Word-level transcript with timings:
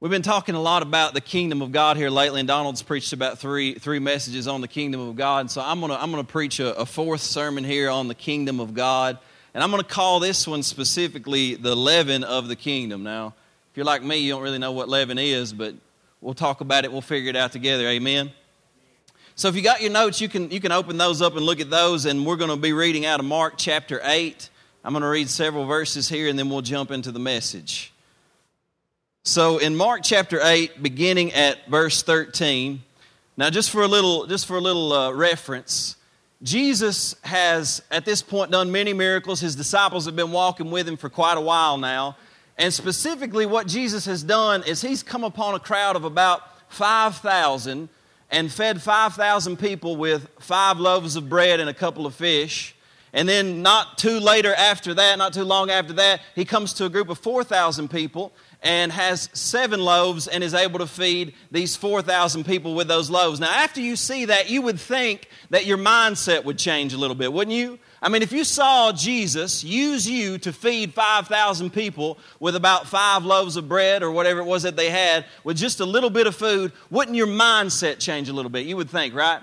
We've 0.00 0.10
been 0.10 0.22
talking 0.22 0.54
a 0.54 0.60
lot 0.60 0.82
about 0.82 1.14
the 1.14 1.20
kingdom 1.20 1.62
of 1.62 1.70
God 1.70 1.96
here 1.96 2.10
lately, 2.10 2.40
and 2.40 2.48
Donald's 2.48 2.82
preached 2.82 3.12
about 3.12 3.38
three, 3.38 3.74
three 3.74 4.00
messages 4.00 4.48
on 4.48 4.60
the 4.60 4.68
kingdom 4.68 5.00
of 5.00 5.14
God. 5.14 5.40
And 5.42 5.50
so 5.50 5.62
I'm 5.62 5.78
going 5.78 5.92
to 5.92 6.02
I'm 6.02 6.10
gonna 6.10 6.24
preach 6.24 6.58
a, 6.58 6.76
a 6.76 6.84
fourth 6.84 7.20
sermon 7.20 7.62
here 7.62 7.88
on 7.88 8.08
the 8.08 8.14
kingdom 8.14 8.58
of 8.58 8.74
God. 8.74 9.18
And 9.54 9.62
I'm 9.62 9.70
going 9.70 9.82
to 9.82 9.88
call 9.88 10.18
this 10.18 10.48
one 10.48 10.64
specifically 10.64 11.54
the 11.54 11.76
leaven 11.76 12.24
of 12.24 12.48
the 12.48 12.56
kingdom. 12.56 13.04
Now, 13.04 13.34
if 13.70 13.76
you're 13.76 13.86
like 13.86 14.02
me, 14.02 14.16
you 14.18 14.32
don't 14.32 14.42
really 14.42 14.58
know 14.58 14.72
what 14.72 14.88
leaven 14.88 15.16
is, 15.16 15.52
but 15.52 15.76
we'll 16.20 16.34
talk 16.34 16.60
about 16.60 16.84
it. 16.84 16.90
We'll 16.90 17.00
figure 17.00 17.30
it 17.30 17.36
out 17.36 17.52
together. 17.52 17.86
Amen. 17.86 18.32
So 19.36 19.46
if 19.46 19.54
you 19.54 19.62
got 19.62 19.80
your 19.80 19.92
notes, 19.92 20.20
you 20.20 20.28
can, 20.28 20.50
you 20.50 20.60
can 20.60 20.72
open 20.72 20.98
those 20.98 21.22
up 21.22 21.36
and 21.36 21.46
look 21.46 21.60
at 21.60 21.70
those. 21.70 22.04
And 22.04 22.26
we're 22.26 22.36
going 22.36 22.50
to 22.50 22.56
be 22.56 22.72
reading 22.72 23.06
out 23.06 23.20
of 23.20 23.26
Mark 23.26 23.54
chapter 23.56 24.00
8. 24.02 24.50
I'm 24.84 24.92
going 24.92 25.02
to 25.02 25.08
read 25.08 25.30
several 25.30 25.66
verses 25.66 26.08
here, 26.08 26.28
and 26.28 26.36
then 26.36 26.50
we'll 26.50 26.62
jump 26.62 26.90
into 26.90 27.12
the 27.12 27.20
message. 27.20 27.93
So 29.26 29.56
in 29.56 29.74
Mark 29.74 30.02
chapter 30.04 30.38
8, 30.42 30.82
beginning 30.82 31.32
at 31.32 31.66
verse 31.66 32.02
13, 32.02 32.82
now 33.38 33.48
just 33.48 33.70
for 33.70 33.82
a 33.82 33.88
little, 33.88 34.26
just 34.26 34.44
for 34.44 34.58
a 34.58 34.60
little 34.60 34.92
uh, 34.92 35.12
reference, 35.12 35.96
Jesus 36.42 37.16
has 37.22 37.82
at 37.90 38.04
this 38.04 38.20
point 38.20 38.50
done 38.50 38.70
many 38.70 38.92
miracles. 38.92 39.40
His 39.40 39.56
disciples 39.56 40.04
have 40.04 40.14
been 40.14 40.30
walking 40.30 40.70
with 40.70 40.86
him 40.86 40.98
for 40.98 41.08
quite 41.08 41.38
a 41.38 41.40
while 41.40 41.78
now. 41.78 42.18
And 42.58 42.70
specifically, 42.70 43.46
what 43.46 43.66
Jesus 43.66 44.04
has 44.04 44.22
done 44.22 44.62
is 44.64 44.82
he's 44.82 45.02
come 45.02 45.24
upon 45.24 45.54
a 45.54 45.58
crowd 45.58 45.96
of 45.96 46.04
about 46.04 46.42
5,000 46.70 47.88
and 48.30 48.52
fed 48.52 48.82
5,000 48.82 49.58
people 49.58 49.96
with 49.96 50.28
five 50.38 50.78
loaves 50.78 51.16
of 51.16 51.30
bread 51.30 51.60
and 51.60 51.70
a 51.70 51.74
couple 51.74 52.04
of 52.04 52.14
fish. 52.14 52.76
And 53.14 53.26
then, 53.26 53.62
not 53.62 53.96
too 53.96 54.20
later 54.20 54.52
after 54.52 54.92
that, 54.92 55.16
not 55.16 55.32
too 55.32 55.44
long 55.44 55.70
after 55.70 55.94
that, 55.94 56.20
he 56.34 56.44
comes 56.44 56.74
to 56.74 56.84
a 56.84 56.90
group 56.90 57.08
of 57.08 57.16
4,000 57.16 57.88
people 57.88 58.30
and 58.64 58.90
has 58.90 59.28
seven 59.34 59.78
loaves 59.78 60.26
and 60.26 60.42
is 60.42 60.54
able 60.54 60.78
to 60.78 60.86
feed 60.86 61.34
these 61.50 61.76
4,000 61.76 62.44
people 62.44 62.74
with 62.74 62.88
those 62.88 63.10
loaves. 63.10 63.38
Now, 63.38 63.50
after 63.50 63.80
you 63.80 63.94
see 63.94 64.24
that, 64.24 64.48
you 64.48 64.62
would 64.62 64.80
think 64.80 65.28
that 65.50 65.66
your 65.66 65.76
mindset 65.76 66.44
would 66.44 66.58
change 66.58 66.94
a 66.94 66.98
little 66.98 67.14
bit, 67.14 67.30
wouldn't 67.30 67.54
you? 67.54 67.78
I 68.00 68.08
mean, 68.08 68.22
if 68.22 68.32
you 68.32 68.42
saw 68.42 68.90
Jesus 68.90 69.62
use 69.62 70.08
you 70.08 70.38
to 70.38 70.52
feed 70.52 70.94
5,000 70.94 71.70
people 71.70 72.18
with 72.40 72.56
about 72.56 72.88
five 72.88 73.24
loaves 73.24 73.56
of 73.56 73.68
bread 73.68 74.02
or 74.02 74.10
whatever 74.10 74.40
it 74.40 74.46
was 74.46 74.62
that 74.62 74.76
they 74.76 74.88
had, 74.88 75.26
with 75.44 75.58
just 75.58 75.80
a 75.80 75.84
little 75.84 76.10
bit 76.10 76.26
of 76.26 76.34
food, 76.34 76.72
wouldn't 76.90 77.16
your 77.16 77.26
mindset 77.26 77.98
change 77.98 78.30
a 78.30 78.32
little 78.32 78.50
bit? 78.50 78.66
You 78.66 78.78
would 78.78 78.88
think, 78.88 79.14
right? 79.14 79.42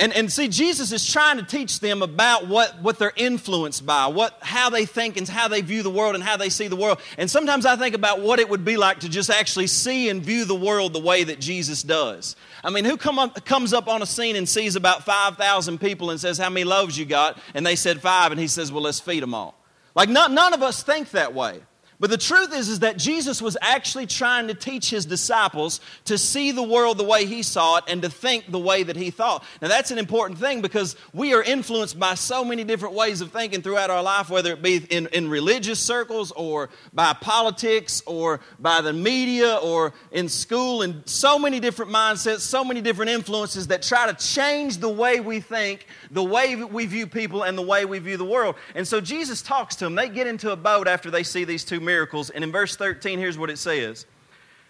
And, 0.00 0.12
and 0.12 0.32
see, 0.32 0.46
Jesus 0.46 0.92
is 0.92 1.04
trying 1.04 1.38
to 1.38 1.42
teach 1.42 1.80
them 1.80 2.02
about 2.02 2.46
what, 2.46 2.80
what 2.80 3.00
they're 3.00 3.12
influenced 3.16 3.84
by, 3.84 4.06
what, 4.06 4.38
how 4.40 4.70
they 4.70 4.86
think 4.86 5.16
and 5.16 5.26
how 5.28 5.48
they 5.48 5.60
view 5.60 5.82
the 5.82 5.90
world 5.90 6.14
and 6.14 6.22
how 6.22 6.36
they 6.36 6.50
see 6.50 6.68
the 6.68 6.76
world. 6.76 7.00
And 7.18 7.28
sometimes 7.28 7.66
I 7.66 7.74
think 7.74 7.96
about 7.96 8.20
what 8.20 8.38
it 8.38 8.48
would 8.48 8.64
be 8.64 8.76
like 8.76 9.00
to 9.00 9.08
just 9.08 9.28
actually 9.28 9.66
see 9.66 10.08
and 10.08 10.22
view 10.22 10.44
the 10.44 10.54
world 10.54 10.92
the 10.92 11.00
way 11.00 11.24
that 11.24 11.40
Jesus 11.40 11.82
does. 11.82 12.36
I 12.62 12.70
mean, 12.70 12.84
who 12.84 12.96
come 12.96 13.18
up, 13.18 13.44
comes 13.44 13.72
up 13.72 13.88
on 13.88 14.00
a 14.00 14.06
scene 14.06 14.36
and 14.36 14.48
sees 14.48 14.76
about 14.76 15.04
5,000 15.04 15.80
people 15.80 16.10
and 16.10 16.20
says, 16.20 16.38
How 16.38 16.48
many 16.48 16.62
loaves 16.62 16.96
you 16.96 17.04
got? 17.04 17.36
And 17.52 17.66
they 17.66 17.74
said 17.74 18.00
five, 18.00 18.30
and 18.30 18.40
he 18.40 18.46
says, 18.46 18.70
Well, 18.70 18.84
let's 18.84 19.00
feed 19.00 19.22
them 19.22 19.34
all. 19.34 19.56
Like, 19.96 20.08
none, 20.08 20.32
none 20.32 20.54
of 20.54 20.62
us 20.62 20.84
think 20.84 21.10
that 21.10 21.34
way. 21.34 21.60
But 22.00 22.10
the 22.10 22.18
truth 22.18 22.54
is, 22.54 22.68
is 22.68 22.80
that 22.80 22.96
Jesus 22.96 23.42
was 23.42 23.56
actually 23.60 24.06
trying 24.06 24.46
to 24.48 24.54
teach 24.54 24.88
his 24.88 25.04
disciples 25.04 25.80
to 26.04 26.16
see 26.16 26.52
the 26.52 26.62
world 26.62 26.96
the 26.96 27.04
way 27.04 27.26
he 27.26 27.42
saw 27.42 27.78
it 27.78 27.84
and 27.88 28.02
to 28.02 28.10
think 28.10 28.52
the 28.52 28.58
way 28.58 28.84
that 28.84 28.94
he 28.94 29.10
thought. 29.10 29.42
Now, 29.60 29.66
that's 29.66 29.90
an 29.90 29.98
important 29.98 30.38
thing 30.38 30.62
because 30.62 30.94
we 31.12 31.34
are 31.34 31.42
influenced 31.42 31.98
by 31.98 32.14
so 32.14 32.44
many 32.44 32.62
different 32.62 32.94
ways 32.94 33.20
of 33.20 33.32
thinking 33.32 33.62
throughout 33.62 33.90
our 33.90 34.02
life, 34.02 34.30
whether 34.30 34.52
it 34.52 34.62
be 34.62 34.76
in, 34.76 35.08
in 35.08 35.28
religious 35.28 35.80
circles 35.80 36.30
or 36.30 36.70
by 36.92 37.14
politics 37.14 38.00
or 38.06 38.38
by 38.60 38.80
the 38.80 38.92
media 38.92 39.56
or 39.56 39.92
in 40.12 40.28
school, 40.28 40.82
and 40.82 41.02
so 41.04 41.36
many 41.36 41.58
different 41.58 41.90
mindsets, 41.90 42.40
so 42.40 42.62
many 42.62 42.80
different 42.80 43.10
influences 43.10 43.66
that 43.68 43.82
try 43.82 44.06
to 44.06 44.14
change 44.24 44.78
the 44.78 44.88
way 44.88 45.18
we 45.18 45.40
think, 45.40 45.86
the 46.12 46.22
way 46.22 46.54
we 46.54 46.86
view 46.86 47.08
people, 47.08 47.42
and 47.42 47.58
the 47.58 47.62
way 47.62 47.84
we 47.84 47.98
view 47.98 48.16
the 48.16 48.24
world. 48.24 48.54
And 48.76 48.86
so 48.86 49.00
Jesus 49.00 49.42
talks 49.42 49.74
to 49.76 49.84
them. 49.84 49.96
They 49.96 50.08
get 50.08 50.28
into 50.28 50.52
a 50.52 50.56
boat 50.56 50.86
after 50.86 51.10
they 51.10 51.24
see 51.24 51.42
these 51.42 51.64
two 51.64 51.87
miracles. 51.88 52.28
And 52.28 52.44
in 52.44 52.52
verse 52.52 52.76
13, 52.76 53.18
here's 53.18 53.38
what 53.38 53.50
it 53.50 53.58
says 53.58 54.06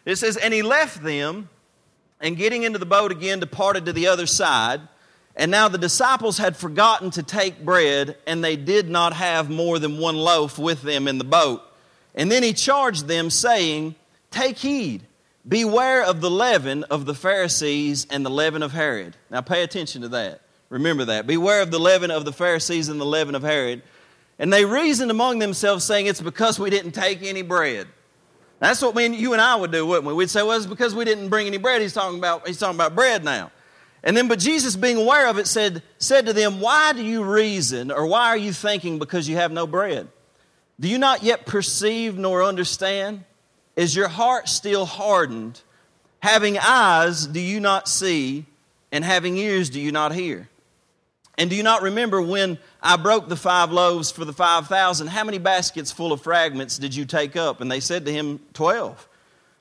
It 0.04 0.16
says, 0.16 0.36
And 0.36 0.54
he 0.54 0.62
left 0.62 1.02
them, 1.02 1.48
and 2.20 2.36
getting 2.36 2.62
into 2.62 2.78
the 2.78 2.86
boat 2.86 3.12
again, 3.12 3.40
departed 3.40 3.86
to 3.86 3.92
the 3.92 4.06
other 4.06 4.26
side. 4.26 4.80
And 5.36 5.50
now 5.50 5.68
the 5.68 5.78
disciples 5.78 6.38
had 6.38 6.56
forgotten 6.56 7.10
to 7.12 7.22
take 7.22 7.64
bread, 7.64 8.16
and 8.26 8.42
they 8.42 8.56
did 8.56 8.88
not 8.88 9.12
have 9.12 9.50
more 9.50 9.78
than 9.78 9.98
one 9.98 10.16
loaf 10.16 10.58
with 10.58 10.82
them 10.82 11.06
in 11.06 11.18
the 11.18 11.24
boat. 11.24 11.62
And 12.14 12.30
then 12.30 12.42
he 12.42 12.52
charged 12.52 13.06
them, 13.06 13.30
saying, 13.30 13.94
Take 14.30 14.58
heed, 14.58 15.02
beware 15.46 16.04
of 16.04 16.20
the 16.20 16.30
leaven 16.30 16.84
of 16.84 17.06
the 17.06 17.14
Pharisees 17.14 18.06
and 18.10 18.24
the 18.24 18.30
leaven 18.30 18.62
of 18.62 18.72
Herod. 18.72 19.16
Now 19.30 19.40
pay 19.40 19.62
attention 19.62 20.02
to 20.02 20.08
that. 20.08 20.40
Remember 20.70 21.04
that. 21.06 21.26
Beware 21.26 21.62
of 21.62 21.70
the 21.70 21.78
leaven 21.78 22.10
of 22.10 22.24
the 22.24 22.32
Pharisees 22.32 22.88
and 22.88 23.00
the 23.00 23.06
leaven 23.06 23.34
of 23.34 23.42
Herod. 23.42 23.82
And 24.38 24.52
they 24.52 24.64
reasoned 24.64 25.10
among 25.10 25.40
themselves, 25.40 25.84
saying, 25.84 26.06
It's 26.06 26.20
because 26.20 26.58
we 26.58 26.70
didn't 26.70 26.92
take 26.92 27.22
any 27.22 27.42
bread. 27.42 27.88
That's 28.60 28.82
what 28.82 28.94
me 28.94 29.06
you 29.16 29.32
and 29.32 29.42
I 29.42 29.54
would 29.56 29.70
do, 29.70 29.86
wouldn't 29.86 30.06
we? 30.06 30.14
We'd 30.14 30.30
say, 30.30 30.42
Well, 30.42 30.56
it's 30.56 30.66
because 30.66 30.94
we 30.94 31.04
didn't 31.04 31.28
bring 31.28 31.46
any 31.46 31.58
bread. 31.58 31.82
He's 31.82 31.92
talking 31.92 32.18
about, 32.18 32.46
he's 32.46 32.58
talking 32.58 32.76
about 32.76 32.94
bread 32.94 33.24
now. 33.24 33.50
And 34.02 34.16
then, 34.16 34.28
but 34.28 34.38
Jesus, 34.38 34.76
being 34.76 34.96
aware 34.96 35.28
of 35.28 35.38
it, 35.38 35.46
said, 35.46 35.82
said 35.98 36.26
to 36.26 36.32
them, 36.32 36.60
Why 36.60 36.92
do 36.92 37.02
you 37.02 37.24
reason, 37.24 37.90
or 37.90 38.06
why 38.06 38.26
are 38.26 38.36
you 38.36 38.52
thinking 38.52 38.98
because 38.98 39.28
you 39.28 39.36
have 39.36 39.52
no 39.52 39.66
bread? 39.66 40.08
Do 40.80 40.88
you 40.88 40.98
not 40.98 41.22
yet 41.22 41.46
perceive 41.46 42.16
nor 42.16 42.44
understand? 42.44 43.24
Is 43.74 43.96
your 43.96 44.08
heart 44.08 44.48
still 44.48 44.86
hardened? 44.86 45.60
Having 46.20 46.58
eyes, 46.58 47.26
do 47.26 47.40
you 47.40 47.60
not 47.60 47.88
see? 47.88 48.46
And 48.90 49.04
having 49.04 49.36
ears, 49.36 49.70
do 49.70 49.80
you 49.80 49.92
not 49.92 50.12
hear? 50.12 50.48
And 51.38 51.48
do 51.48 51.54
you 51.54 51.62
not 51.62 51.82
remember 51.82 52.20
when 52.20 52.58
I 52.82 52.96
broke 52.96 53.28
the 53.28 53.36
five 53.36 53.70
loaves 53.70 54.10
for 54.10 54.24
the 54.24 54.32
5,000? 54.32 55.06
How 55.06 55.22
many 55.22 55.38
baskets 55.38 55.92
full 55.92 56.12
of 56.12 56.20
fragments 56.20 56.78
did 56.78 56.94
you 56.96 57.04
take 57.04 57.36
up? 57.36 57.60
And 57.60 57.70
they 57.70 57.78
said 57.78 58.04
to 58.06 58.12
him, 58.12 58.40
12. 58.54 59.08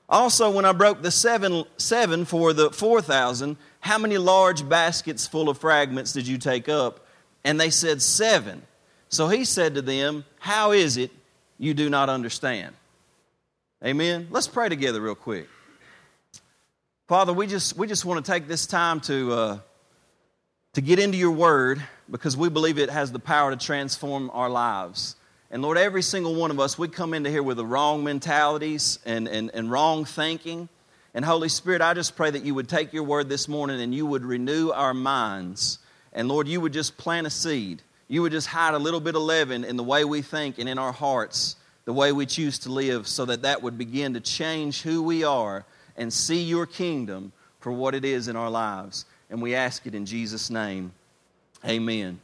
Also, 0.10 0.50
when 0.50 0.66
I 0.66 0.72
broke 0.72 1.04
the 1.04 1.12
seven, 1.12 1.66
seven 1.78 2.26
for 2.26 2.52
the 2.52 2.72
4,000, 2.72 3.58
how 3.80 4.00
many 4.00 4.18
large 4.18 4.68
baskets 4.68 5.28
full 5.28 5.50
of 5.50 5.60
fragments 5.60 6.14
did 6.14 6.28
you 6.28 6.40
take 6.40 6.68
up? 6.68 7.06
And 7.44 7.60
they 7.62 7.70
said, 7.70 8.02
Seven. 8.02 8.64
So 9.09 9.28
he 9.28 9.46
said 9.46 9.76
to 9.76 9.82
them, 9.82 10.26
How 10.40 10.72
is 10.72 10.98
it 10.98 11.12
you 11.59 11.74
do 11.74 11.90
not 11.90 12.09
understand? 12.09 12.74
Amen. 13.86 14.28
Let's 14.32 14.48
pray 14.48 14.70
together, 14.70 15.00
real 15.00 15.16
quick. 15.16 15.48
Father, 17.08 17.32
we 17.32 17.46
just, 17.46 17.78
we 17.78 17.86
just 17.86 18.04
want 18.04 18.26
to 18.26 18.32
take 18.32 18.48
this 18.48 18.66
time 18.66 19.00
to. 19.02 19.32
Uh, 19.32 19.59
to 20.78 20.82
get 20.82 21.00
into 21.00 21.18
your 21.18 21.32
word 21.32 21.82
because 22.08 22.38
we 22.38 22.50
believe 22.50 22.78
it 22.78 22.92
has 22.92 23.12
the 23.12 23.18
power 23.18 23.50
to 23.50 23.58
transform 23.58 24.30
our 24.32 24.48
lives. 24.48 25.16
And 25.50 25.64
Lord, 25.64 25.76
every 25.76 26.04
single 26.04 26.36
one 26.36 26.52
of 26.52 26.60
us, 26.60 26.78
we 26.78 26.88
come 26.88 27.16
into 27.16 27.32
here 27.32 27.42
with 27.42 27.58
the 27.58 27.66
wrong 27.66 28.04
mentalities 28.04 29.00
and, 29.04 29.28
and, 29.28 29.50
and 29.56 29.72
wrong 29.72 30.06
thinking. 30.06 30.70
And 31.16 31.26
Holy 31.26 31.50
Spirit, 31.50 31.82
I 31.82 31.96
just 31.96 32.16
pray 32.16 32.30
that 32.30 32.46
you 32.46 32.54
would 32.54 32.70
take 32.70 32.94
your 32.94 33.02
word 33.02 33.28
this 33.28 33.48
morning 33.48 33.82
and 33.82 33.92
you 33.92 34.06
would 34.06 34.24
renew 34.24 34.70
our 34.70 34.94
minds. 34.94 35.80
And 36.14 36.28
Lord, 36.28 36.48
you 36.48 36.62
would 36.62 36.74
just 36.74 36.96
plant 36.96 37.26
a 37.26 37.32
seed. 37.32 37.82
You 38.08 38.22
would 38.22 38.32
just 38.32 38.46
hide 38.46 38.76
a 38.76 38.80
little 38.80 39.00
bit 39.00 39.16
of 39.16 39.24
leaven 39.24 39.64
in 39.64 39.78
the 39.78 39.84
way 39.84 40.06
we 40.06 40.22
think 40.22 40.59
and 40.59 40.70
in 40.70 40.78
our 40.78 40.94
hearts, 40.94 41.56
the 41.86 41.94
way 41.94 42.12
we 42.12 42.28
choose 42.28 42.59
to 42.59 42.72
live, 42.72 43.08
so 43.08 43.26
that 43.26 43.42
that 43.42 43.64
would 43.64 43.80
begin 43.80 44.14
to 44.14 44.20
change 44.20 44.84
who 44.84 45.02
we 45.02 45.24
are 45.24 45.66
and 45.96 46.14
see 46.14 46.44
your 46.44 46.68
kingdom 46.68 47.32
for 47.62 47.72
what 47.72 47.96
it 47.96 48.06
is 48.06 48.28
in 48.28 48.36
our 48.36 48.52
lives. 48.52 49.06
And 49.30 49.42
we 49.42 49.56
ask 49.56 49.86
it 49.86 49.96
in 49.96 50.06
Jesus' 50.06 50.50
name. 50.50 50.94
Amen. 51.66 52.20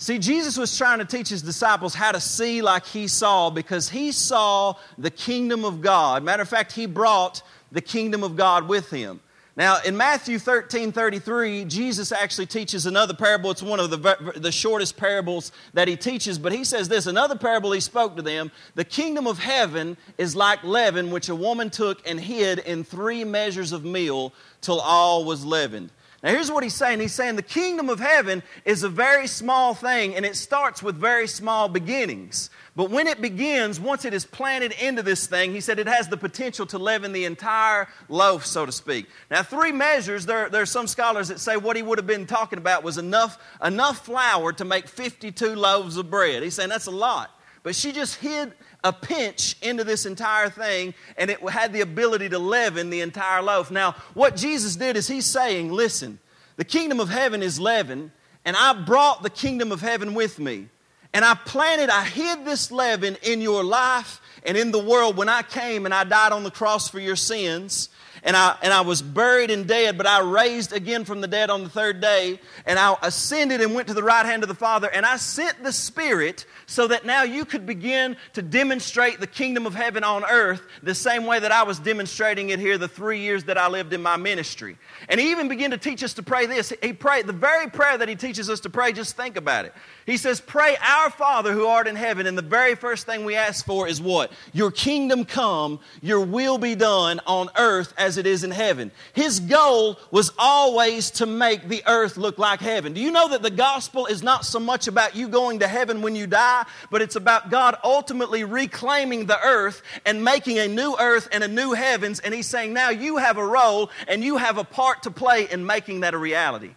See, 0.00 0.18
Jesus 0.18 0.56
was 0.56 0.76
trying 0.78 1.00
to 1.00 1.04
teach 1.04 1.28
his 1.28 1.42
disciples 1.42 1.92
how 1.92 2.12
to 2.12 2.20
see 2.20 2.62
like 2.62 2.86
he 2.86 3.08
saw 3.08 3.50
because 3.50 3.88
he 3.88 4.12
saw 4.12 4.74
the 4.96 5.10
kingdom 5.10 5.64
of 5.64 5.80
God. 5.80 6.22
Matter 6.22 6.42
of 6.42 6.48
fact, 6.48 6.72
he 6.72 6.86
brought 6.86 7.42
the 7.72 7.80
kingdom 7.80 8.22
of 8.22 8.36
God 8.36 8.68
with 8.68 8.90
him. 8.90 9.20
Now, 9.58 9.78
in 9.84 9.96
Matthew 9.96 10.38
13 10.38 10.92
33, 10.92 11.64
Jesus 11.64 12.12
actually 12.12 12.46
teaches 12.46 12.86
another 12.86 13.12
parable. 13.12 13.50
It's 13.50 13.60
one 13.60 13.80
of 13.80 13.90
the, 13.90 14.32
the 14.36 14.52
shortest 14.52 14.96
parables 14.96 15.50
that 15.74 15.88
he 15.88 15.96
teaches, 15.96 16.38
but 16.38 16.52
he 16.52 16.62
says 16.62 16.88
this 16.88 17.08
another 17.08 17.34
parable 17.34 17.72
he 17.72 17.80
spoke 17.80 18.14
to 18.14 18.22
them 18.22 18.52
The 18.76 18.84
kingdom 18.84 19.26
of 19.26 19.40
heaven 19.40 19.96
is 20.16 20.36
like 20.36 20.62
leaven, 20.62 21.10
which 21.10 21.28
a 21.28 21.34
woman 21.34 21.70
took 21.70 22.08
and 22.08 22.20
hid 22.20 22.60
in 22.60 22.84
three 22.84 23.24
measures 23.24 23.72
of 23.72 23.84
meal 23.84 24.32
till 24.60 24.78
all 24.78 25.24
was 25.24 25.44
leavened. 25.44 25.90
Now, 26.20 26.30
here's 26.30 26.50
what 26.50 26.64
he's 26.64 26.74
saying. 26.74 26.98
He's 26.98 27.14
saying 27.14 27.36
the 27.36 27.42
kingdom 27.42 27.88
of 27.88 28.00
heaven 28.00 28.42
is 28.64 28.82
a 28.82 28.88
very 28.88 29.28
small 29.28 29.72
thing, 29.72 30.16
and 30.16 30.26
it 30.26 30.34
starts 30.34 30.82
with 30.82 30.96
very 30.96 31.28
small 31.28 31.68
beginnings. 31.68 32.50
But 32.74 32.90
when 32.90 33.06
it 33.06 33.20
begins, 33.20 33.78
once 33.78 34.04
it 34.04 34.12
is 34.12 34.24
planted 34.24 34.72
into 34.72 35.04
this 35.04 35.28
thing, 35.28 35.52
he 35.52 35.60
said 35.60 35.78
it 35.78 35.86
has 35.86 36.08
the 36.08 36.16
potential 36.16 36.66
to 36.66 36.78
leaven 36.78 37.12
the 37.12 37.24
entire 37.24 37.86
loaf, 38.08 38.44
so 38.44 38.66
to 38.66 38.72
speak. 38.72 39.06
Now, 39.30 39.44
three 39.44 39.70
measures, 39.70 40.26
there, 40.26 40.48
there 40.48 40.62
are 40.62 40.66
some 40.66 40.88
scholars 40.88 41.28
that 41.28 41.38
say 41.38 41.56
what 41.56 41.76
he 41.76 41.82
would 41.82 41.98
have 41.98 42.06
been 42.06 42.26
talking 42.26 42.58
about 42.58 42.82
was 42.82 42.98
enough, 42.98 43.38
enough 43.62 44.04
flour 44.04 44.52
to 44.54 44.64
make 44.64 44.88
52 44.88 45.54
loaves 45.54 45.96
of 45.96 46.10
bread. 46.10 46.42
He's 46.42 46.54
saying 46.54 46.70
that's 46.70 46.86
a 46.86 46.90
lot. 46.90 47.30
But 47.62 47.76
she 47.76 47.92
just 47.92 48.16
hid 48.16 48.54
a 48.84 48.92
pinch 48.92 49.56
into 49.62 49.84
this 49.84 50.06
entire 50.06 50.48
thing, 50.48 50.94
and 51.16 51.30
it 51.30 51.40
had 51.48 51.72
the 51.72 51.80
ability 51.80 52.28
to 52.28 52.38
leaven 52.38 52.90
the 52.90 53.00
entire 53.00 53.42
loaf. 53.42 53.70
Now, 53.70 53.92
what 54.14 54.36
Jesus 54.36 54.76
did 54.76 54.96
is 54.96 55.08
he's 55.08 55.26
saying, 55.26 55.72
listen, 55.72 56.18
the 56.56 56.64
kingdom 56.64 57.00
of 57.00 57.08
heaven 57.08 57.42
is 57.42 57.58
leaven, 57.58 58.12
and 58.44 58.56
I 58.56 58.72
brought 58.72 59.22
the 59.22 59.30
kingdom 59.30 59.72
of 59.72 59.80
heaven 59.80 60.14
with 60.14 60.38
me. 60.38 60.68
And 61.12 61.24
I 61.24 61.34
planted, 61.34 61.90
I 61.90 62.04
hid 62.04 62.44
this 62.44 62.70
leaven 62.70 63.16
in 63.22 63.40
your 63.40 63.64
life 63.64 64.20
and 64.44 64.56
in 64.56 64.72
the 64.72 64.78
world 64.78 65.16
when 65.16 65.28
I 65.28 65.42
came 65.42 65.84
and 65.84 65.94
I 65.94 66.04
died 66.04 66.32
on 66.32 66.42
the 66.42 66.50
cross 66.50 66.88
for 66.88 67.00
your 67.00 67.16
sins 67.16 67.88
and 68.22 68.36
I, 68.36 68.56
and 68.62 68.72
I 68.72 68.80
was 68.80 69.02
buried 69.02 69.50
and 69.50 69.66
dead, 69.66 69.96
but 69.96 70.06
I 70.06 70.20
raised 70.20 70.72
again 70.72 71.04
from 71.04 71.20
the 71.20 71.28
dead 71.28 71.50
on 71.50 71.62
the 71.62 71.68
third 71.68 72.00
day, 72.00 72.40
and 72.66 72.78
I 72.78 72.96
ascended 73.02 73.60
and 73.60 73.74
went 73.74 73.88
to 73.88 73.94
the 73.94 74.02
right 74.02 74.24
hand 74.24 74.42
of 74.42 74.48
the 74.48 74.54
Father, 74.54 74.88
and 74.88 75.04
I 75.04 75.16
sent 75.16 75.62
the 75.62 75.72
Spirit 75.72 76.46
so 76.66 76.86
that 76.88 77.04
now 77.04 77.22
you 77.22 77.44
could 77.44 77.66
begin 77.66 78.16
to 78.34 78.42
demonstrate 78.42 79.20
the 79.20 79.26
kingdom 79.26 79.66
of 79.66 79.74
heaven 79.74 80.04
on 80.04 80.24
earth 80.24 80.62
the 80.82 80.94
same 80.94 81.26
way 81.26 81.38
that 81.38 81.52
I 81.52 81.62
was 81.62 81.78
demonstrating 81.78 82.50
it 82.50 82.58
here 82.58 82.78
the 82.78 82.88
three 82.88 83.20
years 83.20 83.44
that 83.44 83.58
I 83.58 83.68
lived 83.68 83.92
in 83.92 84.02
my 84.02 84.16
ministry. 84.16 84.76
And 85.08 85.20
he 85.20 85.30
even 85.30 85.48
began 85.48 85.70
to 85.70 85.78
teach 85.78 86.02
us 86.02 86.14
to 86.14 86.22
pray 86.22 86.46
this. 86.46 86.72
He 86.82 86.92
prayed 86.92 87.26
the 87.26 87.32
very 87.32 87.68
prayer 87.68 87.98
that 87.98 88.08
he 88.08 88.16
teaches 88.16 88.50
us 88.50 88.60
to 88.60 88.70
pray, 88.70 88.92
just 88.92 89.16
think 89.16 89.36
about 89.36 89.64
it. 89.64 89.74
He 90.06 90.16
says, 90.16 90.40
Pray, 90.40 90.76
Our 90.82 91.10
Father 91.10 91.52
who 91.52 91.66
art 91.66 91.86
in 91.86 91.94
heaven, 91.94 92.26
and 92.26 92.36
the 92.36 92.42
very 92.42 92.74
first 92.74 93.04
thing 93.04 93.24
we 93.24 93.36
ask 93.36 93.66
for 93.66 93.86
is 93.86 94.00
what? 94.00 94.32
Your 94.52 94.70
kingdom 94.70 95.26
come, 95.26 95.80
your 96.00 96.20
will 96.20 96.56
be 96.56 96.74
done 96.74 97.20
on 97.26 97.50
earth 97.58 97.92
as 97.98 98.07
as 98.08 98.16
it 98.16 98.26
is 98.26 98.42
in 98.42 98.50
heaven. 98.50 98.90
His 99.12 99.38
goal 99.38 99.98
was 100.10 100.32
always 100.38 101.12
to 101.12 101.26
make 101.26 101.68
the 101.68 101.82
earth 101.86 102.16
look 102.16 102.38
like 102.38 102.60
heaven. 102.60 102.94
Do 102.94 103.00
you 103.00 103.12
know 103.12 103.28
that 103.28 103.42
the 103.42 103.50
gospel 103.50 104.06
is 104.06 104.22
not 104.22 104.44
so 104.44 104.58
much 104.58 104.88
about 104.88 105.14
you 105.14 105.28
going 105.28 105.58
to 105.58 105.68
heaven 105.68 106.02
when 106.02 106.16
you 106.16 106.26
die, 106.26 106.64
but 106.90 107.02
it's 107.02 107.16
about 107.16 107.50
God 107.50 107.76
ultimately 107.84 108.42
reclaiming 108.42 109.26
the 109.26 109.38
earth 109.44 109.82
and 110.06 110.24
making 110.24 110.58
a 110.58 110.66
new 110.66 110.96
earth 110.98 111.28
and 111.30 111.44
a 111.44 111.48
new 111.48 111.74
heavens? 111.74 112.18
And 112.18 112.34
He's 112.34 112.46
saying, 112.46 112.72
now 112.72 112.88
you 112.88 113.18
have 113.18 113.36
a 113.36 113.46
role 113.46 113.90
and 114.08 114.24
you 114.24 114.38
have 114.38 114.56
a 114.56 114.64
part 114.64 115.02
to 115.02 115.10
play 115.10 115.48
in 115.50 115.64
making 115.64 116.00
that 116.00 116.14
a 116.14 116.18
reality. 116.18 116.74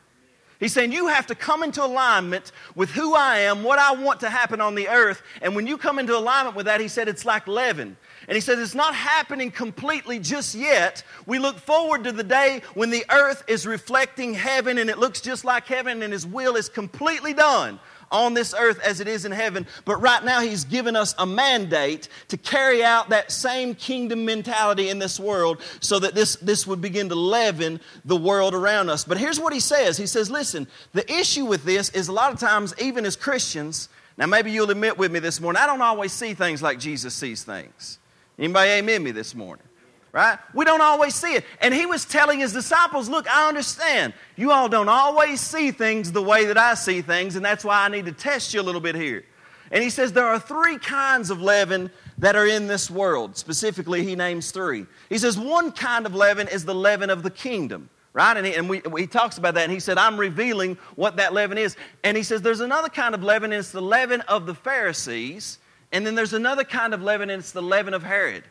He's 0.59 0.73
saying 0.73 0.91
you 0.91 1.07
have 1.07 1.25
to 1.27 1.35
come 1.35 1.63
into 1.63 1.83
alignment 1.83 2.51
with 2.75 2.91
who 2.91 3.15
I 3.15 3.39
am, 3.39 3.63
what 3.63 3.79
I 3.79 3.93
want 3.93 4.19
to 4.19 4.29
happen 4.29 4.61
on 4.61 4.75
the 4.75 4.89
earth. 4.89 5.23
And 5.41 5.55
when 5.55 5.65
you 5.65 5.75
come 5.75 5.97
into 5.97 6.15
alignment 6.15 6.55
with 6.55 6.67
that, 6.67 6.79
he 6.79 6.87
said 6.87 7.07
it's 7.07 7.25
like 7.25 7.47
leaven. 7.47 7.97
And 8.31 8.37
he 8.37 8.39
says 8.39 8.59
it's 8.59 8.73
not 8.73 8.95
happening 8.95 9.51
completely 9.51 10.17
just 10.17 10.55
yet. 10.55 11.03
We 11.25 11.37
look 11.37 11.57
forward 11.57 12.05
to 12.05 12.13
the 12.13 12.23
day 12.23 12.61
when 12.75 12.89
the 12.89 13.03
earth 13.11 13.43
is 13.45 13.67
reflecting 13.67 14.33
heaven 14.33 14.77
and 14.77 14.89
it 14.89 14.97
looks 14.97 15.19
just 15.19 15.43
like 15.43 15.67
heaven 15.67 16.01
and 16.01 16.13
his 16.13 16.25
will 16.25 16.55
is 16.55 16.69
completely 16.69 17.33
done 17.33 17.77
on 18.09 18.33
this 18.33 18.55
earth 18.57 18.79
as 18.85 19.01
it 19.01 19.09
is 19.09 19.25
in 19.25 19.33
heaven. 19.33 19.67
But 19.83 19.97
right 19.97 20.23
now, 20.23 20.39
He's 20.39 20.63
given 20.63 20.95
us 20.95 21.13
a 21.17 21.25
mandate 21.25 22.07
to 22.29 22.37
carry 22.37 22.81
out 22.85 23.09
that 23.09 23.33
same 23.33 23.75
kingdom 23.75 24.23
mentality 24.23 24.87
in 24.87 24.97
this 24.97 25.19
world 25.19 25.61
so 25.81 25.99
that 25.99 26.15
this, 26.15 26.37
this 26.37 26.65
would 26.65 26.79
begin 26.79 27.09
to 27.09 27.15
leaven 27.15 27.81
the 28.05 28.15
world 28.15 28.53
around 28.53 28.89
us. 28.89 29.03
But 29.03 29.17
here's 29.17 29.41
what 29.41 29.51
He 29.51 29.59
says 29.59 29.97
He 29.97 30.07
says, 30.07 30.31
listen, 30.31 30.67
the 30.93 31.09
issue 31.11 31.43
with 31.43 31.65
this 31.65 31.89
is 31.89 32.07
a 32.07 32.13
lot 32.13 32.31
of 32.31 32.39
times, 32.39 32.73
even 32.79 33.05
as 33.05 33.17
Christians, 33.17 33.89
now 34.17 34.25
maybe 34.25 34.51
you'll 34.51 34.71
admit 34.71 34.97
with 34.97 35.11
me 35.11 35.19
this 35.19 35.41
morning, 35.41 35.61
I 35.61 35.65
don't 35.65 35.81
always 35.81 36.13
see 36.13 36.33
things 36.33 36.61
like 36.61 36.79
Jesus 36.79 37.13
sees 37.13 37.43
things. 37.43 37.97
Anybody 38.39 38.71
amen 38.71 39.03
me 39.03 39.11
this 39.11 39.35
morning? 39.35 39.65
right? 40.13 40.37
We 40.53 40.65
don't 40.65 40.81
always 40.81 41.15
see 41.15 41.35
it. 41.35 41.45
And 41.61 41.73
he 41.73 41.85
was 41.85 42.05
telling 42.05 42.39
his 42.39 42.53
disciples, 42.53 43.09
Look, 43.09 43.33
I 43.33 43.47
understand. 43.47 44.13
You 44.35 44.51
all 44.51 44.69
don't 44.69 44.89
always 44.89 45.39
see 45.39 45.71
things 45.71 46.11
the 46.11 46.21
way 46.21 46.45
that 46.45 46.57
I 46.57 46.73
see 46.73 47.01
things, 47.01 47.35
and 47.35 47.45
that's 47.45 47.63
why 47.63 47.85
I 47.85 47.87
need 47.87 48.05
to 48.05 48.11
test 48.11 48.53
you 48.53 48.61
a 48.61 48.63
little 48.63 48.81
bit 48.81 48.95
here. 48.95 49.23
And 49.71 49.81
he 49.81 49.89
says 49.89 50.11
there 50.11 50.25
are 50.25 50.39
three 50.39 50.77
kinds 50.77 51.29
of 51.29 51.41
leaven 51.41 51.89
that 52.17 52.35
are 52.35 52.45
in 52.45 52.67
this 52.67 52.91
world. 52.91 53.37
Specifically, 53.37 54.03
he 54.03 54.15
names 54.15 54.51
three. 54.51 54.85
He 55.07 55.17
says 55.17 55.39
one 55.39 55.71
kind 55.71 56.05
of 56.05 56.13
leaven 56.13 56.49
is 56.49 56.65
the 56.65 56.75
leaven 56.75 57.09
of 57.09 57.23
the 57.23 57.31
kingdom. 57.31 57.89
Right? 58.13 58.35
And, 58.35 58.45
he, 58.45 58.53
and 58.55 58.69
we, 58.69 58.81
he 58.97 59.07
talks 59.07 59.37
about 59.37 59.53
that, 59.53 59.63
and 59.63 59.71
he 59.71 59.79
said, 59.79 59.97
I'm 59.97 60.19
revealing 60.19 60.77
what 60.97 61.15
that 61.15 61.31
leaven 61.31 61.57
is. 61.57 61.77
And 62.03 62.17
he 62.17 62.23
says, 62.23 62.41
There's 62.41 62.59
another 62.59 62.89
kind 62.89 63.15
of 63.15 63.23
leaven, 63.23 63.53
and 63.53 63.59
it's 63.59 63.71
the 63.71 63.81
leaven 63.81 64.19
of 64.21 64.45
the 64.45 64.53
Pharisees. 64.53 65.59
And 65.91 66.05
then 66.05 66.15
there's 66.15 66.33
another 66.33 66.63
kind 66.63 66.93
of 66.93 67.01
leaven, 67.01 67.29
and 67.29 67.39
it's 67.39 67.51
the 67.51 67.61
leaven 67.61 67.93
of 67.93 68.03
Herod. 68.03 68.43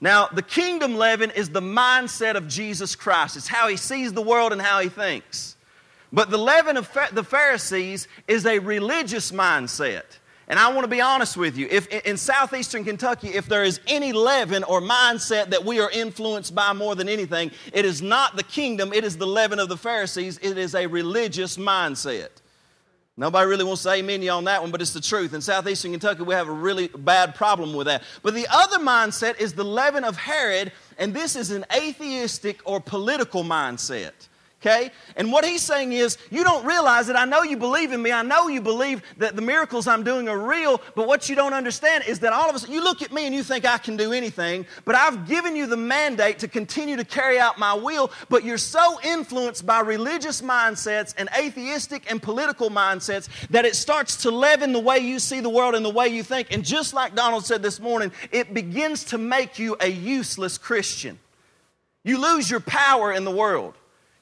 Now, 0.00 0.28
the 0.28 0.42
kingdom 0.42 0.96
leaven 0.96 1.30
is 1.30 1.50
the 1.50 1.60
mindset 1.60 2.34
of 2.34 2.48
Jesus 2.48 2.94
Christ. 2.94 3.36
It's 3.36 3.48
how 3.48 3.68
he 3.68 3.76
sees 3.76 4.12
the 4.12 4.22
world 4.22 4.52
and 4.52 4.60
how 4.60 4.80
he 4.80 4.88
thinks. 4.88 5.56
But 6.12 6.30
the 6.30 6.38
leaven 6.38 6.76
of 6.76 6.90
the 7.12 7.24
Pharisees 7.24 8.08
is 8.28 8.46
a 8.46 8.58
religious 8.58 9.32
mindset. 9.32 10.04
And 10.48 10.60
I 10.60 10.68
want 10.68 10.84
to 10.84 10.88
be 10.88 11.00
honest 11.00 11.36
with 11.36 11.56
you. 11.56 11.66
If 11.70 11.88
in 11.88 12.16
southeastern 12.16 12.84
Kentucky, 12.84 13.28
if 13.28 13.46
there 13.46 13.64
is 13.64 13.80
any 13.88 14.12
leaven 14.12 14.62
or 14.64 14.80
mindset 14.80 15.50
that 15.50 15.64
we 15.64 15.80
are 15.80 15.90
influenced 15.90 16.54
by 16.54 16.72
more 16.72 16.94
than 16.94 17.08
anything, 17.08 17.50
it 17.72 17.84
is 17.84 18.00
not 18.00 18.36
the 18.36 18.44
kingdom, 18.44 18.92
it 18.92 19.02
is 19.02 19.16
the 19.16 19.26
leaven 19.26 19.58
of 19.58 19.68
the 19.68 19.76
Pharisees. 19.76 20.38
It 20.38 20.56
is 20.56 20.76
a 20.76 20.86
religious 20.86 21.56
mindset. 21.56 22.28
Nobody 23.18 23.48
really 23.48 23.64
wants 23.64 23.82
to 23.84 23.90
amen 23.92 24.20
you 24.20 24.30
on 24.30 24.44
that 24.44 24.60
one, 24.60 24.70
but 24.70 24.82
it's 24.82 24.92
the 24.92 25.00
truth. 25.00 25.32
In 25.32 25.40
southeastern 25.40 25.92
Kentucky, 25.92 26.22
we 26.22 26.34
have 26.34 26.48
a 26.48 26.52
really 26.52 26.88
bad 26.88 27.34
problem 27.34 27.72
with 27.72 27.86
that. 27.86 28.02
But 28.22 28.34
the 28.34 28.46
other 28.50 28.78
mindset 28.78 29.40
is 29.40 29.54
the 29.54 29.64
leaven 29.64 30.04
of 30.04 30.16
Herod, 30.16 30.70
and 30.98 31.14
this 31.14 31.34
is 31.34 31.50
an 31.50 31.64
atheistic 31.74 32.60
or 32.66 32.78
political 32.78 33.42
mindset 33.42 34.12
okay? 34.66 34.90
And 35.16 35.32
what 35.32 35.44
he's 35.44 35.62
saying 35.62 35.92
is, 35.92 36.18
you 36.30 36.44
don't 36.44 36.64
realize 36.66 37.06
that 37.06 37.16
I 37.16 37.24
know 37.24 37.42
you 37.42 37.56
believe 37.56 37.92
in 37.92 38.02
me. 38.02 38.12
I 38.12 38.22
know 38.22 38.48
you 38.48 38.60
believe 38.60 39.02
that 39.18 39.36
the 39.36 39.42
miracles 39.42 39.86
I'm 39.86 40.02
doing 40.02 40.28
are 40.28 40.38
real, 40.38 40.80
but 40.94 41.06
what 41.06 41.28
you 41.28 41.36
don't 41.36 41.52
understand 41.52 42.04
is 42.06 42.20
that 42.20 42.32
all 42.32 42.48
of 42.48 42.56
us, 42.56 42.68
you 42.68 42.82
look 42.82 43.02
at 43.02 43.12
me 43.12 43.26
and 43.26 43.34
you 43.34 43.42
think 43.42 43.64
I 43.64 43.78
can 43.78 43.96
do 43.96 44.12
anything, 44.12 44.66
but 44.84 44.94
I've 44.94 45.26
given 45.26 45.54
you 45.56 45.66
the 45.66 45.76
mandate 45.76 46.40
to 46.40 46.48
continue 46.48 46.96
to 46.96 47.04
carry 47.04 47.38
out 47.38 47.58
my 47.58 47.74
will, 47.74 48.10
but 48.28 48.44
you're 48.44 48.58
so 48.58 49.00
influenced 49.02 49.64
by 49.64 49.80
religious 49.80 50.42
mindsets 50.42 51.14
and 51.16 51.28
atheistic 51.38 52.10
and 52.10 52.22
political 52.22 52.70
mindsets 52.70 53.28
that 53.50 53.64
it 53.64 53.76
starts 53.76 54.16
to 54.22 54.30
leaven 54.30 54.72
the 54.72 54.80
way 54.80 54.98
you 54.98 55.18
see 55.18 55.40
the 55.40 55.50
world 55.50 55.74
and 55.74 55.84
the 55.84 55.90
way 55.90 56.08
you 56.08 56.22
think. 56.22 56.52
And 56.52 56.64
just 56.64 56.92
like 56.94 57.14
Donald 57.14 57.44
said 57.44 57.62
this 57.62 57.80
morning, 57.80 58.12
it 58.32 58.52
begins 58.52 59.04
to 59.04 59.18
make 59.18 59.58
you 59.58 59.76
a 59.80 59.88
useless 59.88 60.58
Christian. 60.58 61.18
You 62.04 62.20
lose 62.20 62.50
your 62.50 62.60
power 62.60 63.12
in 63.12 63.24
the 63.24 63.30
world. 63.30 63.74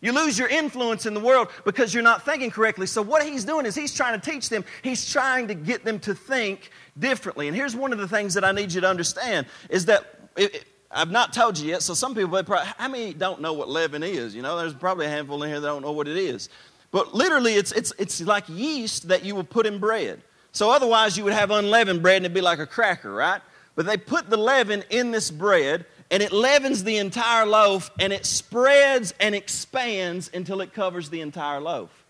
You 0.04 0.12
lose 0.12 0.38
your 0.38 0.48
influence 0.48 1.06
in 1.06 1.14
the 1.14 1.20
world 1.20 1.48
because 1.64 1.94
you're 1.94 2.02
not 2.02 2.26
thinking 2.26 2.50
correctly. 2.50 2.86
So, 2.86 3.00
what 3.00 3.22
he's 3.22 3.42
doing 3.42 3.64
is 3.64 3.74
he's 3.74 3.94
trying 3.94 4.20
to 4.20 4.30
teach 4.30 4.50
them, 4.50 4.62
he's 4.82 5.10
trying 5.10 5.48
to 5.48 5.54
get 5.54 5.82
them 5.82 5.98
to 6.00 6.14
think 6.14 6.70
differently. 6.98 7.48
And 7.48 7.56
here's 7.56 7.74
one 7.74 7.90
of 7.90 7.98
the 7.98 8.06
things 8.06 8.34
that 8.34 8.44
I 8.44 8.52
need 8.52 8.70
you 8.70 8.82
to 8.82 8.86
understand 8.86 9.46
is 9.70 9.86
that 9.86 10.04
it, 10.36 10.56
it, 10.56 10.64
I've 10.90 11.10
not 11.10 11.32
told 11.32 11.58
you 11.58 11.70
yet, 11.70 11.82
so 11.82 11.94
some 11.94 12.14
people, 12.14 12.42
probably, 12.42 12.70
how 12.76 12.88
many 12.88 13.14
don't 13.14 13.40
know 13.40 13.54
what 13.54 13.70
leaven 13.70 14.02
is? 14.02 14.34
You 14.34 14.42
know, 14.42 14.58
there's 14.58 14.74
probably 14.74 15.06
a 15.06 15.08
handful 15.08 15.42
in 15.42 15.48
here 15.48 15.58
that 15.58 15.66
don't 15.66 15.80
know 15.80 15.92
what 15.92 16.06
it 16.06 16.18
is. 16.18 16.50
But 16.90 17.14
literally, 17.14 17.54
it's, 17.54 17.72
it's, 17.72 17.94
it's 17.98 18.20
like 18.20 18.46
yeast 18.50 19.08
that 19.08 19.24
you 19.24 19.34
will 19.34 19.42
put 19.42 19.64
in 19.64 19.78
bread. 19.78 20.20
So, 20.52 20.70
otherwise, 20.70 21.16
you 21.16 21.24
would 21.24 21.32
have 21.32 21.50
unleavened 21.50 22.02
bread 22.02 22.18
and 22.18 22.26
it'd 22.26 22.34
be 22.34 22.42
like 22.42 22.58
a 22.58 22.66
cracker, 22.66 23.10
right? 23.10 23.40
But 23.74 23.86
they 23.86 23.96
put 23.96 24.28
the 24.28 24.36
leaven 24.36 24.84
in 24.90 25.12
this 25.12 25.30
bread 25.30 25.86
and 26.10 26.22
it 26.22 26.32
leavens 26.32 26.84
the 26.84 26.98
entire 26.98 27.46
loaf 27.46 27.90
and 27.98 28.12
it 28.12 28.26
spreads 28.26 29.14
and 29.18 29.34
expands 29.34 30.30
until 30.32 30.60
it 30.60 30.72
covers 30.72 31.10
the 31.10 31.20
entire 31.20 31.60
loaf. 31.60 32.04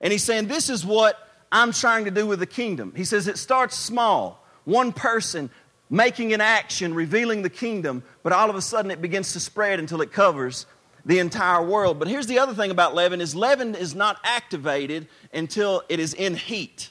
And 0.00 0.12
he's 0.12 0.22
saying, 0.22 0.48
This 0.48 0.68
is 0.68 0.84
what 0.84 1.16
I'm 1.50 1.72
trying 1.72 2.04
to 2.04 2.10
do 2.10 2.26
with 2.26 2.40
the 2.40 2.46
kingdom. 2.46 2.92
He 2.96 3.04
says 3.04 3.26
it 3.26 3.38
starts 3.38 3.76
small, 3.76 4.44
one 4.64 4.92
person 4.92 5.50
making 5.90 6.32
an 6.34 6.40
action, 6.40 6.94
revealing 6.94 7.42
the 7.42 7.50
kingdom, 7.50 8.02
but 8.22 8.32
all 8.32 8.50
of 8.50 8.56
a 8.56 8.62
sudden 8.62 8.90
it 8.90 9.00
begins 9.00 9.32
to 9.32 9.40
spread 9.40 9.78
until 9.78 10.02
it 10.02 10.12
covers 10.12 10.66
the 11.04 11.18
entire 11.18 11.64
world. 11.64 11.98
But 11.98 12.08
here's 12.08 12.26
the 12.26 12.38
other 12.38 12.52
thing 12.52 12.70
about 12.70 12.94
leaven 12.94 13.20
is 13.20 13.34
leaven 13.34 13.74
is 13.74 13.94
not 13.94 14.18
activated 14.22 15.08
until 15.32 15.82
it 15.88 15.98
is 15.98 16.12
in 16.12 16.34
heat. 16.34 16.90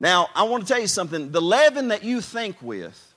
Now, 0.00 0.28
I 0.34 0.44
want 0.44 0.66
to 0.66 0.72
tell 0.72 0.80
you 0.80 0.88
something. 0.88 1.30
The 1.30 1.40
leaven 1.40 1.88
that 1.88 2.04
you 2.04 2.20
think 2.20 2.56
with 2.60 3.14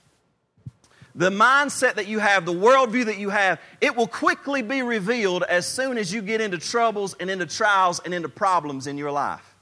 the 1.14 1.30
mindset 1.30 1.94
that 1.94 2.06
you 2.06 2.18
have, 2.18 2.46
the 2.46 2.52
worldview 2.52 3.04
that 3.06 3.18
you 3.18 3.28
have, 3.30 3.60
it 3.80 3.94
will 3.94 4.06
quickly 4.06 4.62
be 4.62 4.82
revealed 4.82 5.42
as 5.44 5.66
soon 5.66 5.98
as 5.98 6.12
you 6.12 6.22
get 6.22 6.40
into 6.40 6.58
troubles 6.58 7.14
and 7.20 7.30
into 7.30 7.46
trials 7.46 8.00
and 8.04 8.14
into 8.14 8.28
problems 8.28 8.86
in 8.86 8.96
your 8.96 9.10
life. 9.10 9.54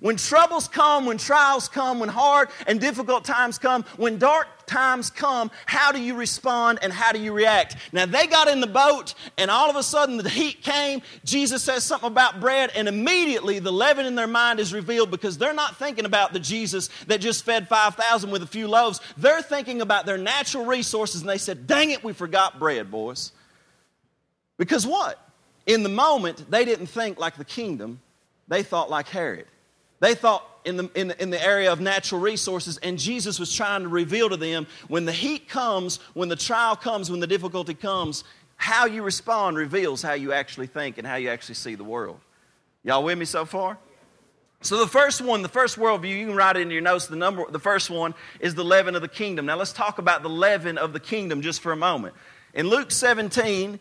When 0.00 0.16
troubles 0.16 0.68
come, 0.68 1.06
when 1.06 1.18
trials 1.18 1.68
come, 1.68 1.98
when 1.98 2.08
hard 2.08 2.50
and 2.66 2.80
difficult 2.80 3.24
times 3.24 3.58
come, 3.58 3.84
when 3.96 4.18
dark 4.18 4.46
times 4.68 5.10
come, 5.10 5.50
how 5.66 5.90
do 5.90 6.00
you 6.00 6.14
respond 6.14 6.78
and 6.82 6.92
how 6.92 7.12
do 7.12 7.18
you 7.18 7.32
react? 7.32 7.76
Now, 7.92 8.06
they 8.06 8.26
got 8.26 8.46
in 8.48 8.60
the 8.60 8.66
boat, 8.66 9.14
and 9.36 9.50
all 9.50 9.68
of 9.68 9.76
a 9.76 9.82
sudden 9.82 10.18
the 10.18 10.28
heat 10.28 10.62
came. 10.62 11.02
Jesus 11.24 11.62
says 11.62 11.82
something 11.84 12.06
about 12.06 12.40
bread, 12.40 12.70
and 12.74 12.86
immediately 12.86 13.58
the 13.58 13.72
leaven 13.72 14.06
in 14.06 14.14
their 14.14 14.26
mind 14.26 14.60
is 14.60 14.72
revealed 14.72 15.10
because 15.10 15.38
they're 15.38 15.52
not 15.52 15.76
thinking 15.76 16.04
about 16.04 16.32
the 16.32 16.40
Jesus 16.40 16.88
that 17.08 17.20
just 17.20 17.44
fed 17.44 17.68
5,000 17.68 18.30
with 18.30 18.42
a 18.42 18.46
few 18.46 18.68
loaves. 18.68 19.00
They're 19.16 19.42
thinking 19.42 19.80
about 19.80 20.06
their 20.06 20.18
natural 20.18 20.64
resources, 20.64 21.22
and 21.22 21.28
they 21.28 21.38
said, 21.38 21.66
Dang 21.66 21.90
it, 21.90 22.04
we 22.04 22.12
forgot 22.12 22.58
bread, 22.58 22.90
boys. 22.90 23.32
Because 24.58 24.86
what? 24.86 25.18
In 25.66 25.82
the 25.82 25.88
moment, 25.88 26.50
they 26.50 26.64
didn't 26.64 26.86
think 26.86 27.18
like 27.18 27.36
the 27.36 27.44
kingdom, 27.44 28.00
they 28.48 28.62
thought 28.62 28.90
like 28.90 29.08
Herod. 29.08 29.46
They 30.00 30.14
thought 30.14 30.47
in 30.64 30.76
the, 30.76 30.90
in, 30.94 31.12
in 31.18 31.30
the 31.30 31.42
area 31.42 31.72
of 31.72 31.80
natural 31.80 32.20
resources, 32.20 32.78
and 32.78 32.98
Jesus 32.98 33.38
was 33.38 33.54
trying 33.54 33.82
to 33.82 33.88
reveal 33.88 34.28
to 34.28 34.36
them 34.36 34.66
when 34.88 35.04
the 35.04 35.12
heat 35.12 35.48
comes, 35.48 35.98
when 36.14 36.28
the 36.28 36.36
trial 36.36 36.76
comes, 36.76 37.10
when 37.10 37.20
the 37.20 37.26
difficulty 37.26 37.74
comes, 37.74 38.24
how 38.56 38.86
you 38.86 39.02
respond 39.02 39.56
reveals 39.56 40.02
how 40.02 40.14
you 40.14 40.32
actually 40.32 40.66
think 40.66 40.98
and 40.98 41.06
how 41.06 41.16
you 41.16 41.30
actually 41.30 41.54
see 41.54 41.74
the 41.74 41.84
world. 41.84 42.18
Y'all 42.84 43.04
with 43.04 43.18
me 43.18 43.24
so 43.24 43.44
far? 43.44 43.78
So 44.60 44.78
the 44.78 44.88
first 44.88 45.20
one, 45.20 45.42
the 45.42 45.48
first 45.48 45.78
worldview, 45.78 46.18
you 46.18 46.26
can 46.26 46.34
write 46.34 46.56
it 46.56 46.62
in 46.62 46.70
your 46.70 46.80
notes. 46.80 47.06
The 47.06 47.14
number, 47.14 47.48
the 47.48 47.60
first 47.60 47.90
one 47.90 48.14
is 48.40 48.56
the 48.56 48.64
leaven 48.64 48.96
of 48.96 49.02
the 49.02 49.08
kingdom. 49.08 49.46
Now 49.46 49.56
let's 49.56 49.72
talk 49.72 49.98
about 49.98 50.22
the 50.22 50.28
leaven 50.28 50.78
of 50.78 50.92
the 50.92 50.98
kingdom 50.98 51.42
just 51.42 51.60
for 51.60 51.70
a 51.70 51.76
moment. 51.76 52.14
In 52.54 52.66
Luke 52.66 52.90
17, 52.90 53.78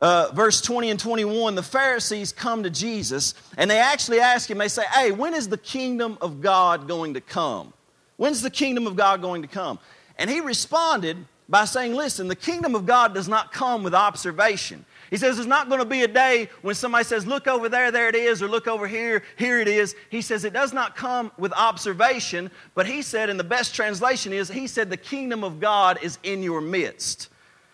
uh, 0.00 0.30
verse 0.32 0.60
20 0.60 0.90
and 0.90 1.00
21, 1.00 1.54
the 1.54 1.62
Pharisees 1.62 2.32
come 2.32 2.62
to 2.62 2.70
Jesus 2.70 3.34
and 3.56 3.70
they 3.70 3.78
actually 3.78 4.20
ask 4.20 4.50
him, 4.50 4.58
they 4.58 4.68
say, 4.68 4.84
Hey, 4.92 5.12
when 5.12 5.34
is 5.34 5.48
the 5.48 5.58
kingdom 5.58 6.16
of 6.20 6.40
God 6.40 6.88
going 6.88 7.14
to 7.14 7.20
come? 7.20 7.72
When's 8.16 8.42
the 8.42 8.50
kingdom 8.50 8.86
of 8.86 8.96
God 8.96 9.22
going 9.22 9.42
to 9.42 9.48
come? 9.48 9.78
And 10.16 10.28
he 10.28 10.40
responded 10.40 11.16
by 11.48 11.64
saying, 11.64 11.94
Listen, 11.94 12.28
the 12.28 12.36
kingdom 12.36 12.74
of 12.74 12.86
God 12.86 13.14
does 13.14 13.28
not 13.28 13.52
come 13.52 13.82
with 13.82 13.94
observation. 13.94 14.84
He 15.10 15.16
says 15.16 15.36
there's 15.36 15.46
not 15.48 15.68
going 15.68 15.80
to 15.80 15.86
be 15.86 16.02
a 16.02 16.08
day 16.08 16.48
when 16.62 16.76
somebody 16.76 17.04
says, 17.04 17.26
Look 17.26 17.48
over 17.48 17.68
there, 17.68 17.90
there 17.90 18.08
it 18.08 18.14
is, 18.14 18.42
or 18.42 18.48
look 18.48 18.68
over 18.68 18.86
here, 18.86 19.22
here 19.36 19.58
it 19.58 19.68
is. 19.68 19.96
He 20.08 20.22
says 20.22 20.44
it 20.44 20.52
does 20.52 20.72
not 20.72 20.96
come 20.96 21.32
with 21.36 21.52
observation, 21.52 22.50
but 22.74 22.86
he 22.86 23.02
said, 23.02 23.28
and 23.28 23.38
the 23.38 23.44
best 23.44 23.74
translation 23.74 24.32
is, 24.32 24.48
He 24.48 24.66
said, 24.66 24.88
the 24.88 24.96
kingdom 24.96 25.42
of 25.42 25.60
God 25.60 25.98
is 26.02 26.18
in 26.22 26.42
your 26.42 26.60
midst. 26.60 27.28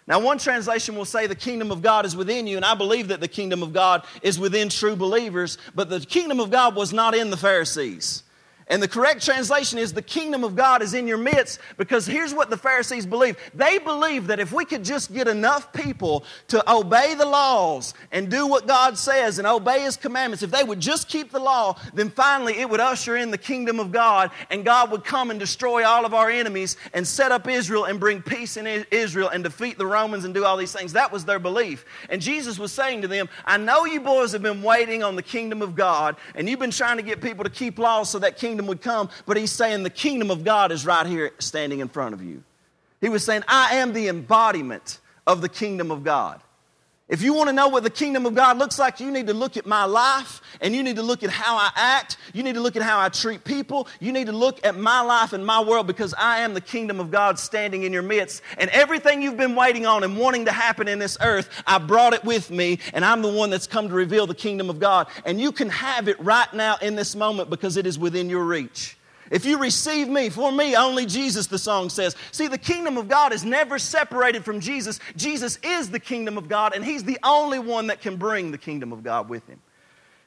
Now, 0.08 0.20
one 0.20 0.38
translation 0.38 0.94
will 0.94 1.04
say 1.04 1.26
the 1.26 1.34
kingdom 1.34 1.72
of 1.72 1.82
God 1.82 2.06
is 2.06 2.14
within 2.14 2.46
you, 2.46 2.56
and 2.56 2.64
I 2.64 2.75
believe 2.75 3.08
that 3.08 3.20
the 3.20 3.26
kingdom 3.26 3.62
of 3.62 3.72
God 3.72 4.04
is 4.22 4.38
within 4.38 4.68
true 4.68 4.94
believers, 4.94 5.58
but 5.75 5.90
the 5.90 6.00
kingdom 6.00 6.38
of 6.38 6.50
God 6.50 6.76
was 6.76 6.92
not 6.92 7.14
in 7.14 7.30
the 7.30 7.36
Pharisees. 7.36 8.22
And 8.68 8.82
the 8.82 8.88
correct 8.88 9.25
translation 9.25 9.78
is 9.78 9.92
the 9.92 10.02
kingdom 10.02 10.42
of 10.42 10.56
God 10.56 10.82
is 10.82 10.92
in 10.92 11.06
your 11.06 11.18
midst 11.18 11.61
because 11.76 12.04
here's 12.04 12.35
what 12.35 12.50
the 12.50 12.56
Pharisees 12.56 13.06
believe. 13.06 13.37
They 13.54 13.78
believe 13.78 14.26
that 14.26 14.40
if 14.40 14.52
we 14.52 14.64
could 14.64 14.85
just 14.85 15.14
get 15.14 15.28
enough 15.28 15.73
people 15.73 16.25
to 16.49 16.68
obey 16.68 17.14
the 17.14 17.26
laws 17.26 17.94
and 18.11 18.28
do 18.28 18.44
what 18.44 18.66
God 18.66 18.99
says 18.99 19.38
and 19.38 19.46
obey 19.46 19.82
His 19.82 19.96
commandments, 19.96 20.42
if 20.42 20.50
they 20.50 20.64
would 20.64 20.80
just 20.80 21.08
keep 21.08 21.30
the 21.30 21.38
law, 21.38 21.78
then 21.94 22.11
finally 22.11 22.58
it 22.58 22.68
would 22.68 22.80
usher 22.80 23.16
in 23.16 23.30
the 23.30 23.38
kingdom 23.38 23.78
of 23.78 23.92
God 23.92 24.32
and 24.50 24.64
God 24.64 24.90
would 24.90 25.04
come 25.04 25.30
and 25.30 25.38
destroy 25.38 25.87
all 25.87 26.04
of 26.04 26.12
our 26.12 26.28
enemies 26.28 26.76
and 26.92 27.06
set 27.06 27.30
up 27.30 27.46
Israel 27.49 27.85
and 27.85 28.00
bring 28.00 28.20
peace 28.20 28.56
in 28.56 28.66
Israel 28.90 29.28
and 29.28 29.44
defeat 29.44 29.78
the 29.78 29.87
Romans 29.87 30.25
and 30.25 30.35
do 30.35 30.44
all 30.44 30.56
these 30.56 30.73
things. 30.73 30.92
That 30.92 31.12
was 31.12 31.25
their 31.25 31.38
belief. 31.38 31.85
And 32.11 32.20
Jesus 32.20 32.58
was 32.58 32.73
saying 32.73 33.02
to 33.02 33.08
them, 33.08 33.28
I 33.44 33.58
know 33.58 33.85
you 33.85 34.00
boys 34.00 34.32
have 34.32 34.42
been 34.42 34.61
waiting 34.61 35.04
on 35.04 35.14
the 35.14 35.23
kingdom 35.23 35.62
of 35.62 35.76
God 35.76 36.16
and 36.35 36.49
you've 36.49 36.58
been 36.58 36.73
trying 36.73 36.96
to 36.96 37.04
get 37.04 37.20
people 37.23 37.44
to 37.44 37.50
keep 37.50 37.78
laws 37.78 38.11
so 38.11 38.18
that 38.18 38.37
kingdom 38.37 38.55
kingdom 38.56 38.68
would 38.68 38.80
come, 38.80 39.10
but 39.26 39.36
he's 39.36 39.52
saying 39.52 39.82
the 39.82 39.90
kingdom 39.90 40.30
of 40.30 40.42
God 40.42 40.72
is 40.72 40.86
right 40.86 41.04
here 41.04 41.32
standing 41.38 41.80
in 41.80 41.88
front 41.88 42.14
of 42.14 42.22
you. 42.22 42.42
He 43.02 43.10
was 43.10 43.22
saying, 43.22 43.44
I 43.46 43.76
am 43.76 43.92
the 43.92 44.08
embodiment 44.08 44.98
of 45.26 45.42
the 45.42 45.48
kingdom 45.50 45.90
of 45.90 46.02
God. 46.02 46.40
If 47.08 47.22
you 47.22 47.34
want 47.34 47.48
to 47.48 47.52
know 47.52 47.68
what 47.68 47.84
the 47.84 47.90
kingdom 47.90 48.26
of 48.26 48.34
God 48.34 48.58
looks 48.58 48.80
like, 48.80 48.98
you 48.98 49.12
need 49.12 49.28
to 49.28 49.34
look 49.34 49.56
at 49.56 49.64
my 49.64 49.84
life 49.84 50.40
and 50.60 50.75
you 50.75 50.82
need 50.82 50.96
to 50.96 51.04
look 51.04 51.22
at 51.22 51.30
how 51.30 51.54
I 51.54 51.70
act. 51.76 52.16
You 52.32 52.42
need 52.42 52.56
to 52.56 52.60
look 52.60 52.75
at 52.75 52.82
how 52.82 52.98
I 52.98 53.10
treat 53.10 53.44
people. 53.44 53.86
You 54.00 54.10
need 54.10 54.26
to 54.26 54.32
look 54.32 54.64
at 54.66 54.76
my 54.76 55.02
life 55.02 55.32
and 55.32 55.46
my 55.46 55.60
world 55.62 55.86
because 55.86 56.14
I 56.14 56.40
am 56.40 56.52
the 56.52 56.60
kingdom 56.60 56.98
of 56.98 57.12
God 57.12 57.38
standing 57.38 57.84
in 57.84 57.92
your 57.92 58.02
midst. 58.02 58.42
And 58.58 58.68
everything 58.70 59.22
you've 59.22 59.36
been 59.36 59.54
waiting 59.54 59.86
on 59.86 60.02
and 60.02 60.18
wanting 60.18 60.46
to 60.46 60.52
happen 60.52 60.88
in 60.88 60.98
this 60.98 61.16
earth, 61.20 61.48
I 61.64 61.78
brought 61.78 62.12
it 62.12 62.25
with 62.25 62.50
me 62.50 62.80
and 62.92 63.04
I'm 63.04 63.22
the 63.22 63.32
one 63.32 63.50
that's 63.50 63.68
come 63.68 63.88
to 63.88 63.94
reveal 63.94 64.26
the 64.26 64.34
kingdom 64.34 64.68
of 64.68 64.80
God. 64.80 65.06
And 65.25 65.40
you 65.40 65.52
can 65.52 65.68
have 65.70 66.08
it 66.08 66.18
right 66.18 66.52
now 66.52 66.75
in 66.82 66.96
this 66.96 67.14
moment 67.14 67.50
because 67.50 67.76
it 67.76 67.86
is 67.86 68.00
within 68.00 68.28
your 68.28 68.42
reach. 68.42 68.96
If 69.30 69.45
you 69.45 69.59
receive 69.59 70.09
me, 70.09 70.30
for 70.30 70.52
me, 70.52 70.76
only 70.76 71.06
Jesus, 71.06 71.47
the 71.47 71.59
song 71.59 71.90
says. 71.90 72.14
See, 72.33 72.49
the 72.49 72.59
kingdom 72.59 72.97
of 72.97 73.09
God 73.09 73.33
is 73.33 73.45
never 73.45 73.78
separated 73.78 74.45
from 74.45 74.61
Jesus. 74.61 75.00
Jesus 75.16 75.59
is 75.62 75.90
the 75.90 76.00
kingdom 76.00 76.38
of 76.38 76.49
God, 76.49 76.75
and 76.75 76.85
He's 76.85 77.04
the 77.04 77.18
only 77.23 77.59
one 77.59 77.88
that 77.88 78.00
can 78.00 78.16
bring 78.16 78.50
the 78.50 78.59
kingdom 78.59 78.92
of 78.92 79.02
God 79.02 79.28
with 79.28 79.47
Him. 79.49 79.61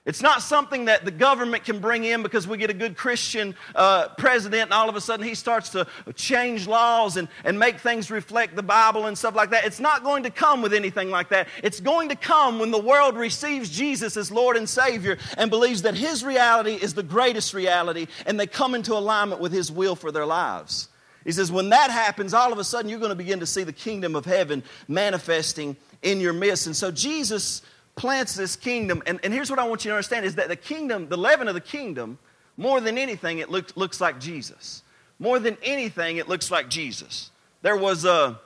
It's 0.09 0.23
not 0.23 0.41
something 0.41 0.85
that 0.85 1.05
the 1.05 1.11
government 1.11 1.65
can 1.65 1.77
bring 1.77 2.03
in 2.03 2.23
because 2.23 2.47
we 2.47 2.57
get 2.57 2.71
a 2.71 2.73
good 2.73 2.97
Christian 2.97 3.53
uh, 3.75 4.07
president 4.17 4.63
and 4.63 4.73
all 4.73 4.89
of 4.89 4.95
a 4.95 5.01
sudden 5.01 5.23
he 5.23 5.35
starts 5.35 5.69
to 5.69 5.85
change 6.15 6.67
laws 6.67 7.15
and, 7.15 7.27
and 7.43 7.59
make 7.59 7.79
things 7.79 8.09
reflect 8.09 8.55
the 8.55 8.63
Bible 8.63 9.05
and 9.05 9.15
stuff 9.15 9.35
like 9.35 9.51
that. 9.51 9.65
It's 9.65 9.79
not 9.79 10.03
going 10.03 10.23
to 10.23 10.31
come 10.31 10.63
with 10.63 10.73
anything 10.73 11.11
like 11.11 11.29
that. 11.29 11.47
It's 11.61 11.79
going 11.79 12.09
to 12.09 12.15
come 12.15 12.57
when 12.57 12.71
the 12.71 12.81
world 12.81 13.17
receives 13.17 13.69
Jesus 13.69 14.17
as 14.17 14.31
Lord 14.31 14.57
and 14.57 14.67
Savior 14.67 15.19
and 15.37 15.51
believes 15.51 15.83
that 15.83 15.93
His 15.93 16.23
reality 16.23 16.73
is 16.73 16.95
the 16.95 17.03
greatest 17.03 17.53
reality 17.53 18.07
and 18.25 18.39
they 18.39 18.47
come 18.47 18.73
into 18.73 18.95
alignment 18.95 19.39
with 19.39 19.51
His 19.51 19.71
will 19.71 19.95
for 19.95 20.11
their 20.11 20.25
lives. 20.25 20.89
He 21.23 21.31
says, 21.31 21.51
when 21.51 21.69
that 21.69 21.91
happens, 21.91 22.33
all 22.33 22.51
of 22.51 22.57
a 22.57 22.63
sudden 22.63 22.89
you're 22.89 22.97
going 22.97 23.09
to 23.09 23.15
begin 23.15 23.41
to 23.41 23.45
see 23.45 23.63
the 23.63 23.73
kingdom 23.73 24.15
of 24.15 24.25
heaven 24.25 24.63
manifesting 24.87 25.77
in 26.01 26.19
your 26.19 26.33
midst. 26.33 26.65
And 26.65 26.75
so 26.75 26.89
Jesus 26.89 27.61
plants 27.99 28.33
this 28.33 28.55
kingdom. 28.55 29.03
And, 29.05 29.19
and 29.23 29.33
here's 29.33 29.49
what 29.49 29.59
I 29.59 29.67
want 29.67 29.83
you 29.83 29.91
to 29.91 29.95
understand 29.95 30.25
is 30.25 30.35
that 30.35 30.47
the 30.47 30.55
kingdom, 30.55 31.09
the 31.09 31.17
leaven 31.17 31.49
of 31.49 31.53
the 31.53 31.61
kingdom, 31.61 32.17
more 32.55 32.79
than 32.79 32.97
anything, 32.97 33.39
it 33.39 33.51
look, 33.51 33.75
looks 33.75 33.99
like 33.99 34.21
Jesus. 34.21 34.83
More 35.19 35.37
than 35.37 35.57
anything, 35.61 36.15
it 36.15 36.29
looks 36.29 36.49
like 36.49 36.69
Jesus. 36.69 37.29
There 37.61 37.75
was 37.75 38.05
a, 38.05 38.39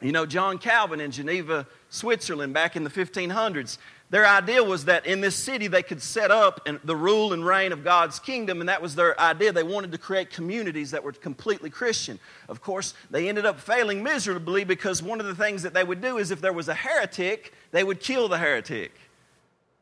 you 0.00 0.10
know, 0.10 0.24
John 0.24 0.56
Calvin 0.56 1.00
in 1.00 1.10
Geneva, 1.10 1.66
Switzerland, 1.90 2.54
back 2.54 2.76
in 2.76 2.84
the 2.84 2.88
1500s. 2.90 3.76
Their 4.10 4.26
idea 4.26 4.64
was 4.64 4.86
that 4.86 5.04
in 5.04 5.20
this 5.20 5.36
city 5.36 5.66
they 5.66 5.82
could 5.82 6.00
set 6.00 6.30
up 6.30 6.62
and 6.66 6.80
the 6.82 6.96
rule 6.96 7.34
and 7.34 7.44
reign 7.44 7.72
of 7.72 7.84
God's 7.84 8.18
kingdom, 8.18 8.60
and 8.60 8.68
that 8.68 8.80
was 8.80 8.94
their 8.94 9.18
idea. 9.20 9.52
They 9.52 9.62
wanted 9.62 9.92
to 9.92 9.98
create 9.98 10.30
communities 10.30 10.92
that 10.92 11.04
were 11.04 11.12
completely 11.12 11.68
Christian. 11.68 12.18
Of 12.48 12.62
course, 12.62 12.94
they 13.10 13.28
ended 13.28 13.44
up 13.44 13.60
failing 13.60 14.02
miserably 14.02 14.64
because 14.64 15.02
one 15.02 15.20
of 15.20 15.26
the 15.26 15.34
things 15.34 15.62
that 15.62 15.74
they 15.74 15.84
would 15.84 16.00
do 16.00 16.16
is 16.16 16.30
if 16.30 16.40
there 16.40 16.54
was 16.54 16.68
a 16.68 16.74
heretic, 16.74 17.52
they 17.70 17.84
would 17.84 18.00
kill 18.00 18.28
the 18.28 18.38
heretic. 18.38 18.92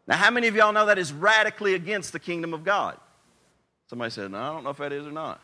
Now, 0.08 0.16
how 0.16 0.32
many 0.32 0.48
of 0.48 0.56
y'all 0.56 0.72
know 0.72 0.86
that 0.86 0.98
is 0.98 1.12
radically 1.12 1.74
against 1.74 2.12
the 2.12 2.18
kingdom 2.18 2.52
of 2.52 2.64
God? 2.64 2.98
Somebody 3.88 4.10
said, 4.10 4.32
No, 4.32 4.38
I 4.38 4.52
don't 4.52 4.64
know 4.64 4.70
if 4.70 4.78
that 4.78 4.92
is 4.92 5.06
or 5.06 5.12
not. 5.12 5.40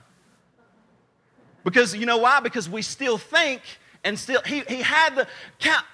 Because 1.63 1.95
you 1.95 2.07
know 2.07 2.19
why? 2.19 2.41
Because 2.41 2.69
we 2.69 2.83
still 2.83 3.19
think 3.19 3.63
and 4.05 4.19
still, 4.19 4.41
he, 4.45 4.61
he 4.69 4.83
had 4.83 5.15
the, 5.15 5.29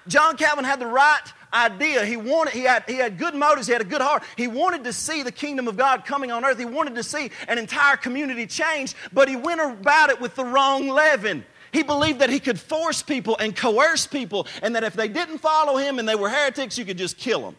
John 0.07 0.35
Calvin 0.35 0.65
had 0.65 0.79
the 0.79 0.87
right 0.87 1.21
idea. 1.53 2.05
He 2.05 2.17
wanted, 2.17 2.53
he 2.53 2.61
had, 2.61 2.83
he 2.87 2.95
had 2.95 3.17
good 3.17 3.35
motives, 3.35 3.67
he 3.67 3.73
had 3.73 3.81
a 3.81 3.85
good 3.85 4.01
heart. 4.01 4.23
He 4.35 4.47
wanted 4.47 4.83
to 4.85 4.93
see 4.93 5.21
the 5.23 5.31
kingdom 5.31 5.67
of 5.67 5.77
God 5.77 6.05
coming 6.05 6.31
on 6.31 6.43
earth. 6.43 6.57
He 6.57 6.65
wanted 6.65 6.95
to 6.95 7.03
see 7.03 7.29
an 7.47 7.57
entire 7.57 7.97
community 7.97 8.47
change, 8.47 8.95
but 9.13 9.27
he 9.27 9.35
went 9.35 9.61
about 9.61 10.09
it 10.09 10.19
with 10.19 10.35
the 10.35 10.45
wrong 10.45 10.87
leaven. 10.87 11.45
He 11.71 11.83
believed 11.83 12.19
that 12.19 12.31
he 12.31 12.39
could 12.39 12.59
force 12.59 13.03
people 13.03 13.37
and 13.37 13.55
coerce 13.55 14.07
people, 14.07 14.47
and 14.63 14.75
that 14.75 14.83
if 14.83 14.93
they 14.93 15.07
didn't 15.07 15.37
follow 15.37 15.77
him 15.77 15.99
and 15.99 16.09
they 16.09 16.15
were 16.15 16.29
heretics, 16.29 16.79
you 16.79 16.85
could 16.85 16.97
just 16.97 17.17
kill 17.17 17.41
them. 17.41 17.55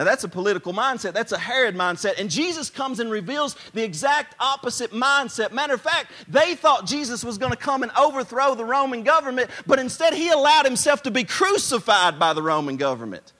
Now, 0.00 0.06
that's 0.06 0.24
a 0.24 0.30
political 0.30 0.72
mindset. 0.72 1.12
That's 1.12 1.32
a 1.32 1.38
Herod 1.38 1.74
mindset. 1.74 2.18
And 2.18 2.30
Jesus 2.30 2.70
comes 2.70 3.00
and 3.00 3.10
reveals 3.10 3.54
the 3.74 3.84
exact 3.84 4.34
opposite 4.40 4.92
mindset. 4.92 5.52
Matter 5.52 5.74
of 5.74 5.82
fact, 5.82 6.10
they 6.26 6.54
thought 6.54 6.86
Jesus 6.86 7.22
was 7.22 7.36
going 7.36 7.52
to 7.52 7.58
come 7.58 7.82
and 7.82 7.92
overthrow 7.92 8.54
the 8.54 8.64
Roman 8.64 9.02
government, 9.02 9.50
but 9.66 9.78
instead, 9.78 10.14
he 10.14 10.30
allowed 10.30 10.64
himself 10.64 11.02
to 11.02 11.10
be 11.10 11.24
crucified 11.24 12.18
by 12.18 12.32
the 12.32 12.40
Roman 12.40 12.78
government. 12.78 13.34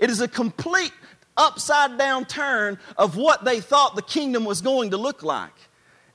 It 0.00 0.10
is 0.10 0.20
a 0.20 0.26
complete 0.26 0.90
upside 1.36 1.96
down 1.96 2.24
turn 2.24 2.80
of 2.98 3.16
what 3.16 3.44
they 3.44 3.60
thought 3.60 3.94
the 3.94 4.02
kingdom 4.02 4.44
was 4.44 4.62
going 4.62 4.90
to 4.90 4.96
look 4.96 5.22
like. 5.22 5.54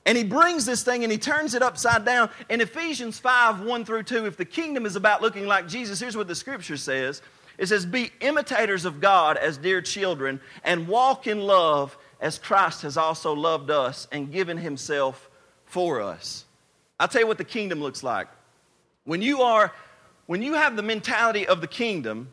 And 0.04 0.18
he 0.18 0.24
brings 0.24 0.66
this 0.66 0.82
thing 0.82 1.04
and 1.04 1.10
he 1.10 1.16
turns 1.16 1.54
it 1.54 1.62
upside 1.62 2.04
down. 2.04 2.28
In 2.50 2.60
Ephesians 2.60 3.18
5 3.18 3.62
1 3.62 3.84
through 3.86 4.02
2, 4.02 4.26
if 4.26 4.36
the 4.36 4.44
kingdom 4.44 4.84
is 4.84 4.94
about 4.94 5.22
looking 5.22 5.46
like 5.46 5.66
Jesus, 5.66 5.98
here's 5.98 6.18
what 6.18 6.28
the 6.28 6.34
scripture 6.34 6.76
says 6.76 7.22
it 7.58 7.66
says, 7.66 7.86
Be 7.86 8.10
imitators 8.20 8.84
of 8.84 9.00
God 9.00 9.36
as 9.36 9.56
dear 9.58 9.80
children, 9.80 10.40
and 10.64 10.88
walk 10.88 11.26
in 11.26 11.40
love 11.40 11.96
as 12.20 12.38
Christ 12.38 12.82
has 12.82 12.96
also 12.96 13.32
loved 13.34 13.70
us 13.70 14.08
and 14.12 14.32
given 14.32 14.56
himself 14.56 15.30
for 15.64 16.00
us. 16.00 16.44
I'll 16.98 17.08
tell 17.08 17.22
you 17.22 17.26
what 17.26 17.38
the 17.38 17.44
kingdom 17.44 17.80
looks 17.80 18.02
like. 18.02 18.28
When 19.04 19.22
you 19.22 19.42
are, 19.42 19.72
when 20.26 20.42
you 20.42 20.54
have 20.54 20.76
the 20.76 20.82
mentality 20.82 21.46
of 21.46 21.60
the 21.60 21.66
kingdom, 21.66 22.28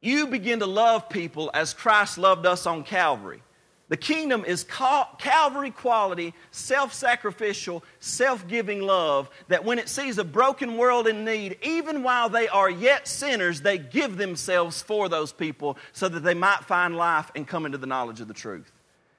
you 0.00 0.26
begin 0.26 0.58
to 0.58 0.66
love 0.66 1.08
people 1.08 1.50
as 1.54 1.72
Christ 1.72 2.18
loved 2.18 2.46
us 2.46 2.66
on 2.66 2.84
Calvary. 2.84 3.42
The 3.88 3.96
kingdom 3.98 4.44
is 4.46 4.64
Calvary 4.64 5.70
quality, 5.70 6.32
self 6.50 6.94
sacrificial, 6.94 7.84
self 8.00 8.48
giving 8.48 8.80
love 8.80 9.28
that 9.48 9.64
when 9.64 9.78
it 9.78 9.88
sees 9.88 10.16
a 10.16 10.24
broken 10.24 10.78
world 10.78 11.06
in 11.06 11.24
need, 11.24 11.58
even 11.62 12.02
while 12.02 12.30
they 12.30 12.48
are 12.48 12.70
yet 12.70 13.06
sinners, 13.06 13.60
they 13.60 13.76
give 13.76 14.16
themselves 14.16 14.80
for 14.80 15.08
those 15.08 15.32
people 15.32 15.76
so 15.92 16.08
that 16.08 16.20
they 16.20 16.34
might 16.34 16.64
find 16.64 16.96
life 16.96 17.30
and 17.34 17.46
come 17.46 17.66
into 17.66 17.78
the 17.78 17.86
knowledge 17.86 18.20
of 18.22 18.28
the 18.28 18.34
truth. 18.34 18.72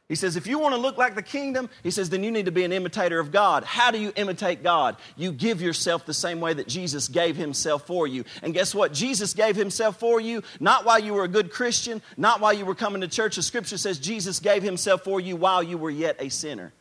He 0.07 0.13
says, 0.13 0.35
if 0.35 0.45
you 0.45 0.59
want 0.59 0.75
to 0.75 0.79
look 0.79 0.99
like 0.99 1.15
the 1.15 1.23
kingdom, 1.23 1.67
he 1.81 1.89
says, 1.89 2.11
then 2.11 2.23
you 2.23 2.29
need 2.29 2.45
to 2.45 2.51
be 2.51 2.63
an 2.63 2.71
imitator 2.71 3.19
of 3.19 3.31
God. 3.31 3.63
How 3.63 3.89
do 3.89 3.97
you 3.97 4.13
imitate 4.15 4.61
God? 4.61 4.97
You 5.15 5.31
give 5.31 5.61
yourself 5.61 6.05
the 6.05 6.13
same 6.13 6.39
way 6.39 6.53
that 6.53 6.67
Jesus 6.67 7.07
gave 7.07 7.35
himself 7.35 7.87
for 7.87 8.05
you. 8.05 8.23
And 8.43 8.53
guess 8.53 8.75
what? 8.75 8.93
Jesus 8.93 9.33
gave 9.33 9.55
himself 9.55 9.99
for 9.99 10.21
you 10.21 10.43
not 10.59 10.85
while 10.85 10.99
you 10.99 11.15
were 11.15 11.23
a 11.23 11.27
good 11.27 11.51
Christian, 11.51 12.03
not 12.17 12.39
while 12.39 12.53
you 12.53 12.65
were 12.65 12.75
coming 12.75 13.01
to 13.01 13.07
church. 13.07 13.35
The 13.35 13.41
scripture 13.41 13.79
says 13.79 13.97
Jesus 13.97 14.39
gave 14.39 14.61
himself 14.61 15.03
for 15.03 15.19
you 15.19 15.35
while 15.35 15.63
you 15.63 15.75
were 15.75 15.89
yet 15.89 16.17
a 16.19 16.29
sinner, 16.29 16.71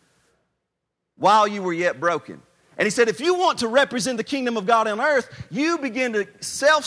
while 1.17 1.49
you 1.49 1.63
were 1.63 1.73
yet 1.73 1.99
broken. 1.99 2.43
And 2.77 2.87
he 2.87 2.91
said, 2.91 3.09
if 3.09 3.21
you 3.21 3.35
want 3.35 3.61
to 3.61 3.69
represent 3.69 4.19
the 4.19 4.25
kingdom 4.25 4.57
of 4.57 4.67
God 4.67 4.87
on 4.89 5.01
earth, 5.01 5.47
you 5.51 5.79
begin 5.79 6.13
to 6.13 6.27
self 6.41 6.85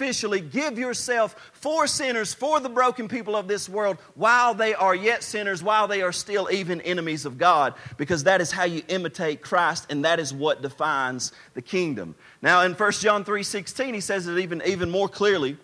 sacrificially 0.00 0.50
give 0.50 0.78
yourself 0.78 1.36
for 1.52 1.86
sinners, 1.86 2.34
for 2.34 2.60
the 2.60 2.68
broken 2.68 3.08
people 3.08 3.36
of 3.36 3.48
this 3.48 3.68
world, 3.68 3.98
while 4.14 4.54
they 4.54 4.74
are 4.74 4.94
yet 4.94 5.22
sinners, 5.22 5.62
while 5.62 5.88
they 5.88 6.02
are 6.02 6.12
still 6.12 6.48
even 6.50 6.80
enemies 6.82 7.24
of 7.26 7.38
God, 7.38 7.74
because 7.96 8.24
that 8.24 8.40
is 8.40 8.50
how 8.50 8.64
you 8.64 8.82
imitate 8.88 9.42
Christ, 9.42 9.86
and 9.90 10.04
that 10.04 10.18
is 10.18 10.32
what 10.32 10.62
defines 10.62 11.32
the 11.54 11.62
kingdom. 11.62 12.14
Now, 12.42 12.62
in 12.62 12.72
1 12.74 12.92
John 12.92 13.24
3 13.24 13.42
16, 13.42 13.94
he 13.94 14.00
says 14.00 14.26
it 14.26 14.38
even, 14.38 14.62
even 14.64 14.90
more 14.90 15.08
clearly. 15.08 15.56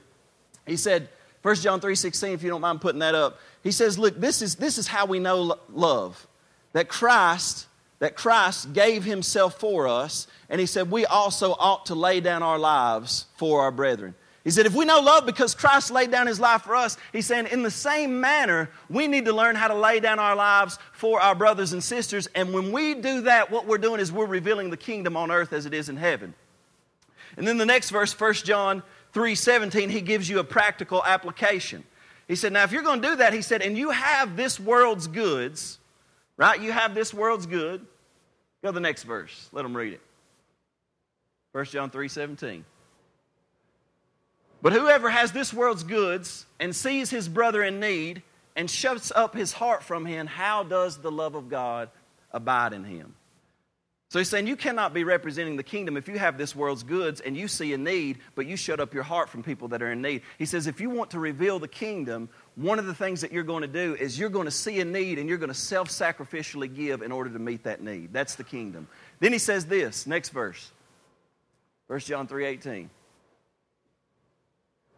He 0.66 0.76
said, 0.76 1.08
1 1.42 1.56
John 1.56 1.80
3 1.80 1.94
16, 1.94 2.32
if 2.32 2.42
you 2.42 2.50
don't 2.50 2.60
mind 2.60 2.80
putting 2.80 3.00
that 3.00 3.14
up, 3.14 3.38
he 3.62 3.70
says, 3.70 3.98
Look, 3.98 4.20
this 4.20 4.42
is, 4.42 4.56
this 4.56 4.78
is 4.78 4.86
how 4.86 5.06
we 5.06 5.18
know 5.18 5.58
love. 5.68 6.26
That 6.72 6.88
Christ 6.88 7.66
that 7.98 8.14
Christ 8.14 8.72
gave 8.72 9.04
himself 9.04 9.58
for 9.58 9.88
us, 9.88 10.26
and 10.50 10.60
he 10.60 10.66
said 10.66 10.90
we 10.90 11.06
also 11.06 11.52
ought 11.52 11.86
to 11.86 11.94
lay 11.94 12.20
down 12.20 12.42
our 12.42 12.58
lives 12.58 13.26
for 13.36 13.62
our 13.62 13.70
brethren. 13.70 14.14
He 14.46 14.52
said, 14.52 14.64
if 14.64 14.74
we 14.74 14.86
know 14.86 15.00
love 15.00 15.26
because 15.26 15.54
Christ 15.54 15.90
laid 15.90 16.10
down 16.10 16.26
his 16.26 16.40
life 16.40 16.62
for 16.62 16.74
us, 16.74 16.96
he's 17.12 17.26
saying, 17.26 17.48
in 17.50 17.62
the 17.62 17.70
same 17.70 18.20
manner, 18.20 18.70
we 18.88 19.08
need 19.08 19.26
to 19.26 19.34
learn 19.34 19.56
how 19.56 19.68
to 19.68 19.74
lay 19.74 20.00
down 20.00 20.18
our 20.18 20.34
lives 20.34 20.78
for 20.92 21.20
our 21.20 21.34
brothers 21.34 21.72
and 21.72 21.82
sisters. 21.82 22.28
And 22.34 22.54
when 22.54 22.72
we 22.72 22.94
do 22.94 23.22
that, 23.22 23.50
what 23.50 23.66
we're 23.66 23.76
doing 23.76 24.00
is 24.00 24.12
we're 24.12 24.24
revealing 24.24 24.70
the 24.70 24.76
kingdom 24.78 25.16
on 25.16 25.30
earth 25.30 25.52
as 25.52 25.66
it 25.66 25.74
is 25.74 25.88
in 25.88 25.96
heaven. 25.96 26.32
And 27.36 27.46
then 27.46 27.58
the 27.58 27.66
next 27.66 27.90
verse, 27.90 28.18
1 28.18 28.34
John 28.34 28.82
3 29.12 29.34
17, 29.34 29.90
he 29.90 30.00
gives 30.00 30.28
you 30.28 30.38
a 30.38 30.44
practical 30.44 31.02
application. 31.04 31.82
He 32.28 32.36
said, 32.36 32.52
Now, 32.52 32.62
if 32.62 32.72
you're 32.72 32.84
going 32.84 33.02
to 33.02 33.08
do 33.08 33.16
that, 33.16 33.34
he 33.34 33.42
said, 33.42 33.60
and 33.62 33.76
you 33.76 33.90
have 33.90 34.36
this 34.36 34.60
world's 34.60 35.08
goods, 35.08 35.80
Right? 36.36 36.60
You 36.60 36.72
have 36.72 36.94
this 36.94 37.14
world's 37.14 37.46
good. 37.46 37.86
Go 38.62 38.68
to 38.68 38.72
the 38.72 38.80
next 38.80 39.04
verse. 39.04 39.48
Let 39.52 39.62
them 39.62 39.76
read 39.76 39.94
it. 39.94 40.00
1 41.52 41.64
John 41.66 41.90
3 41.90 42.08
17. 42.08 42.64
But 44.62 44.72
whoever 44.72 45.10
has 45.10 45.32
this 45.32 45.52
world's 45.52 45.84
goods 45.84 46.46
and 46.58 46.74
sees 46.74 47.10
his 47.10 47.28
brother 47.28 47.62
in 47.62 47.80
need 47.80 48.22
and 48.54 48.70
shuts 48.70 49.12
up 49.14 49.34
his 49.34 49.52
heart 49.52 49.82
from 49.82 50.06
him, 50.06 50.26
how 50.26 50.62
does 50.62 50.98
the 50.98 51.10
love 51.10 51.34
of 51.34 51.48
God 51.48 51.90
abide 52.32 52.72
in 52.72 52.84
him? 52.84 53.14
So 54.08 54.20
he's 54.20 54.28
saying 54.28 54.46
you 54.46 54.56
cannot 54.56 54.94
be 54.94 55.02
representing 55.02 55.56
the 55.56 55.64
kingdom 55.64 55.96
if 55.96 56.06
you 56.06 56.16
have 56.16 56.38
this 56.38 56.54
world's 56.54 56.84
goods 56.84 57.20
and 57.20 57.36
you 57.36 57.48
see 57.48 57.72
a 57.72 57.78
need, 57.78 58.18
but 58.36 58.46
you 58.46 58.56
shut 58.56 58.78
up 58.78 58.94
your 58.94 59.02
heart 59.02 59.28
from 59.28 59.42
people 59.42 59.68
that 59.68 59.82
are 59.82 59.90
in 59.90 60.00
need. 60.00 60.22
He 60.38 60.46
says 60.46 60.68
if 60.68 60.80
you 60.80 60.90
want 60.90 61.10
to 61.10 61.18
reveal 61.18 61.58
the 61.58 61.66
kingdom, 61.66 62.28
one 62.54 62.78
of 62.78 62.86
the 62.86 62.94
things 62.94 63.20
that 63.22 63.32
you're 63.32 63.42
going 63.42 63.62
to 63.62 63.68
do 63.68 63.96
is 63.96 64.16
you're 64.16 64.30
going 64.30 64.44
to 64.44 64.52
see 64.52 64.80
a 64.80 64.84
need 64.84 65.18
and 65.18 65.28
you're 65.28 65.38
going 65.38 65.50
to 65.50 65.54
self 65.54 65.88
sacrificially 65.88 66.72
give 66.72 67.02
in 67.02 67.10
order 67.10 67.30
to 67.30 67.38
meet 67.40 67.64
that 67.64 67.82
need. 67.82 68.12
That's 68.12 68.36
the 68.36 68.44
kingdom. 68.44 68.86
Then 69.18 69.32
he 69.32 69.38
says 69.38 69.66
this, 69.66 70.06
next 70.06 70.28
verse. 70.28 70.70
1 71.88 71.98
John 72.00 72.28
3 72.28 72.46
18. 72.46 72.90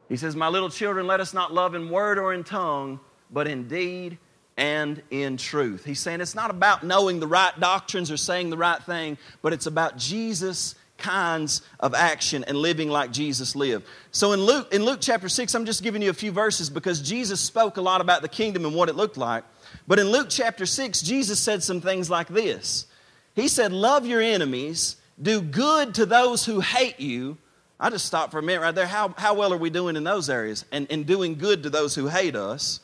He 0.09 0.17
says, 0.17 0.35
My 0.35 0.49
little 0.49 0.71
children, 0.71 1.07
let 1.07 1.21
us 1.21 1.35
not 1.35 1.53
love 1.53 1.75
in 1.75 1.91
word 1.91 2.19
or 2.19 2.33
in 2.33 2.45
tongue, 2.45 3.01
but 3.31 3.47
in 3.47 3.69
deed 3.69 4.19
and 4.57 5.01
in 5.11 5.37
truth. 5.37 5.85
He's 5.85 6.01
saying 6.01 6.21
it's 6.21 6.35
not 6.35 6.51
about 6.51 6.83
knowing 6.83 7.21
the 7.21 7.27
right 7.27 7.59
doctrines 7.61 8.11
or 8.11 8.17
saying 8.17 8.51
the 8.51 8.57
right 8.57 8.83
thing, 8.83 9.17
but 9.41 9.53
it's 9.53 9.67
about 9.67 9.97
Jesus 9.97 10.75
kinds 10.99 11.63
of 11.79 11.95
action 11.95 12.45
and 12.45 12.59
living 12.59 12.91
like 12.91 13.13
Jesus 13.13 13.55
lived. 13.55 13.87
So 14.11 14.33
in 14.33 14.43
Luke 14.43 14.75
in 14.75 14.85
Luke 14.85 14.99
chapter 15.01 15.29
6 15.29 15.55
I'm 15.55 15.65
just 15.65 15.85
giving 15.85 16.03
you 16.03 16.11
a 16.11 16.15
few 16.15 16.33
verses 16.33 16.69
because 16.69 17.01
Jesus 17.01 17.41
spoke 17.41 17.77
a 17.77 17.81
lot 17.81 18.01
about 18.01 18.21
the 18.21 18.29
kingdom 18.29 18.65
and 18.65 18.75
what 18.75 18.89
it 18.89 18.97
looked 18.97 19.17
like. 19.17 19.45
But 19.87 20.01
in 20.01 20.09
Luke 20.09 20.27
chapter 20.29 20.67
6 20.67 21.01
Jesus 21.03 21.39
said 21.39 21.63
some 21.63 21.81
things 21.81 22.11
like 22.11 22.27
this. 22.27 22.87
He 23.35 23.47
said 23.47 23.73
love 23.73 24.07
your 24.07 24.21
enemies, 24.21 24.97
do 25.23 25.41
good 25.41 25.95
to 25.95 26.05
those 26.05 26.45
who 26.45 26.59
hate 26.59 26.99
you. 26.99 27.39
I 27.81 27.91
just 27.91 28.07
stopped 28.07 28.33
for 28.33 28.39
a 28.39 28.43
minute 28.43 28.61
right 28.61 28.75
there. 28.75 28.87
How, 28.87 29.15
how 29.17 29.35
well 29.35 29.53
are 29.53 29.59
we 29.59 29.71
doing 29.71 29.97
in 29.97 30.05
those 30.05 30.29
areas? 30.29 30.65
And, 30.73 30.87
and 30.91 31.07
doing 31.07 31.37
good 31.37 31.63
to 31.63 31.71
those 31.71 31.95
who 31.95 32.09
hate 32.09 32.35
us. 32.35 32.81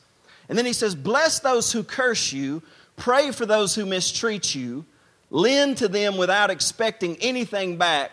And 0.47 0.57
then 0.57 0.65
he 0.65 0.73
says, 0.73 0.95
Bless 0.95 1.39
those 1.39 1.71
who 1.71 1.83
curse 1.83 2.31
you, 2.31 2.61
pray 2.95 3.31
for 3.31 3.45
those 3.45 3.75
who 3.75 3.85
mistreat 3.85 4.55
you, 4.55 4.85
lend 5.29 5.77
to 5.77 5.87
them 5.87 6.17
without 6.17 6.49
expecting 6.49 7.17
anything 7.17 7.77
back, 7.77 8.11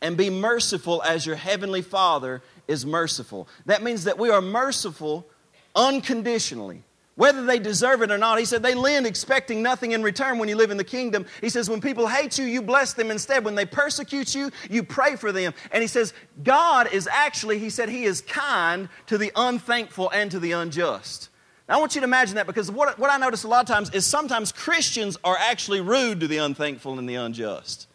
and 0.00 0.16
be 0.16 0.28
merciful 0.28 1.02
as 1.02 1.24
your 1.24 1.36
heavenly 1.36 1.82
Father 1.82 2.42
is 2.66 2.84
merciful. 2.84 3.48
That 3.66 3.82
means 3.82 4.04
that 4.04 4.18
we 4.18 4.30
are 4.30 4.40
merciful 4.40 5.26
unconditionally. 5.74 6.82
Whether 7.16 7.44
they 7.44 7.60
deserve 7.60 8.02
it 8.02 8.10
or 8.10 8.18
not, 8.18 8.40
he 8.40 8.44
said 8.44 8.62
they 8.62 8.74
lend 8.74 9.06
expecting 9.06 9.62
nothing 9.62 9.92
in 9.92 10.02
return 10.02 10.38
when 10.38 10.48
you 10.48 10.56
live 10.56 10.72
in 10.72 10.76
the 10.76 10.84
kingdom. 10.84 11.26
He 11.40 11.48
says, 11.48 11.70
when 11.70 11.80
people 11.80 12.08
hate 12.08 12.38
you, 12.38 12.44
you 12.44 12.60
bless 12.60 12.94
them 12.94 13.10
instead. 13.12 13.44
When 13.44 13.54
they 13.54 13.66
persecute 13.66 14.34
you, 14.34 14.50
you 14.68 14.82
pray 14.82 15.14
for 15.14 15.30
them. 15.30 15.54
And 15.70 15.80
he 15.80 15.86
says, 15.86 16.12
God 16.42 16.92
is 16.92 17.08
actually, 17.10 17.60
he 17.60 17.70
said, 17.70 17.88
he 17.88 18.04
is 18.04 18.20
kind 18.20 18.88
to 19.06 19.16
the 19.16 19.30
unthankful 19.36 20.10
and 20.10 20.28
to 20.32 20.40
the 20.40 20.52
unjust. 20.52 21.28
Now, 21.68 21.76
I 21.76 21.78
want 21.78 21.94
you 21.94 22.00
to 22.00 22.04
imagine 22.04 22.34
that 22.34 22.48
because 22.48 22.68
what, 22.68 22.98
what 22.98 23.10
I 23.10 23.16
notice 23.16 23.44
a 23.44 23.48
lot 23.48 23.60
of 23.60 23.68
times 23.68 23.90
is 23.90 24.04
sometimes 24.04 24.50
Christians 24.50 25.16
are 25.22 25.36
actually 25.38 25.80
rude 25.80 26.18
to 26.20 26.26
the 26.26 26.38
unthankful 26.38 26.98
and 26.98 27.08
the 27.08 27.14
unjust. 27.14 27.86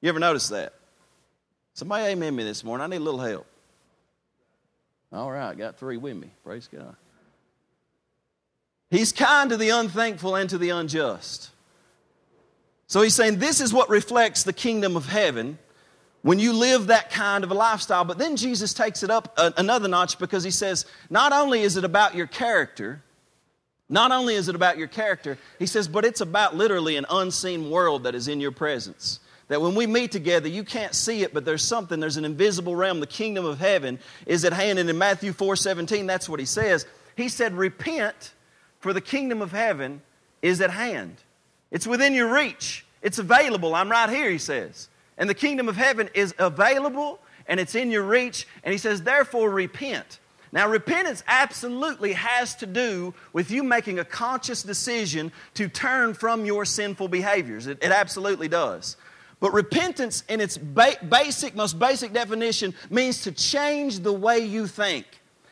You 0.00 0.08
ever 0.08 0.18
notice 0.18 0.48
that? 0.48 0.72
Somebody 1.74 2.04
amen 2.06 2.34
me 2.34 2.42
this 2.42 2.64
morning. 2.64 2.84
I 2.84 2.88
need 2.88 2.96
a 2.96 3.04
little 3.04 3.20
help. 3.20 3.46
All 5.12 5.30
right, 5.30 5.56
got 5.56 5.76
three 5.78 5.98
with 5.98 6.16
me. 6.16 6.30
Praise 6.42 6.68
God. 6.74 6.96
He's 8.92 9.10
kind 9.10 9.48
to 9.48 9.56
the 9.56 9.70
unthankful 9.70 10.36
and 10.36 10.50
to 10.50 10.58
the 10.58 10.68
unjust. 10.68 11.48
So 12.86 13.00
he's 13.00 13.14
saying 13.14 13.38
this 13.38 13.62
is 13.62 13.72
what 13.72 13.88
reflects 13.88 14.42
the 14.42 14.52
kingdom 14.52 14.98
of 14.98 15.08
heaven 15.08 15.58
when 16.20 16.38
you 16.38 16.52
live 16.52 16.88
that 16.88 17.10
kind 17.10 17.42
of 17.42 17.50
a 17.50 17.54
lifestyle. 17.54 18.04
But 18.04 18.18
then 18.18 18.36
Jesus 18.36 18.74
takes 18.74 19.02
it 19.02 19.08
up 19.08 19.32
another 19.56 19.88
notch 19.88 20.18
because 20.18 20.44
he 20.44 20.50
says, 20.50 20.84
not 21.08 21.32
only 21.32 21.62
is 21.62 21.78
it 21.78 21.84
about 21.84 22.14
your 22.14 22.26
character, 22.26 23.02
not 23.88 24.12
only 24.12 24.34
is 24.34 24.50
it 24.50 24.54
about 24.54 24.76
your 24.76 24.88
character, 24.88 25.38
he 25.58 25.64
says, 25.64 25.88
but 25.88 26.04
it's 26.04 26.20
about 26.20 26.54
literally 26.54 26.96
an 26.98 27.06
unseen 27.08 27.70
world 27.70 28.04
that 28.04 28.14
is 28.14 28.28
in 28.28 28.40
your 28.40 28.52
presence. 28.52 29.20
That 29.48 29.62
when 29.62 29.74
we 29.74 29.86
meet 29.86 30.12
together, 30.12 30.48
you 30.48 30.64
can't 30.64 30.94
see 30.94 31.22
it, 31.22 31.32
but 31.32 31.46
there's 31.46 31.64
something, 31.64 31.98
there's 31.98 32.18
an 32.18 32.26
invisible 32.26 32.76
realm. 32.76 33.00
The 33.00 33.06
kingdom 33.06 33.46
of 33.46 33.58
heaven 33.58 34.00
is 34.26 34.44
at 34.44 34.52
hand. 34.52 34.78
And 34.78 34.90
in 34.90 34.98
Matthew 34.98 35.32
4 35.32 35.56
17, 35.56 36.06
that's 36.06 36.28
what 36.28 36.40
he 36.40 36.46
says. 36.46 36.84
He 37.16 37.30
said, 37.30 37.54
Repent, 37.54 38.32
for 38.82 38.92
the 38.92 39.00
kingdom 39.00 39.40
of 39.40 39.52
heaven 39.52 40.02
is 40.42 40.60
at 40.60 40.70
hand. 40.70 41.14
It's 41.70 41.86
within 41.86 42.14
your 42.14 42.34
reach, 42.34 42.84
it's 43.00 43.18
available. 43.18 43.74
I'm 43.74 43.88
right 43.88 44.10
here, 44.10 44.28
he 44.28 44.38
says. 44.38 44.88
And 45.16 45.30
the 45.30 45.34
kingdom 45.34 45.68
of 45.68 45.76
heaven 45.76 46.10
is 46.14 46.34
available 46.38 47.20
and 47.46 47.60
it's 47.60 47.76
in 47.76 47.90
your 47.90 48.02
reach. 48.02 48.46
And 48.64 48.72
he 48.72 48.78
says, 48.78 49.02
Therefore, 49.02 49.50
repent. 49.50 50.18
Now, 50.50 50.68
repentance 50.68 51.22
absolutely 51.28 52.12
has 52.12 52.56
to 52.56 52.66
do 52.66 53.14
with 53.32 53.50
you 53.50 53.62
making 53.62 54.00
a 54.00 54.04
conscious 54.04 54.62
decision 54.62 55.32
to 55.54 55.68
turn 55.68 56.12
from 56.12 56.44
your 56.44 56.64
sinful 56.64 57.08
behaviors. 57.08 57.68
It, 57.68 57.78
it 57.82 57.92
absolutely 57.92 58.48
does. 58.48 58.96
But 59.38 59.54
repentance, 59.54 60.24
in 60.28 60.40
its 60.40 60.58
ba- 60.58 60.98
basic, 61.08 61.54
most 61.54 61.78
basic 61.78 62.12
definition, 62.12 62.74
means 62.90 63.22
to 63.22 63.32
change 63.32 64.00
the 64.00 64.12
way 64.12 64.40
you 64.40 64.66
think. 64.66 65.06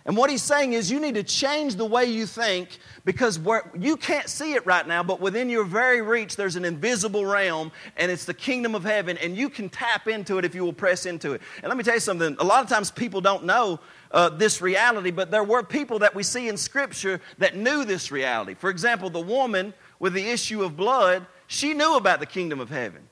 And 0.07 0.17
what 0.17 0.31
he's 0.31 0.43
saying 0.43 0.73
is 0.73 0.91
you 0.91 0.99
need 0.99 1.15
to 1.17 1.23
change 1.23 1.77
the 1.77 1.85
way 1.85 2.07
you 2.07 2.25
think 2.25 2.79
because 3.05 3.39
you 3.79 3.97
can't 3.99 4.29
see 4.31 4.55
it 4.55 4.65
right 4.65 4.87
now, 4.87 5.03
but 5.03 5.21
within 5.21 5.51
your 5.51 5.65
very 5.65 6.01
reach, 6.01 6.37
there's 6.37 6.57
an 6.57 6.65
invisible 6.65 7.27
realm, 7.27 7.71
and 7.99 8.11
it's 8.11 8.25
the 8.25 8.33
kingdom 8.33 8.75
of 8.75 8.83
heaven, 8.83 9.19
and 9.19 9.37
you 9.37 9.51
can 9.51 9.69
tap 9.69 10.09
into 10.09 10.39
it 10.39 10.45
if 10.47 10.55
you 10.55 10.65
will 10.65 10.73
press 10.73 11.05
into 11.05 11.33
it. 11.33 11.43
And 11.63 11.69
let 11.69 11.77
me 11.77 11.85
tell 11.85 11.95
you 11.95 12.01
something 12.01 12.35
a 12.39 12.45
lot 12.45 12.65
of 12.65 12.71
times 12.71 12.91
people 12.91 13.21
don't 13.21 13.45
know 13.45 13.79
uh, 14.13 14.31
this 14.31 14.63
reality, 14.63 15.11
but 15.11 15.31
there 15.31 15.45
were 15.45 15.63
people 15.63 15.99
that 15.99 16.15
we 16.15 16.23
see 16.23 16.49
in 16.49 16.57
Scripture 16.57 17.21
that 17.37 17.57
knew 17.57 17.85
this 17.85 18.11
reality. 18.11 18.55
For 18.55 18.71
example, 18.71 19.11
the 19.11 19.21
woman 19.21 19.75
with 19.99 20.15
the 20.15 20.31
issue 20.31 20.63
of 20.63 20.79
blood, 20.79 21.27
she 21.47 21.75
knew 21.75 21.97
about 21.97 22.21
the 22.21 22.27
kingdom 22.27 22.59
of 22.59 22.71
heaven. 22.71 23.03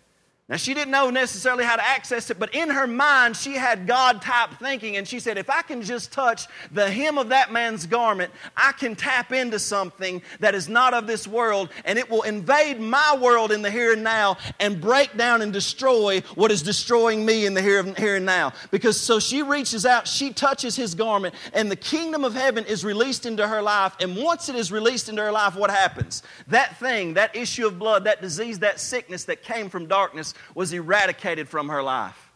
Now, 0.48 0.56
she 0.56 0.72
didn't 0.72 0.92
know 0.92 1.10
necessarily 1.10 1.62
how 1.62 1.76
to 1.76 1.86
access 1.86 2.30
it, 2.30 2.38
but 2.38 2.54
in 2.54 2.70
her 2.70 2.86
mind, 2.86 3.36
she 3.36 3.52
had 3.52 3.86
God 3.86 4.22
type 4.22 4.52
thinking, 4.58 4.96
and 4.96 5.06
she 5.06 5.20
said, 5.20 5.36
If 5.36 5.50
I 5.50 5.60
can 5.60 5.82
just 5.82 6.10
touch 6.10 6.46
the 6.72 6.90
hem 6.90 7.18
of 7.18 7.28
that 7.28 7.52
man's 7.52 7.84
garment, 7.84 8.32
I 8.56 8.72
can 8.72 8.96
tap 8.96 9.30
into 9.30 9.58
something 9.58 10.22
that 10.40 10.54
is 10.54 10.66
not 10.66 10.94
of 10.94 11.06
this 11.06 11.28
world, 11.28 11.68
and 11.84 11.98
it 11.98 12.08
will 12.08 12.22
invade 12.22 12.80
my 12.80 13.18
world 13.20 13.52
in 13.52 13.60
the 13.60 13.70
here 13.70 13.92
and 13.92 14.02
now 14.02 14.38
and 14.58 14.80
break 14.80 15.14
down 15.18 15.42
and 15.42 15.52
destroy 15.52 16.22
what 16.34 16.50
is 16.50 16.62
destroying 16.62 17.26
me 17.26 17.44
in 17.44 17.52
the 17.52 17.60
here, 17.60 17.82
here 17.98 18.16
and 18.16 18.24
now. 18.24 18.54
Because 18.70 18.98
so 18.98 19.20
she 19.20 19.42
reaches 19.42 19.84
out, 19.84 20.08
she 20.08 20.32
touches 20.32 20.74
his 20.74 20.94
garment, 20.94 21.34
and 21.52 21.70
the 21.70 21.76
kingdom 21.76 22.24
of 22.24 22.32
heaven 22.32 22.64
is 22.64 22.86
released 22.86 23.26
into 23.26 23.46
her 23.46 23.60
life. 23.60 23.94
And 24.00 24.16
once 24.16 24.48
it 24.48 24.56
is 24.56 24.72
released 24.72 25.10
into 25.10 25.20
her 25.20 25.32
life, 25.32 25.56
what 25.56 25.68
happens? 25.68 26.22
That 26.46 26.78
thing, 26.78 27.12
that 27.14 27.36
issue 27.36 27.66
of 27.66 27.78
blood, 27.78 28.04
that 28.04 28.22
disease, 28.22 28.60
that 28.60 28.80
sickness 28.80 29.24
that 29.24 29.42
came 29.42 29.68
from 29.68 29.84
darkness, 29.84 30.32
was 30.54 30.72
eradicated 30.72 31.48
from 31.48 31.68
her 31.68 31.82
life. 31.82 32.32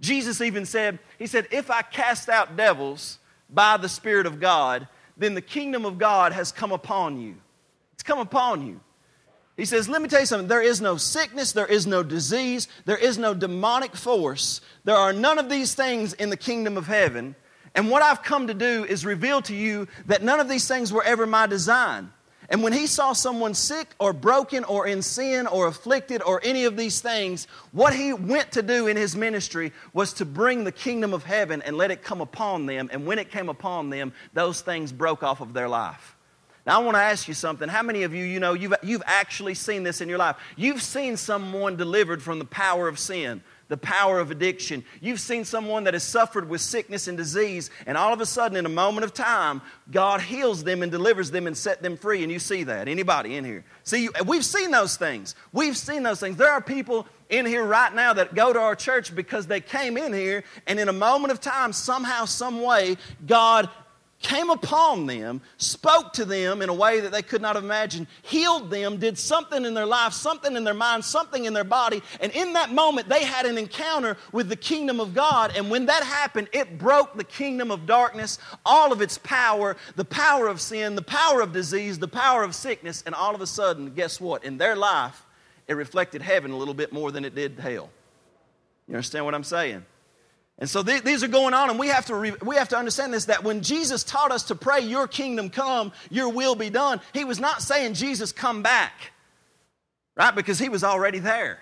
Jesus 0.00 0.40
even 0.40 0.66
said, 0.66 0.98
He 1.18 1.26
said, 1.26 1.48
If 1.50 1.70
I 1.70 1.82
cast 1.82 2.28
out 2.28 2.56
devils 2.56 3.18
by 3.48 3.76
the 3.76 3.88
Spirit 3.88 4.26
of 4.26 4.40
God, 4.40 4.88
then 5.16 5.34
the 5.34 5.42
kingdom 5.42 5.84
of 5.84 5.98
God 5.98 6.32
has 6.32 6.52
come 6.52 6.72
upon 6.72 7.20
you. 7.20 7.36
It's 7.92 8.02
come 8.02 8.18
upon 8.18 8.66
you. 8.66 8.80
He 9.56 9.66
says, 9.66 9.88
Let 9.88 10.00
me 10.00 10.08
tell 10.08 10.20
you 10.20 10.26
something. 10.26 10.48
There 10.48 10.62
is 10.62 10.80
no 10.80 10.96
sickness, 10.96 11.52
there 11.52 11.66
is 11.66 11.86
no 11.86 12.02
disease, 12.02 12.66
there 12.86 12.96
is 12.96 13.18
no 13.18 13.34
demonic 13.34 13.94
force. 13.94 14.62
There 14.84 14.96
are 14.96 15.12
none 15.12 15.38
of 15.38 15.50
these 15.50 15.74
things 15.74 16.14
in 16.14 16.30
the 16.30 16.36
kingdom 16.36 16.78
of 16.78 16.86
heaven. 16.86 17.34
And 17.74 17.90
what 17.90 18.02
I've 18.02 18.22
come 18.22 18.46
to 18.46 18.54
do 18.54 18.84
is 18.84 19.04
reveal 19.04 19.42
to 19.42 19.54
you 19.54 19.86
that 20.06 20.22
none 20.22 20.40
of 20.40 20.48
these 20.48 20.66
things 20.66 20.92
were 20.92 21.04
ever 21.04 21.26
my 21.26 21.46
design. 21.46 22.10
And 22.50 22.64
when 22.64 22.72
he 22.72 22.88
saw 22.88 23.12
someone 23.12 23.54
sick 23.54 23.94
or 24.00 24.12
broken 24.12 24.64
or 24.64 24.84
in 24.88 25.02
sin 25.02 25.46
or 25.46 25.68
afflicted 25.68 26.20
or 26.20 26.40
any 26.42 26.64
of 26.64 26.76
these 26.76 27.00
things, 27.00 27.46
what 27.70 27.94
he 27.94 28.12
went 28.12 28.50
to 28.52 28.62
do 28.62 28.88
in 28.88 28.96
his 28.96 29.14
ministry 29.14 29.72
was 29.92 30.12
to 30.14 30.24
bring 30.24 30.64
the 30.64 30.72
kingdom 30.72 31.14
of 31.14 31.22
heaven 31.22 31.62
and 31.62 31.76
let 31.76 31.92
it 31.92 32.02
come 32.02 32.20
upon 32.20 32.66
them. 32.66 32.90
And 32.92 33.06
when 33.06 33.20
it 33.20 33.30
came 33.30 33.48
upon 33.48 33.90
them, 33.90 34.12
those 34.34 34.62
things 34.62 34.90
broke 34.90 35.22
off 35.22 35.40
of 35.40 35.52
their 35.52 35.68
life. 35.68 36.16
Now, 36.66 36.80
I 36.80 36.84
want 36.84 36.96
to 36.96 37.02
ask 37.02 37.28
you 37.28 37.34
something. 37.34 37.68
How 37.68 37.82
many 37.82 38.02
of 38.02 38.12
you, 38.14 38.24
you 38.24 38.40
know, 38.40 38.54
you've, 38.54 38.74
you've 38.82 39.02
actually 39.06 39.54
seen 39.54 39.84
this 39.84 40.00
in 40.00 40.08
your 40.08 40.18
life? 40.18 40.36
You've 40.56 40.82
seen 40.82 41.16
someone 41.16 41.76
delivered 41.76 42.20
from 42.20 42.40
the 42.40 42.44
power 42.44 42.88
of 42.88 42.98
sin 42.98 43.42
the 43.70 43.76
power 43.78 44.18
of 44.18 44.32
addiction. 44.32 44.84
You've 45.00 45.20
seen 45.20 45.44
someone 45.44 45.84
that 45.84 45.94
has 45.94 46.02
suffered 46.02 46.48
with 46.48 46.60
sickness 46.60 47.06
and 47.06 47.16
disease, 47.16 47.70
and 47.86 47.96
all 47.96 48.12
of 48.12 48.20
a 48.20 48.26
sudden, 48.26 48.56
in 48.56 48.66
a 48.66 48.68
moment 48.70 49.04
of 49.04 49.14
time, 49.14 49.62
God 49.90 50.20
heals 50.20 50.64
them 50.64 50.82
and 50.82 50.90
delivers 50.90 51.30
them 51.30 51.46
and 51.46 51.56
set 51.56 51.80
them 51.80 51.96
free. 51.96 52.24
And 52.24 52.32
you 52.32 52.40
see 52.40 52.64
that. 52.64 52.88
Anybody 52.88 53.36
in 53.36 53.44
here? 53.44 53.64
See, 53.84 54.08
we've 54.26 54.44
seen 54.44 54.72
those 54.72 54.96
things. 54.96 55.36
We've 55.52 55.76
seen 55.76 56.02
those 56.02 56.18
things. 56.18 56.36
There 56.36 56.50
are 56.50 56.60
people 56.60 57.06
in 57.28 57.46
here 57.46 57.64
right 57.64 57.94
now 57.94 58.12
that 58.12 58.34
go 58.34 58.52
to 58.52 58.58
our 58.58 58.74
church 58.74 59.14
because 59.14 59.46
they 59.46 59.60
came 59.60 59.96
in 59.96 60.12
here, 60.12 60.42
and 60.66 60.80
in 60.80 60.88
a 60.88 60.92
moment 60.92 61.30
of 61.30 61.40
time, 61.40 61.72
somehow, 61.72 62.24
some 62.24 62.62
way, 62.62 62.96
God 63.24 63.70
came 64.20 64.50
upon 64.50 65.06
them, 65.06 65.40
spoke 65.56 66.12
to 66.12 66.24
them 66.24 66.60
in 66.60 66.68
a 66.68 66.74
way 66.74 67.00
that 67.00 67.10
they 67.10 67.22
could 67.22 67.40
not 67.40 67.54
have 67.54 67.64
imagined, 67.64 68.06
healed 68.22 68.70
them, 68.70 68.98
did 68.98 69.18
something 69.18 69.64
in 69.64 69.72
their 69.72 69.86
life, 69.86 70.12
something 70.12 70.56
in 70.56 70.64
their 70.64 70.74
mind, 70.74 71.04
something 71.04 71.46
in 71.46 71.54
their 71.54 71.64
body. 71.64 72.02
And 72.20 72.30
in 72.32 72.52
that 72.52 72.70
moment, 72.70 73.08
they 73.08 73.24
had 73.24 73.46
an 73.46 73.56
encounter 73.56 74.18
with 74.30 74.48
the 74.48 74.56
kingdom 74.56 75.00
of 75.00 75.14
God. 75.14 75.56
And 75.56 75.70
when 75.70 75.86
that 75.86 76.02
happened, 76.02 76.48
it 76.52 76.78
broke 76.78 77.16
the 77.16 77.24
kingdom 77.24 77.70
of 77.70 77.86
darkness, 77.86 78.38
all 78.64 78.92
of 78.92 79.00
its 79.00 79.16
power, 79.18 79.76
the 79.96 80.04
power 80.04 80.48
of 80.48 80.60
sin, 80.60 80.96
the 80.96 81.02
power 81.02 81.40
of 81.40 81.52
disease, 81.52 81.98
the 81.98 82.08
power 82.08 82.42
of 82.42 82.54
sickness. 82.54 83.02
And 83.06 83.14
all 83.14 83.34
of 83.34 83.40
a 83.40 83.46
sudden, 83.46 83.94
guess 83.94 84.20
what? 84.20 84.44
In 84.44 84.58
their 84.58 84.76
life, 84.76 85.24
it 85.66 85.74
reflected 85.74 86.20
heaven 86.20 86.50
a 86.50 86.56
little 86.56 86.74
bit 86.74 86.92
more 86.92 87.10
than 87.10 87.24
it 87.24 87.34
did 87.34 87.58
hell. 87.58 87.88
You 88.86 88.94
understand 88.94 89.24
what 89.24 89.34
I'm 89.34 89.44
saying? 89.44 89.84
And 90.60 90.68
so 90.68 90.82
th- 90.82 91.02
these 91.02 91.24
are 91.24 91.28
going 91.28 91.54
on, 91.54 91.70
and 91.70 91.78
we 91.78 91.88
have, 91.88 92.04
to 92.06 92.14
re- 92.14 92.34
we 92.42 92.56
have 92.56 92.68
to 92.68 92.76
understand 92.76 93.14
this 93.14 93.24
that 93.24 93.42
when 93.42 93.62
Jesus 93.62 94.04
taught 94.04 94.30
us 94.30 94.44
to 94.44 94.54
pray, 94.54 94.80
Your 94.80 95.08
kingdom 95.08 95.48
come, 95.48 95.90
Your 96.10 96.28
will 96.28 96.54
be 96.54 96.68
done, 96.68 97.00
He 97.14 97.24
was 97.24 97.40
not 97.40 97.62
saying, 97.62 97.94
Jesus, 97.94 98.30
come 98.30 98.62
back, 98.62 99.12
right? 100.16 100.34
Because 100.34 100.58
He 100.58 100.68
was 100.68 100.84
already 100.84 101.18
there. 101.18 101.60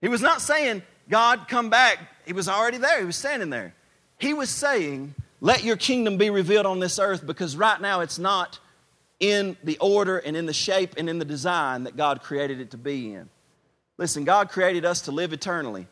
He 0.00 0.08
was 0.08 0.22
not 0.22 0.40
saying, 0.40 0.82
God, 1.08 1.48
come 1.48 1.68
back. 1.68 1.98
He 2.26 2.32
was 2.32 2.48
already 2.48 2.78
there, 2.78 3.00
He 3.00 3.06
was 3.06 3.16
standing 3.16 3.50
there. 3.50 3.74
He 4.18 4.34
was 4.34 4.48
saying, 4.48 5.16
Let 5.40 5.64
Your 5.64 5.76
kingdom 5.76 6.18
be 6.18 6.30
revealed 6.30 6.66
on 6.66 6.78
this 6.78 7.00
earth 7.00 7.26
because 7.26 7.56
right 7.56 7.80
now 7.80 8.00
it's 8.00 8.20
not 8.20 8.60
in 9.18 9.56
the 9.64 9.78
order 9.78 10.18
and 10.18 10.36
in 10.36 10.46
the 10.46 10.52
shape 10.52 10.94
and 10.96 11.10
in 11.10 11.18
the 11.18 11.24
design 11.24 11.84
that 11.84 11.96
God 11.96 12.22
created 12.22 12.60
it 12.60 12.70
to 12.70 12.76
be 12.76 13.14
in. 13.14 13.28
Listen, 13.98 14.22
God 14.22 14.48
created 14.48 14.84
us 14.84 15.02
to 15.02 15.12
live 15.12 15.32
eternally 15.32 15.88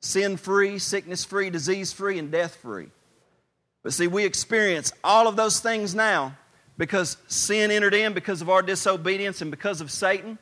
sin 0.00 0.36
free, 0.36 0.78
sickness 0.78 1.24
free, 1.24 1.50
disease 1.50 1.92
free, 1.92 2.18
and 2.18 2.30
death 2.30 2.56
free. 2.56 2.88
But 3.82 3.92
see, 3.92 4.08
we 4.08 4.24
experience 4.24 4.92
all 5.04 5.28
of 5.28 5.36
those 5.36 5.60
things 5.60 5.94
now 5.94 6.36
because 6.78 7.16
sin 7.28 7.70
entered 7.70 7.94
in 7.94 8.12
because 8.12 8.42
of 8.42 8.50
our 8.50 8.62
disobedience 8.62 9.40
and 9.42 9.50
because 9.50 9.80
of 9.80 9.90
Satan. 9.90 10.38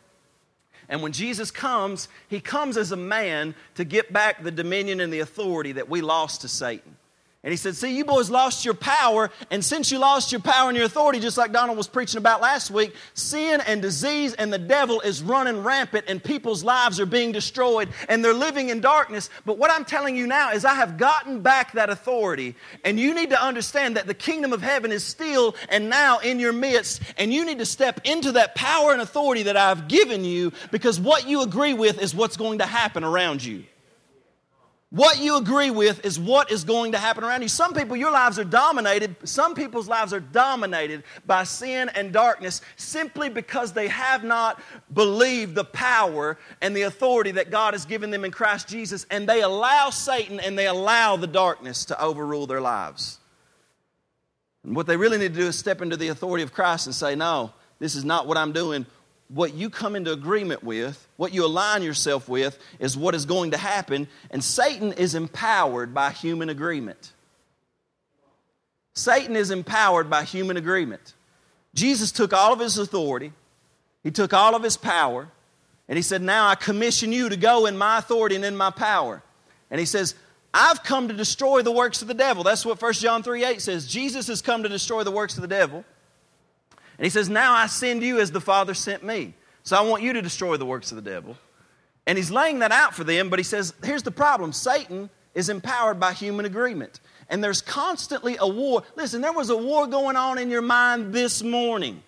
And 0.88 1.02
when 1.02 1.12
Jesus 1.12 1.50
comes, 1.50 2.08
he 2.28 2.40
comes 2.40 2.76
as 2.76 2.92
a 2.92 2.96
man 2.96 3.54
to 3.76 3.84
get 3.84 4.12
back 4.12 4.42
the 4.42 4.50
dominion 4.50 5.00
and 5.00 5.12
the 5.12 5.20
authority 5.20 5.72
that 5.72 5.88
we 5.88 6.00
lost 6.00 6.42
to 6.42 6.48
Satan. 6.48 6.96
And 7.44 7.50
he 7.50 7.58
said, 7.58 7.76
See, 7.76 7.94
you 7.94 8.06
boys 8.06 8.30
lost 8.30 8.64
your 8.64 8.72
power, 8.72 9.30
and 9.50 9.62
since 9.62 9.92
you 9.92 9.98
lost 9.98 10.32
your 10.32 10.40
power 10.40 10.70
and 10.70 10.76
your 10.76 10.86
authority, 10.86 11.20
just 11.20 11.36
like 11.36 11.52
Donald 11.52 11.76
was 11.76 11.86
preaching 11.86 12.16
about 12.16 12.40
last 12.40 12.70
week, 12.70 12.94
sin 13.12 13.60
and 13.66 13.82
disease 13.82 14.32
and 14.32 14.50
the 14.50 14.58
devil 14.58 15.02
is 15.02 15.22
running 15.22 15.62
rampant, 15.62 16.06
and 16.08 16.24
people's 16.24 16.64
lives 16.64 16.98
are 16.98 17.06
being 17.06 17.32
destroyed, 17.32 17.90
and 18.08 18.24
they're 18.24 18.32
living 18.32 18.70
in 18.70 18.80
darkness. 18.80 19.28
But 19.44 19.58
what 19.58 19.70
I'm 19.70 19.84
telling 19.84 20.16
you 20.16 20.26
now 20.26 20.52
is, 20.52 20.64
I 20.64 20.74
have 20.74 20.96
gotten 20.96 21.42
back 21.42 21.72
that 21.72 21.90
authority, 21.90 22.54
and 22.82 22.98
you 22.98 23.12
need 23.14 23.28
to 23.28 23.42
understand 23.42 23.98
that 23.98 24.06
the 24.06 24.14
kingdom 24.14 24.54
of 24.54 24.62
heaven 24.62 24.90
is 24.90 25.04
still 25.04 25.54
and 25.68 25.90
now 25.90 26.20
in 26.20 26.40
your 26.40 26.54
midst, 26.54 27.02
and 27.18 27.30
you 27.30 27.44
need 27.44 27.58
to 27.58 27.66
step 27.66 28.00
into 28.04 28.32
that 28.32 28.54
power 28.54 28.92
and 28.92 29.02
authority 29.02 29.42
that 29.42 29.58
I've 29.58 29.86
given 29.86 30.24
you 30.24 30.50
because 30.70 30.98
what 30.98 31.28
you 31.28 31.42
agree 31.42 31.74
with 31.74 32.00
is 32.00 32.14
what's 32.14 32.38
going 32.38 32.60
to 32.60 32.66
happen 32.66 33.04
around 33.04 33.44
you. 33.44 33.64
What 34.94 35.20
you 35.20 35.38
agree 35.38 35.70
with 35.70 36.06
is 36.06 36.20
what 36.20 36.52
is 36.52 36.62
going 36.62 36.92
to 36.92 36.98
happen 36.98 37.24
around 37.24 37.42
you. 37.42 37.48
Some 37.48 37.74
people, 37.74 37.96
your 37.96 38.12
lives 38.12 38.38
are 38.38 38.44
dominated, 38.44 39.16
some 39.24 39.56
people's 39.56 39.88
lives 39.88 40.12
are 40.12 40.20
dominated 40.20 41.02
by 41.26 41.42
sin 41.42 41.90
and 41.96 42.12
darkness 42.12 42.60
simply 42.76 43.28
because 43.28 43.72
they 43.72 43.88
have 43.88 44.22
not 44.22 44.62
believed 44.92 45.56
the 45.56 45.64
power 45.64 46.38
and 46.62 46.76
the 46.76 46.82
authority 46.82 47.32
that 47.32 47.50
God 47.50 47.74
has 47.74 47.84
given 47.84 48.12
them 48.12 48.24
in 48.24 48.30
Christ 48.30 48.68
Jesus, 48.68 49.04
and 49.10 49.28
they 49.28 49.42
allow 49.42 49.90
Satan 49.90 50.38
and 50.38 50.56
they 50.56 50.68
allow 50.68 51.16
the 51.16 51.26
darkness 51.26 51.86
to 51.86 52.00
overrule 52.00 52.46
their 52.46 52.60
lives. 52.60 53.18
And 54.62 54.76
what 54.76 54.86
they 54.86 54.96
really 54.96 55.18
need 55.18 55.34
to 55.34 55.40
do 55.40 55.48
is 55.48 55.58
step 55.58 55.82
into 55.82 55.96
the 55.96 56.06
authority 56.06 56.44
of 56.44 56.52
Christ 56.52 56.86
and 56.86 56.94
say, 56.94 57.16
No, 57.16 57.52
this 57.80 57.96
is 57.96 58.04
not 58.04 58.28
what 58.28 58.36
I'm 58.36 58.52
doing 58.52 58.86
what 59.28 59.54
you 59.54 59.70
come 59.70 59.96
into 59.96 60.12
agreement 60.12 60.62
with, 60.62 61.08
what 61.16 61.32
you 61.32 61.44
align 61.44 61.82
yourself 61.82 62.28
with, 62.28 62.58
is 62.78 62.96
what 62.96 63.14
is 63.14 63.26
going 63.26 63.52
to 63.52 63.56
happen. 63.56 64.06
And 64.30 64.42
Satan 64.44 64.92
is 64.92 65.14
empowered 65.14 65.94
by 65.94 66.10
human 66.10 66.48
agreement. 66.48 67.12
Satan 68.94 69.34
is 69.34 69.50
empowered 69.50 70.08
by 70.08 70.24
human 70.24 70.56
agreement. 70.56 71.14
Jesus 71.74 72.12
took 72.12 72.32
all 72.32 72.52
of 72.52 72.60
his 72.60 72.78
authority, 72.78 73.32
he 74.02 74.10
took 74.10 74.32
all 74.32 74.54
of 74.54 74.62
his 74.62 74.76
power, 74.76 75.28
and 75.88 75.96
he 75.96 76.02
said, 76.02 76.22
Now 76.22 76.46
I 76.46 76.54
commission 76.54 77.12
you 77.12 77.28
to 77.28 77.36
go 77.36 77.66
in 77.66 77.76
my 77.76 77.98
authority 77.98 78.36
and 78.36 78.44
in 78.44 78.56
my 78.56 78.70
power. 78.70 79.22
And 79.70 79.80
he 79.80 79.86
says, 79.86 80.14
I've 80.52 80.84
come 80.84 81.08
to 81.08 81.14
destroy 81.14 81.62
the 81.62 81.72
works 81.72 82.00
of 82.00 82.06
the 82.06 82.14
devil. 82.14 82.44
That's 82.44 82.64
what 82.64 82.80
1 82.80 82.92
John 82.94 83.24
3 83.24 83.44
8 83.44 83.60
says. 83.60 83.88
Jesus 83.88 84.28
has 84.28 84.40
come 84.40 84.62
to 84.62 84.68
destroy 84.68 85.02
the 85.02 85.10
works 85.10 85.34
of 85.36 85.42
the 85.42 85.48
devil. 85.48 85.84
And 86.98 87.04
he 87.04 87.10
says, 87.10 87.28
Now 87.28 87.54
I 87.54 87.66
send 87.66 88.02
you 88.02 88.20
as 88.20 88.30
the 88.30 88.40
Father 88.40 88.74
sent 88.74 89.02
me. 89.02 89.34
So 89.62 89.76
I 89.76 89.80
want 89.80 90.02
you 90.02 90.12
to 90.12 90.22
destroy 90.22 90.56
the 90.56 90.66
works 90.66 90.92
of 90.92 90.96
the 90.96 91.10
devil. 91.10 91.36
And 92.06 92.18
he's 92.18 92.30
laying 92.30 92.58
that 92.60 92.70
out 92.70 92.94
for 92.94 93.02
them, 93.02 93.30
but 93.30 93.38
he 93.38 93.44
says, 93.44 93.74
Here's 93.82 94.02
the 94.02 94.10
problem 94.10 94.52
Satan 94.52 95.10
is 95.34 95.48
empowered 95.48 95.98
by 95.98 96.12
human 96.12 96.46
agreement. 96.46 97.00
And 97.28 97.42
there's 97.42 97.60
constantly 97.60 98.36
a 98.38 98.46
war. 98.46 98.84
Listen, 98.94 99.20
there 99.20 99.32
was 99.32 99.50
a 99.50 99.56
war 99.56 99.86
going 99.86 100.14
on 100.14 100.38
in 100.38 100.50
your 100.50 100.62
mind 100.62 101.12
this 101.12 101.42
morning. 101.42 102.02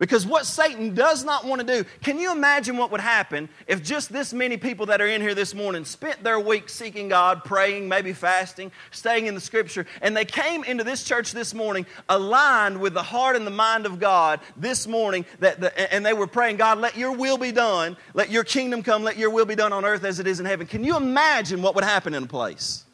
Because 0.00 0.24
what 0.26 0.46
Satan 0.46 0.94
does 0.94 1.24
not 1.26 1.44
want 1.44 1.60
to 1.60 1.66
do, 1.66 1.88
can 2.02 2.18
you 2.18 2.32
imagine 2.32 2.78
what 2.78 2.90
would 2.90 3.02
happen 3.02 3.50
if 3.66 3.82
just 3.82 4.10
this 4.10 4.32
many 4.32 4.56
people 4.56 4.86
that 4.86 4.98
are 4.98 5.06
in 5.06 5.20
here 5.20 5.34
this 5.34 5.54
morning 5.54 5.84
spent 5.84 6.24
their 6.24 6.40
week 6.40 6.70
seeking 6.70 7.10
God, 7.10 7.44
praying, 7.44 7.86
maybe 7.86 8.14
fasting, 8.14 8.72
staying 8.92 9.26
in 9.26 9.34
the 9.34 9.42
scripture, 9.42 9.84
and 10.00 10.16
they 10.16 10.24
came 10.24 10.64
into 10.64 10.84
this 10.84 11.04
church 11.04 11.32
this 11.32 11.52
morning 11.52 11.84
aligned 12.08 12.80
with 12.80 12.94
the 12.94 13.02
heart 13.02 13.36
and 13.36 13.46
the 13.46 13.50
mind 13.50 13.84
of 13.84 14.00
God 14.00 14.40
this 14.56 14.86
morning, 14.86 15.26
that 15.40 15.60
the, 15.60 15.94
and 15.94 16.04
they 16.04 16.14
were 16.14 16.26
praying, 16.26 16.56
God, 16.56 16.78
let 16.78 16.96
your 16.96 17.12
will 17.12 17.36
be 17.36 17.52
done, 17.52 17.94
let 18.14 18.30
your 18.30 18.42
kingdom 18.42 18.82
come, 18.82 19.02
let 19.02 19.18
your 19.18 19.28
will 19.28 19.44
be 19.44 19.54
done 19.54 19.74
on 19.74 19.84
earth 19.84 20.04
as 20.04 20.18
it 20.18 20.26
is 20.26 20.40
in 20.40 20.46
heaven. 20.46 20.66
Can 20.66 20.82
you 20.82 20.96
imagine 20.96 21.60
what 21.60 21.74
would 21.74 21.84
happen 21.84 22.14
in 22.14 22.22
a 22.22 22.26
place? 22.26 22.86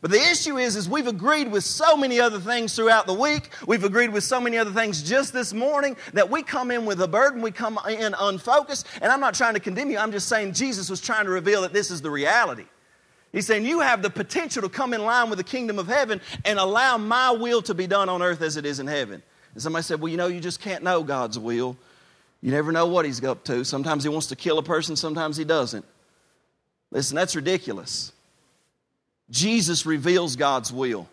But 0.00 0.12
the 0.12 0.20
issue 0.20 0.58
is, 0.58 0.76
is 0.76 0.88
we've 0.88 1.08
agreed 1.08 1.50
with 1.50 1.64
so 1.64 1.96
many 1.96 2.20
other 2.20 2.38
things 2.38 2.76
throughout 2.76 3.06
the 3.06 3.14
week. 3.14 3.50
We've 3.66 3.82
agreed 3.82 4.12
with 4.12 4.22
so 4.22 4.40
many 4.40 4.56
other 4.56 4.70
things 4.70 5.02
just 5.02 5.32
this 5.32 5.52
morning 5.52 5.96
that 6.12 6.30
we 6.30 6.44
come 6.44 6.70
in 6.70 6.86
with 6.86 7.02
a 7.02 7.08
burden. 7.08 7.42
We 7.42 7.50
come 7.50 7.80
in 7.88 8.14
unfocused. 8.18 8.86
And 9.02 9.10
I'm 9.10 9.18
not 9.18 9.34
trying 9.34 9.54
to 9.54 9.60
condemn 9.60 9.90
you. 9.90 9.98
I'm 9.98 10.12
just 10.12 10.28
saying 10.28 10.52
Jesus 10.52 10.88
was 10.88 11.00
trying 11.00 11.24
to 11.24 11.30
reveal 11.30 11.62
that 11.62 11.72
this 11.72 11.90
is 11.90 12.00
the 12.00 12.10
reality. 12.10 12.66
He's 13.32 13.46
saying 13.46 13.66
you 13.66 13.80
have 13.80 14.00
the 14.00 14.08
potential 14.08 14.62
to 14.62 14.68
come 14.68 14.94
in 14.94 15.02
line 15.02 15.30
with 15.30 15.38
the 15.38 15.44
kingdom 15.44 15.80
of 15.80 15.88
heaven 15.88 16.20
and 16.44 16.60
allow 16.60 16.96
my 16.96 17.32
will 17.32 17.60
to 17.62 17.74
be 17.74 17.88
done 17.88 18.08
on 18.08 18.22
earth 18.22 18.40
as 18.40 18.56
it 18.56 18.64
is 18.64 18.78
in 18.78 18.86
heaven. 18.86 19.20
And 19.52 19.62
somebody 19.62 19.82
said, 19.82 20.00
Well, 20.00 20.10
you 20.10 20.16
know, 20.16 20.28
you 20.28 20.40
just 20.40 20.60
can't 20.60 20.84
know 20.84 21.02
God's 21.02 21.38
will. 21.38 21.76
You 22.40 22.52
never 22.52 22.70
know 22.70 22.86
what 22.86 23.04
He's 23.04 23.22
up 23.24 23.42
to. 23.44 23.64
Sometimes 23.64 24.04
He 24.04 24.08
wants 24.08 24.28
to 24.28 24.36
kill 24.36 24.58
a 24.58 24.62
person, 24.62 24.94
sometimes 24.94 25.36
He 25.36 25.44
doesn't. 25.44 25.84
Listen, 26.92 27.16
that's 27.16 27.34
ridiculous. 27.34 28.12
Jesus 29.30 29.84
reveals 29.84 30.36
God's 30.36 30.72
will. 30.72 31.08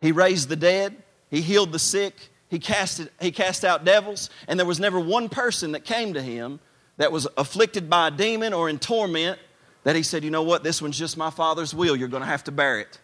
He 0.00 0.12
raised 0.12 0.48
the 0.48 0.56
dead, 0.56 0.96
He 1.30 1.40
healed 1.40 1.72
the 1.72 1.78
sick, 1.78 2.14
He 2.48 2.58
cast, 2.58 3.00
he 3.20 3.30
cast 3.30 3.64
out 3.64 3.84
devils, 3.84 4.30
and 4.46 4.58
there 4.58 4.66
was 4.66 4.80
never 4.80 5.00
one 5.00 5.28
person 5.28 5.72
that 5.72 5.84
came 5.84 6.14
to 6.14 6.22
Him 6.22 6.60
that 6.96 7.10
was 7.10 7.26
afflicted 7.36 7.88
by 7.88 8.08
a 8.08 8.10
demon 8.10 8.52
or 8.52 8.68
in 8.68 8.78
torment 8.78 9.38
that 9.84 9.96
He 9.96 10.02
said, 10.02 10.24
You 10.24 10.30
know 10.30 10.42
what? 10.42 10.62
This 10.62 10.82
one's 10.82 10.98
just 10.98 11.16
my 11.16 11.30
Father's 11.30 11.74
will. 11.74 11.96
You're 11.96 12.08
going 12.08 12.22
to 12.22 12.28
have 12.28 12.44
to 12.44 12.52
bear 12.52 12.78
it. 12.78 13.00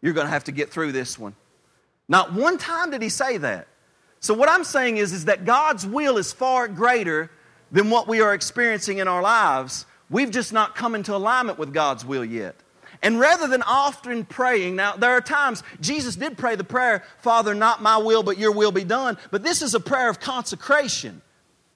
You're 0.00 0.14
going 0.14 0.26
to 0.26 0.32
have 0.32 0.44
to 0.44 0.52
get 0.52 0.70
through 0.70 0.92
this 0.92 1.18
one. 1.18 1.34
Not 2.08 2.32
one 2.32 2.58
time 2.58 2.90
did 2.90 3.02
He 3.02 3.10
say 3.10 3.36
that. 3.36 3.68
So, 4.20 4.34
what 4.34 4.48
I'm 4.48 4.64
saying 4.64 4.98
is, 4.98 5.12
is 5.12 5.26
that 5.26 5.44
God's 5.44 5.86
will 5.86 6.18
is 6.18 6.32
far 6.32 6.68
greater 6.68 7.30
than 7.72 7.90
what 7.90 8.08
we 8.08 8.20
are 8.20 8.34
experiencing 8.34 8.98
in 8.98 9.08
our 9.08 9.22
lives. 9.22 9.86
We've 10.10 10.30
just 10.30 10.52
not 10.52 10.74
come 10.74 10.94
into 10.94 11.14
alignment 11.14 11.58
with 11.58 11.72
God's 11.72 12.04
will 12.04 12.24
yet. 12.24 12.56
And 13.02 13.18
rather 13.18 13.46
than 13.46 13.62
often 13.62 14.24
praying, 14.26 14.76
now 14.76 14.94
there 14.94 15.12
are 15.12 15.22
times 15.22 15.62
Jesus 15.80 16.16
did 16.16 16.36
pray 16.36 16.54
the 16.54 16.64
prayer, 16.64 17.02
Father, 17.18 17.54
not 17.54 17.80
my 17.80 17.96
will, 17.96 18.22
but 18.22 18.36
your 18.36 18.52
will 18.52 18.72
be 18.72 18.84
done. 18.84 19.16
But 19.30 19.42
this 19.42 19.62
is 19.62 19.74
a 19.74 19.80
prayer 19.80 20.10
of 20.10 20.20
consecration. 20.20 21.22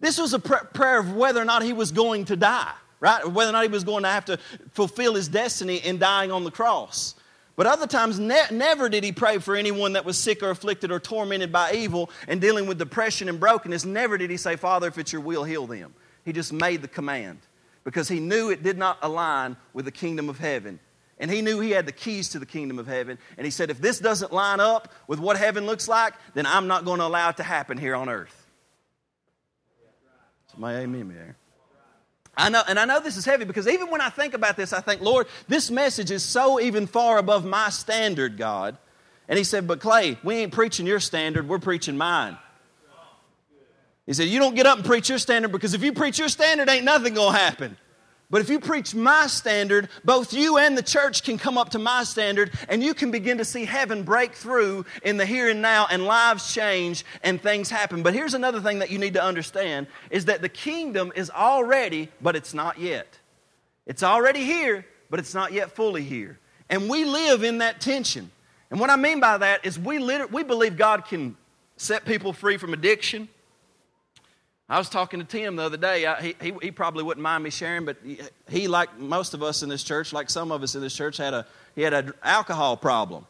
This 0.01 0.19
was 0.19 0.35
a 0.35 0.39
pr- 0.39 0.67
prayer 0.75 0.99
of 0.99 1.15
whether 1.15 1.41
or 1.41 1.47
not 1.47 1.63
he 1.63 1.73
was 1.73 1.93
going 1.93 2.27
to 2.27 2.37
die, 2.37 2.73
right? 3.01 3.27
Whether 3.27 3.51
or 3.51 3.53
not 3.53 3.63
he 3.63 3.71
was 3.71 3.85
going 3.85 4.03
to 4.03 4.11
have 4.11 4.27
to 4.27 4.39
fulfill 4.73 5.15
his 5.15 5.29
destiny 5.29 5.77
in 5.77 5.99
dying 5.99 6.31
on 6.31 6.45
the 6.45 6.51
cross. 6.51 7.15
But 7.57 7.67
other 7.67 7.87
times, 7.87 8.19
ne- 8.19 8.49
never 8.51 8.91
did 8.91 9.03
he 9.03 9.13
pray 9.13 9.39
for 9.39 9.57
anyone 9.57 9.95
that 9.95 10.05
was 10.05 10.19
sick 10.19 10.43
or 10.43 10.51
afflicted 10.51 10.91
or 10.91 11.01
tormented 11.01 11.53
by 11.53 11.73
evil 11.73 12.11
and 12.29 12.41
dealing 12.41 12.67
with 12.67 12.79
depression 12.79 13.31
and 13.31 13.41
brokenness. 13.41 13.87
Never 13.87 14.19
did 14.19 14.29
he 14.29 14.37
say, 14.37 14.57
Father, 14.57 14.89
if 14.89 14.99
it's 14.99 15.13
your 15.13 15.23
will, 15.23 15.45
heal 15.45 15.67
them. 15.67 15.95
He 16.25 16.33
just 16.33 16.53
made 16.53 16.83
the 16.83 16.89
command 16.89 17.39
because 17.85 18.09
he 18.09 18.19
knew 18.19 18.51
it 18.51 18.63
did 18.63 18.77
not 18.77 18.99
align 19.03 19.57
with 19.73 19.85
the 19.85 19.93
kingdom 19.93 20.29
of 20.29 20.39
heaven. 20.39 20.81
And 21.19 21.31
he 21.31 21.43
knew 21.43 21.61
he 21.61 21.71
had 21.71 21.87
the 21.87 21.93
keys 21.93 22.31
to 22.31 22.39
the 22.39 22.47
kingdom 22.47 22.79
of 22.79 22.87
heaven. 22.87 23.19
And 23.37 23.45
he 23.45 23.51
said, 23.51 23.71
if 23.71 23.81
this 23.81 23.99
doesn't 24.01 24.33
line 24.33 24.61
up 24.61 24.93
with 25.07 25.21
what 25.21 25.37
heaven 25.37 25.65
looks 25.67 25.87
like, 25.87 26.15
then 26.35 26.45
I'm 26.45 26.67
not 26.67 26.85
going 26.85 26.99
to 26.99 27.07
allow 27.07 27.29
it 27.31 27.37
to 27.37 27.45
happen 27.45 27.79
here 27.79 27.95
on 27.95 28.09
earth. 28.09 28.47
My 30.57 30.77
amen 30.77 31.09
there. 31.09 31.37
I 32.37 32.49
know, 32.49 32.63
and 32.69 32.79
I 32.79 32.85
know 32.85 33.01
this 33.01 33.17
is 33.17 33.25
heavy 33.25 33.45
because 33.45 33.69
even 33.69 33.91
when 33.91 34.01
I 34.01 34.09
think 34.09 34.35
about 34.35 34.57
this, 34.57 34.73
I 34.73 34.81
think, 34.81 35.01
Lord, 35.01 35.29
this 35.47 35.71
message 35.71 36.11
is 36.11 36.23
so 36.23 36.61
even 36.61 36.87
far 36.87 37.19
above 37.19 37.45
my 37.45 37.71
standard, 37.71 38.37
God. 38.37 38.77
And 39.29 39.39
he 39.39 39.45
said, 39.45 39.67
But 39.67 39.81
Clay, 39.81 40.19
we 40.25 40.37
ain't 40.37 40.53
preaching 40.53 40.87
your 40.87 41.01
standard, 41.01 41.49
we're 41.49 41.59
preaching 41.61 41.97
mine. 41.97 42.37
He 44.07 44.13
said, 44.13 44.27
You 44.27 44.39
don't 44.39 44.55
get 44.55 44.67
up 44.67 44.79
and 44.79 44.87
preach 44.87 45.09
your 45.09 45.19
standard 45.19 45.53
because 45.53 45.75
if 45.75 45.83
you 45.83 45.93
preach 45.93 46.19
your 46.19 46.29
standard, 46.29 46.69
ain't 46.69 46.85
nothing 46.85 47.15
gonna 47.15 47.39
happen. 47.39 47.77
But 48.31 48.41
if 48.41 48.49
you 48.49 48.59
preach 48.59 48.95
my 48.95 49.27
standard, 49.27 49.89
both 50.05 50.33
you 50.33 50.59
and 50.59 50.77
the 50.77 50.83
church 50.83 51.23
can 51.23 51.39
come 51.39 51.59
up 51.59 51.71
to 51.71 51.79
my 51.79 52.05
standard, 52.05 52.53
and 52.69 52.83
you 52.83 52.95
can 52.95 53.11
begin 53.11 53.39
to 53.39 53.45
see 53.45 53.65
heaven 53.65 54.03
break 54.03 54.33
through 54.33 54.87
in 55.03 55.17
the 55.19 55.27
here 55.27 55.51
and 55.51 55.63
now, 55.63 55.87
and 55.91 56.05
lives 56.05 56.53
change 56.53 57.05
and 57.23 57.41
things 57.41 57.71
happen. 57.71 58.03
But 58.03 58.15
here's 58.15 58.35
another 58.35 58.61
thing 58.61 58.81
that 58.81 58.91
you 58.91 58.99
need 58.99 59.15
to 59.15 59.23
understand 59.23 59.87
is 60.11 60.25
that 60.25 60.41
the 60.41 60.49
kingdom 60.49 61.13
is 61.15 61.31
already, 61.31 62.09
but 62.21 62.35
it's 62.35 62.55
not 62.55 62.79
yet. 62.79 63.19
It's 63.87 64.03
already 64.03 64.45
here, 64.45 64.87
but 65.11 65.21
it's 65.21 65.35
not 65.35 65.53
yet 65.53 65.73
fully 65.73 66.03
here. 66.03 66.39
And 66.71 66.89
we 66.89 67.05
live 67.05 67.45
in 67.45 67.59
that 67.59 67.81
tension. 67.81 68.31
And 68.71 68.81
what 68.81 68.91
I 68.91 68.97
mean 68.97 69.21
by 69.21 69.39
that 69.39 69.65
is 69.65 69.79
we, 69.79 69.99
we 69.99 70.43
believe 70.43 70.77
God 70.77 71.05
can 71.05 71.37
set 71.77 72.05
people 72.05 72.33
free 72.33 72.57
from 72.57 72.73
addiction. 72.73 73.29
I 74.69 74.79
was 74.79 74.89
talking 74.89 75.21
to 75.21 75.27
Tim 75.27 75.57
the 75.57 75.63
other 75.63 75.77
day. 75.77 76.07
I, 76.07 76.35
he, 76.41 76.55
he, 76.63 76.71
probably 76.71 77.03
wouldn't 77.03 77.23
mind 77.23 77.45
me 77.45 77.51
sharing, 77.51 77.85
but 77.85 77.99
he, 78.49 78.67
like 78.67 78.99
most 78.99 79.35
of 79.35 79.43
us 79.43 79.63
in 79.63 79.69
this 79.69 79.83
church, 79.83 80.13
like 80.13 80.31
some 80.31 80.51
of 80.51 80.63
us 80.63 80.75
in 80.75 80.81
this 80.81 80.95
church, 80.95 81.19
had 81.19 81.35
a 81.35 81.47
he 81.75 81.83
had 81.83 81.93
an 81.93 82.13
alcohol 82.23 82.77
problem, 82.77 83.27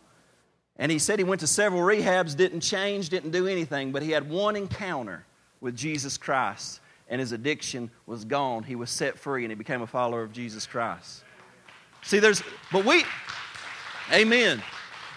and 0.77 0.93
he 0.93 0.99
said 0.99 1.19
he 1.19 1.25
went 1.25 1.41
to 1.41 1.47
several 1.47 1.83
rehabs, 1.83 2.37
didn't 2.37 2.61
change, 2.61 3.09
didn't 3.09 3.31
do 3.31 3.49
anything, 3.49 3.91
but 3.91 4.03
he 4.03 4.11
had 4.11 4.29
one 4.29 4.55
encounter 4.55 5.25
with 5.61 5.77
Jesus 5.77 6.19
Christ, 6.19 6.81
and 7.09 7.21
his 7.21 7.33
addiction 7.33 7.91
was 8.07 8.25
gone. 8.25 8.63
He 8.63 8.77
was 8.77 8.91
set 8.91 9.19
free, 9.19 9.45
and 9.45 9.51
he 9.51 9.57
became 9.57 9.83
a 9.83 9.87
follower 9.87 10.23
of 10.23 10.33
Jesus 10.33 10.67
Christ. 10.67 11.25
See, 12.03 12.19
there's, 12.19 12.43
but 12.71 12.85
we, 12.85 13.03
Amen. 14.13 14.63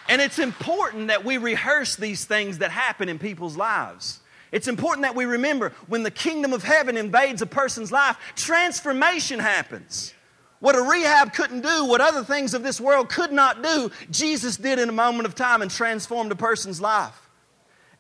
And 0.10 0.22
it's 0.22 0.40
important 0.40 1.08
that 1.08 1.26
we 1.26 1.38
rehearse 1.38 1.96
these 1.96 2.26
things 2.26 2.60
that 2.60 2.72
happen 2.72 3.10
in 3.10 3.20
people's 3.20 3.58
lives. 3.58 4.22
It's 4.52 4.68
important 4.68 5.04
that 5.04 5.16
we 5.16 5.26
remember 5.26 5.74
when 5.88 6.04
the 6.04 6.12
kingdom 6.12 6.54
of 6.54 6.64
heaven 6.64 6.98
invades 6.98 7.42
a 7.42 7.46
person's 7.46 7.92
life, 7.92 8.18
transformation 8.36 9.40
happens. 9.40 10.14
What 10.60 10.76
a 10.76 10.82
rehab 10.82 11.34
couldn't 11.34 11.62
do, 11.62 11.86
what 11.86 12.02
other 12.02 12.24
things 12.24 12.54
of 12.54 12.64
this 12.64 12.82
world 12.82 13.10
could 13.10 13.32
not 13.32 13.62
do, 13.62 13.92
Jesus 14.10 14.58
did 14.58 14.80
in 14.80 14.90
a 14.90 14.94
moment 14.94 15.28
of 15.28 15.36
time 15.36 15.62
and 15.62 15.70
transformed 15.70 16.32
a 16.32 16.36
person's 16.36 16.82
life. 16.82 17.27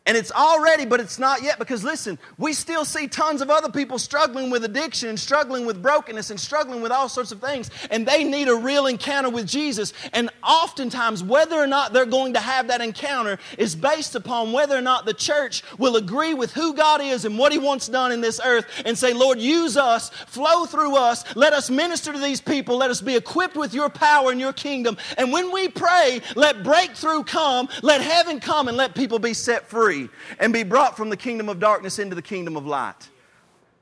And 0.07 0.15
it's 0.15 0.31
already, 0.31 0.85
but 0.85 1.01
it's 1.01 1.19
not 1.19 1.43
yet 1.43 1.59
because 1.59 1.83
listen, 1.83 2.17
we 2.37 2.53
still 2.53 2.85
see 2.85 3.09
tons 3.09 3.41
of 3.41 3.49
other 3.49 3.69
people 3.69 3.99
struggling 3.99 4.49
with 4.49 4.63
addiction 4.63 5.09
and 5.09 5.19
struggling 5.19 5.65
with 5.65 5.81
brokenness 5.81 6.29
and 6.29 6.39
struggling 6.39 6.81
with 6.81 6.93
all 6.93 7.09
sorts 7.09 7.33
of 7.33 7.41
things. 7.41 7.69
And 7.91 8.07
they 8.07 8.23
need 8.23 8.47
a 8.47 8.55
real 8.55 8.87
encounter 8.87 9.29
with 9.29 9.45
Jesus. 9.45 9.91
And 10.13 10.29
oftentimes, 10.41 11.23
whether 11.23 11.57
or 11.57 11.67
not 11.67 11.91
they're 11.91 12.05
going 12.05 12.33
to 12.35 12.39
have 12.39 12.69
that 12.69 12.79
encounter 12.79 13.37
is 13.57 13.75
based 13.75 14.15
upon 14.15 14.53
whether 14.53 14.77
or 14.77 14.81
not 14.81 15.05
the 15.05 15.13
church 15.13 15.61
will 15.77 15.97
agree 15.97 16.33
with 16.33 16.53
who 16.53 16.73
God 16.73 17.01
is 17.01 17.25
and 17.25 17.37
what 17.37 17.51
He 17.51 17.57
wants 17.57 17.89
done 17.89 18.13
in 18.13 18.21
this 18.21 18.39
earth 18.45 18.65
and 18.85 18.97
say, 18.97 19.11
Lord, 19.11 19.39
use 19.39 19.75
us, 19.75 20.09
flow 20.09 20.65
through 20.65 20.95
us, 20.95 21.35
let 21.35 21.51
us 21.51 21.69
minister 21.69 22.13
to 22.13 22.19
these 22.19 22.39
people, 22.39 22.77
let 22.77 22.89
us 22.89 23.01
be 23.01 23.17
equipped 23.17 23.57
with 23.57 23.73
your 23.73 23.89
power 23.89 24.31
and 24.31 24.39
your 24.39 24.53
kingdom. 24.53 24.95
And 25.17 25.33
when 25.33 25.51
we 25.51 25.67
pray, 25.67 26.21
let 26.37 26.63
breakthrough 26.63 27.23
come, 27.23 27.67
let 27.81 27.99
heaven 27.99 28.39
come, 28.39 28.69
and 28.69 28.77
let 28.77 28.95
people 28.95 29.19
be 29.19 29.33
set 29.33 29.67
free 29.67 29.96
free 29.97 30.09
and 30.39 30.53
be 30.53 30.63
brought 30.63 30.97
from 30.97 31.09
the 31.09 31.17
kingdom 31.17 31.49
of 31.49 31.59
darkness 31.59 31.99
into 31.99 32.15
the 32.15 32.21
kingdom 32.21 32.57
of 32.57 32.65
light. 32.65 33.09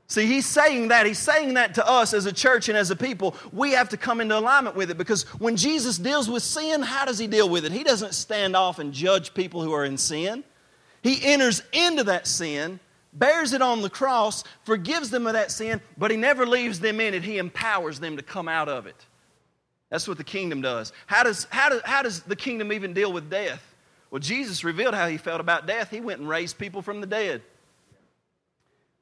See, 0.08 0.26
he's 0.26 0.46
saying 0.46 0.88
that. 0.88 1.04
He's 1.04 1.18
saying 1.18 1.54
that 1.54 1.74
to 1.74 1.88
us 1.88 2.14
as 2.14 2.26
a 2.26 2.32
church 2.32 2.68
and 2.68 2.78
as 2.78 2.90
a 2.90 2.96
people. 2.96 3.34
We 3.52 3.72
have 3.72 3.88
to 3.88 3.96
come 3.96 4.20
into 4.20 4.38
alignment 4.38 4.76
with 4.76 4.90
it 4.90 4.98
because 4.98 5.24
when 5.40 5.56
Jesus 5.56 5.98
deals 5.98 6.30
with 6.30 6.44
sin, 6.44 6.82
how 6.82 7.04
does 7.04 7.18
he 7.18 7.26
deal 7.26 7.48
with 7.48 7.64
it? 7.64 7.72
He 7.72 7.82
doesn't 7.82 8.14
stand 8.14 8.54
off 8.54 8.78
and 8.78 8.92
judge 8.92 9.34
people 9.34 9.62
who 9.62 9.72
are 9.72 9.84
in 9.84 9.98
sin. 9.98 10.44
He 11.02 11.24
enters 11.24 11.62
into 11.72 12.04
that 12.04 12.28
sin, 12.28 12.78
bears 13.12 13.52
it 13.52 13.62
on 13.62 13.82
the 13.82 13.90
cross, 13.90 14.44
forgives 14.64 15.10
them 15.10 15.26
of 15.26 15.32
that 15.32 15.50
sin, 15.50 15.80
but 15.98 16.12
he 16.12 16.16
never 16.16 16.46
leaves 16.46 16.78
them 16.78 17.00
in 17.00 17.12
it. 17.12 17.24
He 17.24 17.38
empowers 17.38 17.98
them 17.98 18.16
to 18.16 18.22
come 18.22 18.48
out 18.48 18.68
of 18.68 18.86
it. 18.86 19.06
That's 19.90 20.06
what 20.06 20.18
the 20.18 20.24
kingdom 20.24 20.62
does. 20.62 20.92
How 21.06 21.24
does, 21.24 21.48
how 21.50 21.68
does, 21.68 21.82
how 21.84 22.02
does 22.02 22.20
the 22.22 22.36
kingdom 22.36 22.72
even 22.72 22.92
deal 22.92 23.12
with 23.12 23.28
death? 23.28 23.75
Well, 24.10 24.20
Jesus 24.20 24.64
revealed 24.64 24.94
how 24.94 25.08
he 25.08 25.16
felt 25.16 25.40
about 25.40 25.66
death. 25.66 25.90
He 25.90 26.00
went 26.00 26.20
and 26.20 26.28
raised 26.28 26.58
people 26.58 26.82
from 26.82 27.00
the 27.00 27.06
dead. 27.06 27.42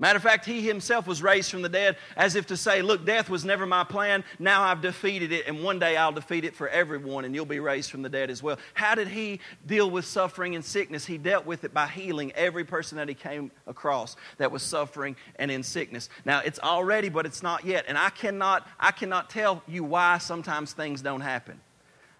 Matter 0.01 0.17
of 0.17 0.25
fact, 0.25 0.45
he 0.45 0.61
himself 0.61 1.07
was 1.07 1.23
raised 1.23 1.53
from 1.53 1.63
the 1.63 1.69
dead 1.69 1.97
as 2.17 2.35
if 2.35 2.47
to 2.47 2.57
say, 2.57 2.83
Look, 2.83 3.07
death 3.07 3.31
was 3.31 3.45
never 3.45 3.65
my 3.65 3.85
plan. 3.85 4.25
Now 4.41 4.63
I've 4.63 4.81
defeated 4.81 5.31
it, 5.31 5.47
and 5.47 5.63
one 5.63 5.79
day 5.79 5.97
I'll 5.97 6.11
defeat 6.11 6.45
it 6.45 6.57
for 6.57 6.69
everyone, 6.69 7.25
and 7.25 7.33
you'll 7.33 7.45
be 7.47 7.61
raised 7.61 7.93
from 7.93 8.03
the 8.03 8.09
dead 8.09 8.29
as 8.29 8.43
well. 8.43 8.59
How 8.75 8.97
did 8.97 9.07
he 9.07 9.39
deal 9.65 9.89
with 9.89 10.05
suffering 10.05 10.57
and 10.57 10.65
sickness? 10.65 11.07
He 11.07 11.17
dealt 11.17 11.47
with 11.47 11.63
it 11.63 11.73
by 11.73 11.87
healing 11.87 12.33
every 12.33 12.65
person 12.65 12.99
that 12.99 13.09
he 13.09 13.15
came 13.15 13.53
across 13.69 14.17
that 14.39 14.51
was 14.51 14.65
suffering 14.65 15.15
and 15.37 15.49
in 15.49 15.63
sickness. 15.63 16.09
Now, 16.25 16.41
it's 16.41 16.59
already, 16.59 17.09
but 17.09 17.25
it's 17.25 17.43
not 17.43 17.65
yet. 17.65 17.85
And 17.87 17.97
I 17.97 18.11
cannot, 18.11 18.67
I 18.81 18.91
cannot 18.91 19.31
tell 19.31 19.63
you 19.69 19.85
why 19.85 20.19
sometimes 20.19 20.73
things 20.73 21.03
don't 21.03 21.21
happen. 21.21 21.61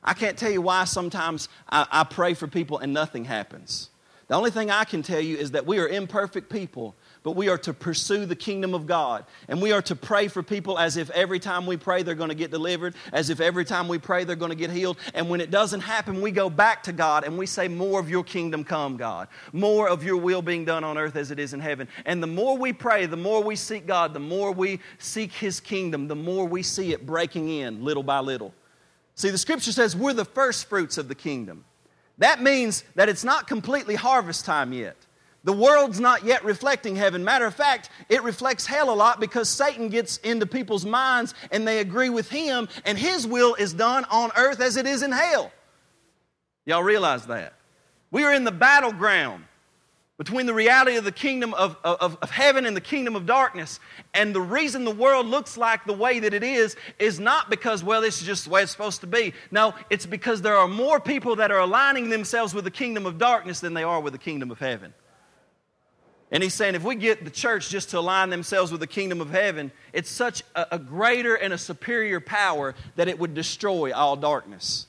I 0.05 0.15
can't 0.15 0.37
tell 0.37 0.51
you 0.51 0.61
why 0.61 0.85
sometimes 0.85 1.49
I, 1.69 1.87
I 1.91 2.05
pray 2.05 2.35
for 2.35 2.47
people 2.47 2.79
and 2.79 2.93
nothing 2.93 3.25
happens. 3.25 3.91
The 4.27 4.35
only 4.35 4.51
thing 4.51 4.71
I 4.71 4.85
can 4.85 5.03
tell 5.03 5.21
you 5.21 5.37
is 5.37 5.51
that 5.51 5.67
we 5.67 5.79
are 5.79 5.87
imperfect 5.87 6.51
people, 6.51 6.97
but 7.23 7.33
we 7.33 7.51
are 7.51 7.59
to 7.59 7.75
pursue 7.75 8.25
the 8.25 8.37
kingdom 8.37 8.75
of 8.75 8.87
God. 8.87 9.27
And 9.49 9.61
we 9.61 9.71
are 9.73 9.83
to 9.83 9.95
pray 9.95 10.29
for 10.29 10.43
people 10.43 10.79
as 10.79 10.97
if 10.97 11.11
every 11.11 11.39
time 11.39 11.67
we 11.67 11.77
pray 11.77 12.03
they're 12.03 12.15
going 12.15 12.31
to 12.31 12.35
get 12.35 12.51
delivered, 12.51 12.95
as 13.13 13.29
if 13.29 13.41
every 13.41 13.67
time 13.67 13.87
we 13.87 13.99
pray 13.99 14.25
they're 14.25 14.35
going 14.35 14.51
to 14.51 14.57
get 14.57 14.71
healed. 14.71 14.97
And 15.13 15.29
when 15.29 15.43
it 15.43 15.51
doesn't 15.51 15.81
happen, 15.81 16.23
we 16.23 16.31
go 16.31 16.49
back 16.49 16.83
to 16.85 16.93
God 16.93 17.25
and 17.25 17.37
we 17.37 17.45
say, 17.45 17.69
More 17.69 18.01
of 18.01 18.09
your 18.09 18.25
kingdom 18.25 18.65
come, 18.65 18.97
God. 18.97 19.29
More 19.53 19.91
of 19.91 20.03
your 20.03 20.17
will 20.17 20.43
being 20.43 20.65
done 20.65 20.85
on 20.85 20.97
earth 20.97 21.17
as 21.17 21.31
it 21.31 21.39
is 21.39 21.53
in 21.53 21.61
heaven. 21.61 21.87
And 22.07 22.23
the 22.23 22.27
more 22.27 22.57
we 22.57 22.73
pray, 22.73 23.05
the 23.05 23.19
more 23.19 23.43
we 23.43 23.57
seek 23.57 23.87
God, 23.87 24.15
the 24.15 24.21
more 24.21 24.53
we 24.53 24.81
seek 24.99 25.33
His 25.33 25.61
kingdom, 25.61 26.09
the 26.09 26.17
more 26.17 26.47
we 26.47 26.63
see 26.63 26.93
it 26.93 27.05
breaking 27.05 27.51
in 27.51 27.85
little 27.85 28.03
by 28.03 28.21
little. 28.21 28.55
See, 29.15 29.31
the 29.31 29.39
scripture 29.39 29.73
says 29.73 29.97
we're 29.97 30.13
the 30.13 30.25
first 30.25 30.69
fruits 30.69 30.99
of 30.99 31.09
the 31.09 31.15
kingdom. 31.15 31.65
That 32.19 32.43
means 32.43 32.85
that 32.95 33.09
it's 33.09 33.25
not 33.25 33.47
completely 33.47 33.95
harvest 33.95 34.45
time 34.45 34.73
yet. 34.73 34.97
The 35.45 35.53
world's 35.53 36.01
not 36.01 36.25
yet 36.25 36.43
reflecting 36.45 36.97
heaven. 36.97 37.23
Matter 37.23 37.45
of 37.45 37.55
fact, 37.55 37.91
it 38.09 38.23
reflects 38.23 38.65
hell 38.65 38.91
a 38.91 38.95
lot 38.95 39.21
because 39.21 39.49
Satan 39.49 39.89
gets 39.91 40.17
into 40.19 40.47
people's 40.47 40.87
minds 40.87 41.35
and 41.51 41.69
they 41.69 41.81
agree 41.81 42.09
with 42.09 42.31
him, 42.31 42.69
and 42.87 42.97
his 42.97 43.27
will 43.27 43.55
is 43.55 43.75
done 43.75 44.05
on 44.11 44.31
earth 44.37 44.61
as 44.61 44.77
it 44.77 44.87
is 44.87 45.03
in 45.03 45.13
hell. 45.13 45.53
Y'all 46.65 46.83
realize 46.83 47.27
that? 47.27 47.53
We 48.11 48.25
are 48.25 48.33
in 48.33 48.45
the 48.45 48.53
battleground 48.53 49.45
between 50.17 50.47
the 50.47 50.55
reality 50.55 50.97
of 50.97 51.05
the 51.05 51.13
kingdom 51.13 51.53
of, 51.55 51.77
of, 51.83 52.17
of, 52.23 52.31
heaven 52.31 52.67
and 52.67 52.77
the 52.77 52.81
kingdom 52.81 53.17
of 53.17 53.27
darkness. 53.27 53.81
And 54.13 54.33
the 54.33 54.41
reason 54.41 54.85
the 54.85 54.93
world 54.93 55.27
looks 55.27 55.57
like 55.57 55.85
the 55.85 55.93
way 55.93 56.21
that 56.21 56.33
it 56.33 56.45
is 56.45 56.77
is 57.01 57.19
not 57.19 57.51
because, 57.51 57.83
well, 57.83 58.01
this 58.01 58.21
is 58.21 58.27
just 58.27 58.45
the 58.45 58.51
way 58.51 58.63
it's 58.63 58.71
supposed 58.71 59.01
to 59.01 59.09
be. 59.09 59.35
No, 59.51 59.75
it's 59.91 60.07
because 60.07 60.41
there 60.41 60.57
are 60.57 60.69
more 60.69 61.01
people 61.01 61.37
that 61.37 61.51
are 61.51 61.59
aligning 61.59 62.11
themselves 62.11 62.55
with 62.55 62.65
the 62.65 62.71
kingdom 62.71 63.07
of 63.07 63.19
darkness 63.19 63.59
than 63.59 63.75
they 63.75 63.83
are 63.83 64.01
with 64.01 64.13
the 64.13 64.19
kingdom 64.19 64.53
of 64.53 64.61
heaven. 64.61 64.95
And 66.31 66.43
he's 66.43 66.55
saying 66.55 66.77
if 66.77 66.85
we 66.85 66.95
get 66.95 67.25
the 67.25 67.31
church 67.31 67.69
just 67.69 67.91
to 67.91 67.99
align 67.99 68.31
themselves 68.31 68.71
with 68.71 68.81
the 68.81 68.87
kingdom 68.87 69.21
of 69.21 69.31
heaven, 69.31 69.73
it's 69.93 70.11
such 70.11 70.45
a, 70.55 70.67
a 70.73 70.79
greater 70.79 71.35
and 71.35 71.53
a 71.53 71.59
superior 71.59 72.21
power 72.21 72.77
that 72.95 73.09
it 73.09 73.19
would 73.19 73.35
destroy 73.35 73.93
all 73.93 74.15
darkness. 74.15 74.87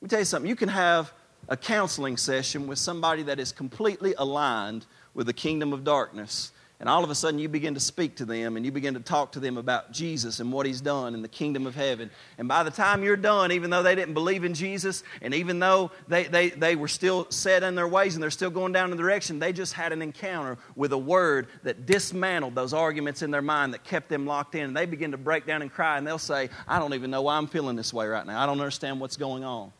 Let 0.00 0.04
me 0.04 0.08
tell 0.10 0.18
you 0.18 0.24
something. 0.26 0.48
You 0.48 0.56
can 0.56 0.68
have 0.68 1.12
a 1.48 1.56
counseling 1.56 2.16
session 2.16 2.66
with 2.66 2.78
somebody 2.78 3.22
that 3.24 3.40
is 3.40 3.52
completely 3.52 4.14
aligned 4.18 4.86
with 5.14 5.26
the 5.26 5.32
kingdom 5.32 5.72
of 5.72 5.84
darkness. 5.84 6.52
And 6.80 6.88
all 6.88 7.02
of 7.02 7.10
a 7.10 7.14
sudden, 7.16 7.40
you 7.40 7.48
begin 7.48 7.74
to 7.74 7.80
speak 7.80 8.14
to 8.16 8.24
them 8.24 8.56
and 8.56 8.64
you 8.64 8.70
begin 8.70 8.94
to 8.94 9.00
talk 9.00 9.32
to 9.32 9.40
them 9.40 9.58
about 9.58 9.90
Jesus 9.90 10.38
and 10.38 10.52
what 10.52 10.64
He's 10.64 10.80
done 10.80 11.12
in 11.12 11.22
the 11.22 11.28
kingdom 11.28 11.66
of 11.66 11.74
heaven. 11.74 12.08
And 12.38 12.46
by 12.46 12.62
the 12.62 12.70
time 12.70 13.02
you're 13.02 13.16
done, 13.16 13.50
even 13.50 13.70
though 13.70 13.82
they 13.82 13.96
didn't 13.96 14.14
believe 14.14 14.44
in 14.44 14.54
Jesus, 14.54 15.02
and 15.20 15.34
even 15.34 15.58
though 15.58 15.90
they, 16.06 16.24
they, 16.24 16.50
they 16.50 16.76
were 16.76 16.86
still 16.86 17.26
set 17.30 17.64
in 17.64 17.74
their 17.74 17.88
ways 17.88 18.14
and 18.14 18.22
they're 18.22 18.30
still 18.30 18.50
going 18.50 18.72
down 18.72 18.90
the 18.90 18.96
direction, 18.96 19.40
they 19.40 19.52
just 19.52 19.72
had 19.72 19.92
an 19.92 20.02
encounter 20.02 20.56
with 20.76 20.92
a 20.92 20.98
word 20.98 21.48
that 21.64 21.84
dismantled 21.84 22.54
those 22.54 22.72
arguments 22.72 23.22
in 23.22 23.32
their 23.32 23.42
mind 23.42 23.74
that 23.74 23.82
kept 23.82 24.08
them 24.08 24.24
locked 24.24 24.54
in. 24.54 24.62
And 24.62 24.76
they 24.76 24.86
begin 24.86 25.10
to 25.10 25.18
break 25.18 25.46
down 25.46 25.62
and 25.62 25.72
cry, 25.72 25.98
and 25.98 26.06
they'll 26.06 26.16
say, 26.16 26.48
I 26.68 26.78
don't 26.78 26.94
even 26.94 27.10
know 27.10 27.22
why 27.22 27.38
I'm 27.38 27.48
feeling 27.48 27.74
this 27.74 27.92
way 27.92 28.06
right 28.06 28.24
now. 28.24 28.40
I 28.40 28.46
don't 28.46 28.60
understand 28.60 29.00
what's 29.00 29.16
going 29.16 29.42
on 29.42 29.72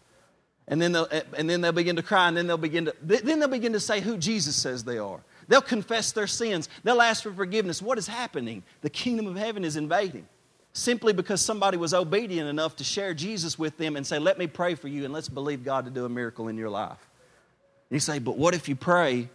and 0.68 0.80
then 0.80 0.92
they'll, 0.92 1.08
and 1.36 1.48
then 1.48 1.62
they'll 1.62 1.72
begin 1.72 1.96
to 1.96 2.02
cry, 2.02 2.28
and 2.28 2.36
then 2.36 2.46
they'll 2.46 2.58
begin 2.58 2.84
to 2.84 2.94
then 3.02 3.40
they'll 3.40 3.48
begin 3.48 3.72
to 3.72 3.80
say 3.80 4.00
who 4.00 4.16
Jesus 4.16 4.54
says 4.54 4.84
they 4.84 4.98
are. 4.98 5.20
They'll 5.48 5.62
confess 5.62 6.12
their 6.12 6.26
sins. 6.26 6.68
They'll 6.84 7.00
ask 7.00 7.22
for 7.22 7.32
forgiveness. 7.32 7.80
What 7.80 7.96
is 7.96 8.06
happening? 8.06 8.62
The 8.82 8.90
kingdom 8.90 9.26
of 9.26 9.36
heaven 9.36 9.64
is 9.64 9.76
invading. 9.76 10.28
Simply 10.74 11.14
because 11.14 11.40
somebody 11.40 11.78
was 11.78 11.94
obedient 11.94 12.48
enough 12.48 12.76
to 12.76 12.84
share 12.84 13.14
Jesus 13.14 13.58
with 13.58 13.78
them 13.78 13.96
and 13.96 14.06
say, 14.06 14.18
Let 14.18 14.38
me 14.38 14.46
pray 14.46 14.74
for 14.74 14.88
you 14.88 15.04
and 15.04 15.12
let's 15.12 15.28
believe 15.28 15.64
God 15.64 15.86
to 15.86 15.90
do 15.90 16.04
a 16.04 16.08
miracle 16.08 16.48
in 16.48 16.58
your 16.58 16.68
life. 16.68 16.98
You 17.90 17.98
say, 17.98 18.18
But 18.18 18.36
what 18.36 18.54
if 18.54 18.68
you 18.68 18.76
pray 18.76 19.30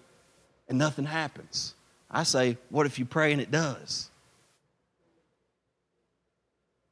and 0.70 0.78
nothing 0.78 1.06
happens? 1.06 1.74
I 2.12 2.24
say, 2.24 2.58
What 2.70 2.86
if 2.86 3.00
you 3.00 3.06
pray 3.06 3.32
and 3.32 3.42
it 3.42 3.50
does? 3.50 4.12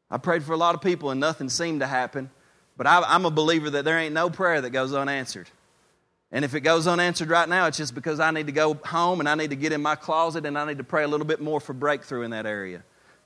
I 0.09 0.17
prayed 0.17 0.43
for 0.43 0.53
a 0.53 0.57
lot 0.57 0.73
of 0.73 0.81
people 0.81 1.11
and 1.11 1.19
nothing 1.19 1.47
seemed 1.47 1.79
to 1.81 1.87
happen. 1.87 2.31
But 2.81 2.87
I, 2.87 3.13
am 3.15 3.25
a 3.25 3.29
believer 3.29 3.69
that 3.69 3.85
there 3.85 3.99
ain't 3.99 4.15
no 4.15 4.31
prayer 4.31 4.59
that 4.59 4.71
goes 4.71 4.91
unanswered. 4.91 5.47
And 6.31 6.43
if 6.43 6.55
it 6.55 6.61
goes 6.61 6.87
unanswered 6.87 7.29
right 7.29 7.47
now, 7.47 7.67
it's 7.67 7.77
just 7.77 7.93
because 7.93 8.19
I 8.19 8.31
need 8.31 8.47
to 8.47 8.51
go 8.51 8.73
home 8.73 9.19
and 9.19 9.29
I 9.29 9.35
need 9.35 9.51
to 9.51 9.55
get 9.55 9.71
in 9.71 9.83
my 9.83 9.93
closet 9.93 10.47
and 10.47 10.57
I 10.57 10.65
need 10.65 10.79
to 10.79 10.83
pray 10.83 11.03
a 11.03 11.07
little 11.07 11.27
bit 11.27 11.39
more 11.41 11.59
for 11.59 11.73
breakthrough 11.73 12.23
in 12.23 12.31
that 12.31 12.47
area. 12.47 12.81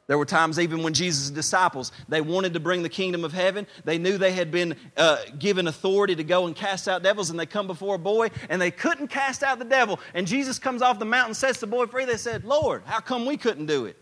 There 0.07 0.17
were 0.17 0.25
times 0.25 0.59
even 0.59 0.83
when 0.83 0.93
Jesus' 0.93 1.29
disciples, 1.29 1.93
they 2.09 2.19
wanted 2.19 2.53
to 2.55 2.59
bring 2.59 2.83
the 2.83 2.89
kingdom 2.89 3.23
of 3.23 3.31
heaven. 3.31 3.65
They 3.85 3.97
knew 3.97 4.17
they 4.17 4.33
had 4.33 4.51
been 4.51 4.75
uh, 4.97 5.19
given 5.39 5.69
authority 5.69 6.17
to 6.17 6.23
go 6.25 6.47
and 6.47 6.53
cast 6.53 6.89
out 6.89 7.01
devils, 7.01 7.29
and 7.29 7.39
they 7.39 7.45
come 7.45 7.65
before 7.65 7.95
a 7.95 7.97
boy, 7.97 8.31
and 8.49 8.61
they 8.61 8.71
couldn't 8.71 9.07
cast 9.07 9.41
out 9.41 9.57
the 9.57 9.63
devil. 9.63 10.01
And 10.13 10.27
Jesus 10.27 10.59
comes 10.59 10.81
off 10.81 10.99
the 10.99 11.05
mountain, 11.05 11.33
sets 11.33 11.61
the 11.61 11.67
boy 11.67 11.85
free. 11.85 12.03
They 12.03 12.17
said, 12.17 12.43
Lord, 12.43 12.83
how 12.83 12.99
come 12.99 13.25
we 13.25 13.37
couldn't 13.37 13.67
do 13.67 13.85
it? 13.85 13.95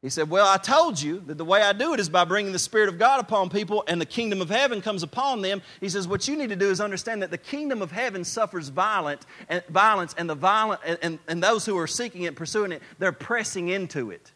He 0.00 0.10
said, 0.10 0.30
Well, 0.30 0.46
I 0.46 0.58
told 0.58 1.00
you 1.00 1.22
that 1.26 1.38
the 1.38 1.44
way 1.44 1.60
I 1.60 1.72
do 1.72 1.92
it 1.92 2.00
is 2.00 2.08
by 2.08 2.24
bringing 2.24 2.52
the 2.52 2.58
Spirit 2.58 2.88
of 2.88 2.98
God 2.98 3.18
upon 3.18 3.50
people 3.50 3.82
and 3.88 4.00
the 4.00 4.06
kingdom 4.06 4.40
of 4.40 4.48
heaven 4.48 4.80
comes 4.80 5.02
upon 5.02 5.42
them. 5.42 5.60
He 5.80 5.88
says, 5.88 6.06
What 6.06 6.28
you 6.28 6.36
need 6.36 6.50
to 6.50 6.56
do 6.56 6.70
is 6.70 6.80
understand 6.80 7.22
that 7.22 7.32
the 7.32 7.38
kingdom 7.38 7.82
of 7.82 7.90
heaven 7.90 8.22
suffers 8.22 8.68
violent, 8.68 9.26
and, 9.48 9.64
violence, 9.66 10.14
and, 10.16 10.30
the 10.30 10.36
violent, 10.36 10.80
and, 11.02 11.18
and 11.26 11.42
those 11.42 11.66
who 11.66 11.76
are 11.78 11.88
seeking 11.88 12.22
it, 12.22 12.36
pursuing 12.36 12.70
it, 12.70 12.82
they're 12.98 13.12
pressing 13.12 13.68
into 13.68 14.12
it. 14.12 14.32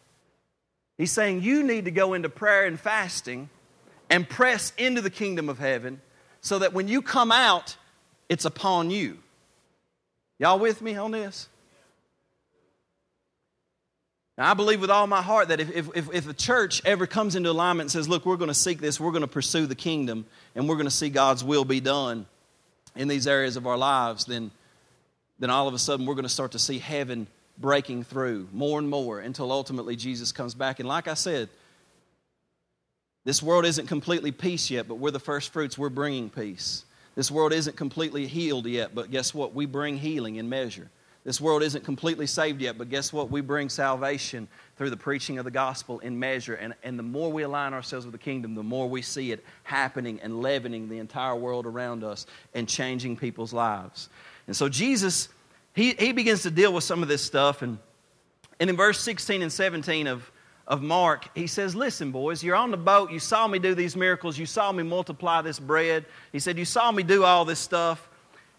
He's 0.98 1.12
saying, 1.12 1.42
You 1.42 1.62
need 1.62 1.84
to 1.84 1.92
go 1.92 2.14
into 2.14 2.28
prayer 2.28 2.66
and 2.66 2.78
fasting 2.78 3.48
and 4.10 4.28
press 4.28 4.72
into 4.78 5.00
the 5.00 5.10
kingdom 5.10 5.48
of 5.48 5.58
heaven 5.60 6.00
so 6.40 6.58
that 6.58 6.72
when 6.72 6.88
you 6.88 7.02
come 7.02 7.30
out, 7.30 7.76
it's 8.28 8.44
upon 8.44 8.90
you. 8.90 9.18
Y'all 10.40 10.58
with 10.58 10.82
me 10.82 10.96
on 10.96 11.12
this? 11.12 11.48
Now, 14.38 14.50
I 14.50 14.54
believe 14.54 14.80
with 14.80 14.90
all 14.90 15.06
my 15.06 15.20
heart 15.20 15.48
that 15.48 15.60
if, 15.60 15.94
if, 15.94 16.14
if 16.14 16.24
the 16.24 16.32
church 16.34 16.80
ever 16.86 17.06
comes 17.06 17.36
into 17.36 17.50
alignment 17.50 17.86
and 17.86 17.90
says, 17.92 18.08
look, 18.08 18.24
we're 18.24 18.38
going 18.38 18.48
to 18.48 18.54
seek 18.54 18.80
this, 18.80 18.98
we're 18.98 19.10
going 19.10 19.22
to 19.22 19.28
pursue 19.28 19.66
the 19.66 19.74
kingdom, 19.74 20.24
and 20.54 20.68
we're 20.68 20.76
going 20.76 20.86
to 20.86 20.90
see 20.90 21.10
God's 21.10 21.44
will 21.44 21.64
be 21.66 21.80
done 21.80 22.26
in 22.96 23.08
these 23.08 23.26
areas 23.26 23.56
of 23.56 23.66
our 23.66 23.76
lives, 23.76 24.24
then, 24.24 24.50
then 25.38 25.50
all 25.50 25.68
of 25.68 25.74
a 25.74 25.78
sudden 25.78 26.06
we're 26.06 26.14
going 26.14 26.24
to 26.24 26.30
start 26.30 26.52
to 26.52 26.58
see 26.58 26.78
heaven 26.78 27.26
breaking 27.58 28.04
through 28.04 28.48
more 28.52 28.78
and 28.78 28.88
more 28.88 29.20
until 29.20 29.52
ultimately 29.52 29.96
Jesus 29.96 30.32
comes 30.32 30.54
back. 30.54 30.80
And 30.80 30.88
like 30.88 31.08
I 31.08 31.14
said, 31.14 31.48
this 33.24 33.42
world 33.42 33.64
isn't 33.64 33.86
completely 33.86 34.32
peace 34.32 34.70
yet, 34.70 34.88
but 34.88 34.96
we're 34.96 35.10
the 35.10 35.20
first 35.20 35.52
fruits. 35.52 35.78
We're 35.78 35.90
bringing 35.90 36.28
peace. 36.28 36.84
This 37.14 37.30
world 37.30 37.52
isn't 37.52 37.76
completely 37.76 38.26
healed 38.26 38.66
yet, 38.66 38.94
but 38.94 39.10
guess 39.10 39.34
what? 39.34 39.54
We 39.54 39.66
bring 39.66 39.98
healing 39.98 40.36
in 40.36 40.48
measure. 40.48 40.88
This 41.24 41.40
world 41.40 41.62
isn't 41.62 41.84
completely 41.84 42.26
saved 42.26 42.60
yet, 42.60 42.76
but 42.76 42.90
guess 42.90 43.12
what? 43.12 43.30
We 43.30 43.42
bring 43.42 43.68
salvation 43.68 44.48
through 44.76 44.90
the 44.90 44.96
preaching 44.96 45.38
of 45.38 45.44
the 45.44 45.52
gospel 45.52 46.00
in 46.00 46.18
measure. 46.18 46.54
And, 46.54 46.74
and 46.82 46.98
the 46.98 47.04
more 47.04 47.30
we 47.30 47.44
align 47.44 47.74
ourselves 47.74 48.04
with 48.04 48.12
the 48.12 48.18
kingdom, 48.18 48.56
the 48.56 48.62
more 48.64 48.88
we 48.88 49.02
see 49.02 49.30
it 49.30 49.44
happening 49.62 50.18
and 50.20 50.42
leavening 50.42 50.88
the 50.88 50.98
entire 50.98 51.36
world 51.36 51.64
around 51.64 52.02
us 52.02 52.26
and 52.54 52.68
changing 52.68 53.16
people's 53.16 53.52
lives. 53.52 54.08
And 54.48 54.56
so 54.56 54.68
Jesus, 54.68 55.28
he, 55.74 55.92
he 55.92 56.12
begins 56.12 56.42
to 56.42 56.50
deal 56.50 56.72
with 56.72 56.82
some 56.82 57.02
of 57.02 57.08
this 57.08 57.22
stuff. 57.22 57.62
And, 57.62 57.78
and 58.58 58.68
in 58.68 58.76
verse 58.76 58.98
16 58.98 59.42
and 59.42 59.52
17 59.52 60.08
of, 60.08 60.28
of 60.66 60.82
Mark, 60.82 61.28
he 61.36 61.46
says, 61.46 61.76
Listen, 61.76 62.10
boys, 62.10 62.42
you're 62.42 62.56
on 62.56 62.72
the 62.72 62.76
boat. 62.76 63.12
You 63.12 63.20
saw 63.20 63.46
me 63.46 63.60
do 63.60 63.76
these 63.76 63.94
miracles. 63.94 64.36
You 64.36 64.46
saw 64.46 64.72
me 64.72 64.82
multiply 64.82 65.40
this 65.40 65.60
bread. 65.60 66.04
He 66.32 66.40
said, 66.40 66.58
You 66.58 66.64
saw 66.64 66.90
me 66.90 67.04
do 67.04 67.22
all 67.22 67.44
this 67.44 67.60
stuff. 67.60 68.08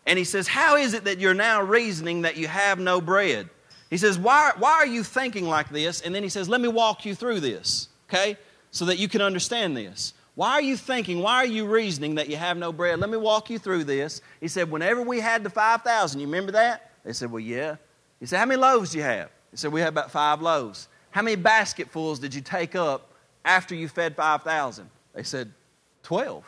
And 0.05 0.19
he 0.19 0.25
says, 0.25 0.47
How 0.47 0.75
is 0.75 0.93
it 0.93 1.05
that 1.05 1.19
you're 1.19 1.33
now 1.33 1.61
reasoning 1.61 2.23
that 2.23 2.37
you 2.37 2.47
have 2.47 2.79
no 2.79 3.01
bread? 3.01 3.49
He 3.89 3.97
says, 3.97 4.17
why, 4.17 4.53
why 4.57 4.71
are 4.71 4.87
you 4.87 5.03
thinking 5.03 5.47
like 5.47 5.69
this? 5.69 6.01
And 6.01 6.15
then 6.15 6.23
he 6.23 6.29
says, 6.29 6.49
Let 6.49 6.61
me 6.61 6.67
walk 6.67 7.05
you 7.05 7.13
through 7.13 7.41
this, 7.41 7.89
okay? 8.09 8.37
So 8.71 8.85
that 8.85 8.97
you 8.97 9.07
can 9.07 9.21
understand 9.21 9.77
this. 9.77 10.13
Why 10.35 10.53
are 10.53 10.61
you 10.61 10.75
thinking, 10.77 11.19
why 11.19 11.35
are 11.35 11.45
you 11.45 11.67
reasoning 11.67 12.15
that 12.15 12.27
you 12.27 12.37
have 12.37 12.57
no 12.57 12.73
bread? 12.73 12.99
Let 12.99 13.11
me 13.11 13.17
walk 13.17 13.51
you 13.51 13.59
through 13.59 13.83
this. 13.83 14.21
He 14.41 14.47
said, 14.47 14.71
Whenever 14.71 15.03
we 15.03 15.19
had 15.19 15.43
the 15.43 15.49
5,000, 15.49 16.19
you 16.19 16.25
remember 16.25 16.53
that? 16.53 16.89
They 17.05 17.13
said, 17.13 17.31
Well, 17.31 17.39
yeah. 17.39 17.75
He 18.19 18.25
said, 18.25 18.39
How 18.39 18.45
many 18.45 18.59
loaves 18.59 18.91
do 18.91 18.97
you 18.97 19.03
have? 19.03 19.29
He 19.51 19.57
said, 19.57 19.71
We 19.71 19.81
have 19.81 19.89
about 19.93 20.09
five 20.09 20.41
loaves. 20.41 20.87
How 21.11 21.21
many 21.21 21.35
basketfuls 21.35 22.17
did 22.17 22.33
you 22.33 22.41
take 22.41 22.75
up 22.75 23.11
after 23.45 23.75
you 23.75 23.87
fed 23.87 24.15
5,000? 24.15 24.89
They 25.13 25.21
said, 25.21 25.53
12. 26.01 26.43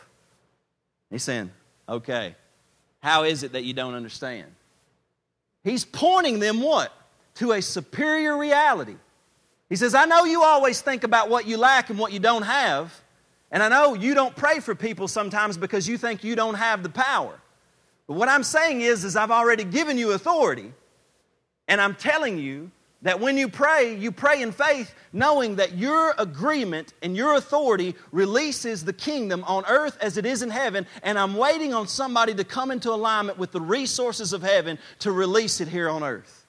He's 1.11 1.23
saying, 1.23 1.51
Okay. 1.87 2.35
How 3.05 3.21
is 3.21 3.43
it 3.43 3.51
that 3.51 3.63
you 3.63 3.75
don't 3.75 3.93
understand? 3.93 4.47
He's 5.63 5.85
pointing 5.85 6.39
them 6.39 6.59
what? 6.59 6.91
To 7.35 7.51
a 7.51 7.61
superior 7.61 8.35
reality. 8.35 8.95
He 9.69 9.75
says, 9.75 9.93
I 9.93 10.05
know 10.05 10.25
you 10.25 10.41
always 10.41 10.81
think 10.81 11.03
about 11.03 11.29
what 11.29 11.45
you 11.45 11.57
lack 11.57 11.91
and 11.91 11.99
what 11.99 12.13
you 12.13 12.17
don't 12.17 12.41
have. 12.41 12.99
And 13.51 13.61
I 13.61 13.69
know 13.69 13.93
you 13.93 14.15
don't 14.15 14.35
pray 14.35 14.59
for 14.59 14.73
people 14.73 15.07
sometimes 15.07 15.55
because 15.55 15.87
you 15.87 15.99
think 15.99 16.23
you 16.23 16.35
don't 16.35 16.55
have 16.55 16.81
the 16.81 16.89
power. 16.89 17.39
But 18.07 18.15
what 18.15 18.27
I'm 18.27 18.41
saying 18.41 18.81
is, 18.81 19.03
is 19.03 19.15
I've 19.15 19.29
already 19.29 19.65
given 19.65 19.99
you 19.99 20.13
authority. 20.13 20.73
And 21.67 21.79
I'm 21.79 21.93
telling 21.93 22.39
you 22.39 22.71
that 23.01 23.19
when 23.19 23.37
you 23.37 23.47
pray, 23.47 23.95
you 23.95 24.11
pray 24.11 24.41
in 24.41 24.51
faith, 24.51 24.93
knowing 25.13 25.57
that 25.57 25.77
your 25.77 26.15
agreement 26.17 26.93
and 27.03 27.15
your 27.15 27.35
authority 27.35 27.93
releases 28.11 28.83
the 28.83 28.93
kingdom 28.93 29.43
on 29.45 29.63
earth 29.67 29.97
as 30.01 30.17
it 30.17 30.25
is 30.25 30.41
in 30.41 30.49
heaven, 30.49 30.87
and 31.03 31.19
I'm 31.19 31.35
waiting 31.35 31.73
on 31.73 31.87
somebody 31.87 32.33
to 32.33 32.43
come 32.43 32.71
into 32.71 32.91
alignment 32.91 33.37
with 33.37 33.51
the 33.51 33.61
resources 33.61 34.33
of 34.33 34.41
heaven 34.41 34.79
to 34.99 35.11
release 35.11 35.61
it 35.61 35.67
here 35.67 35.89
on 35.89 36.03
earth. 36.03 36.45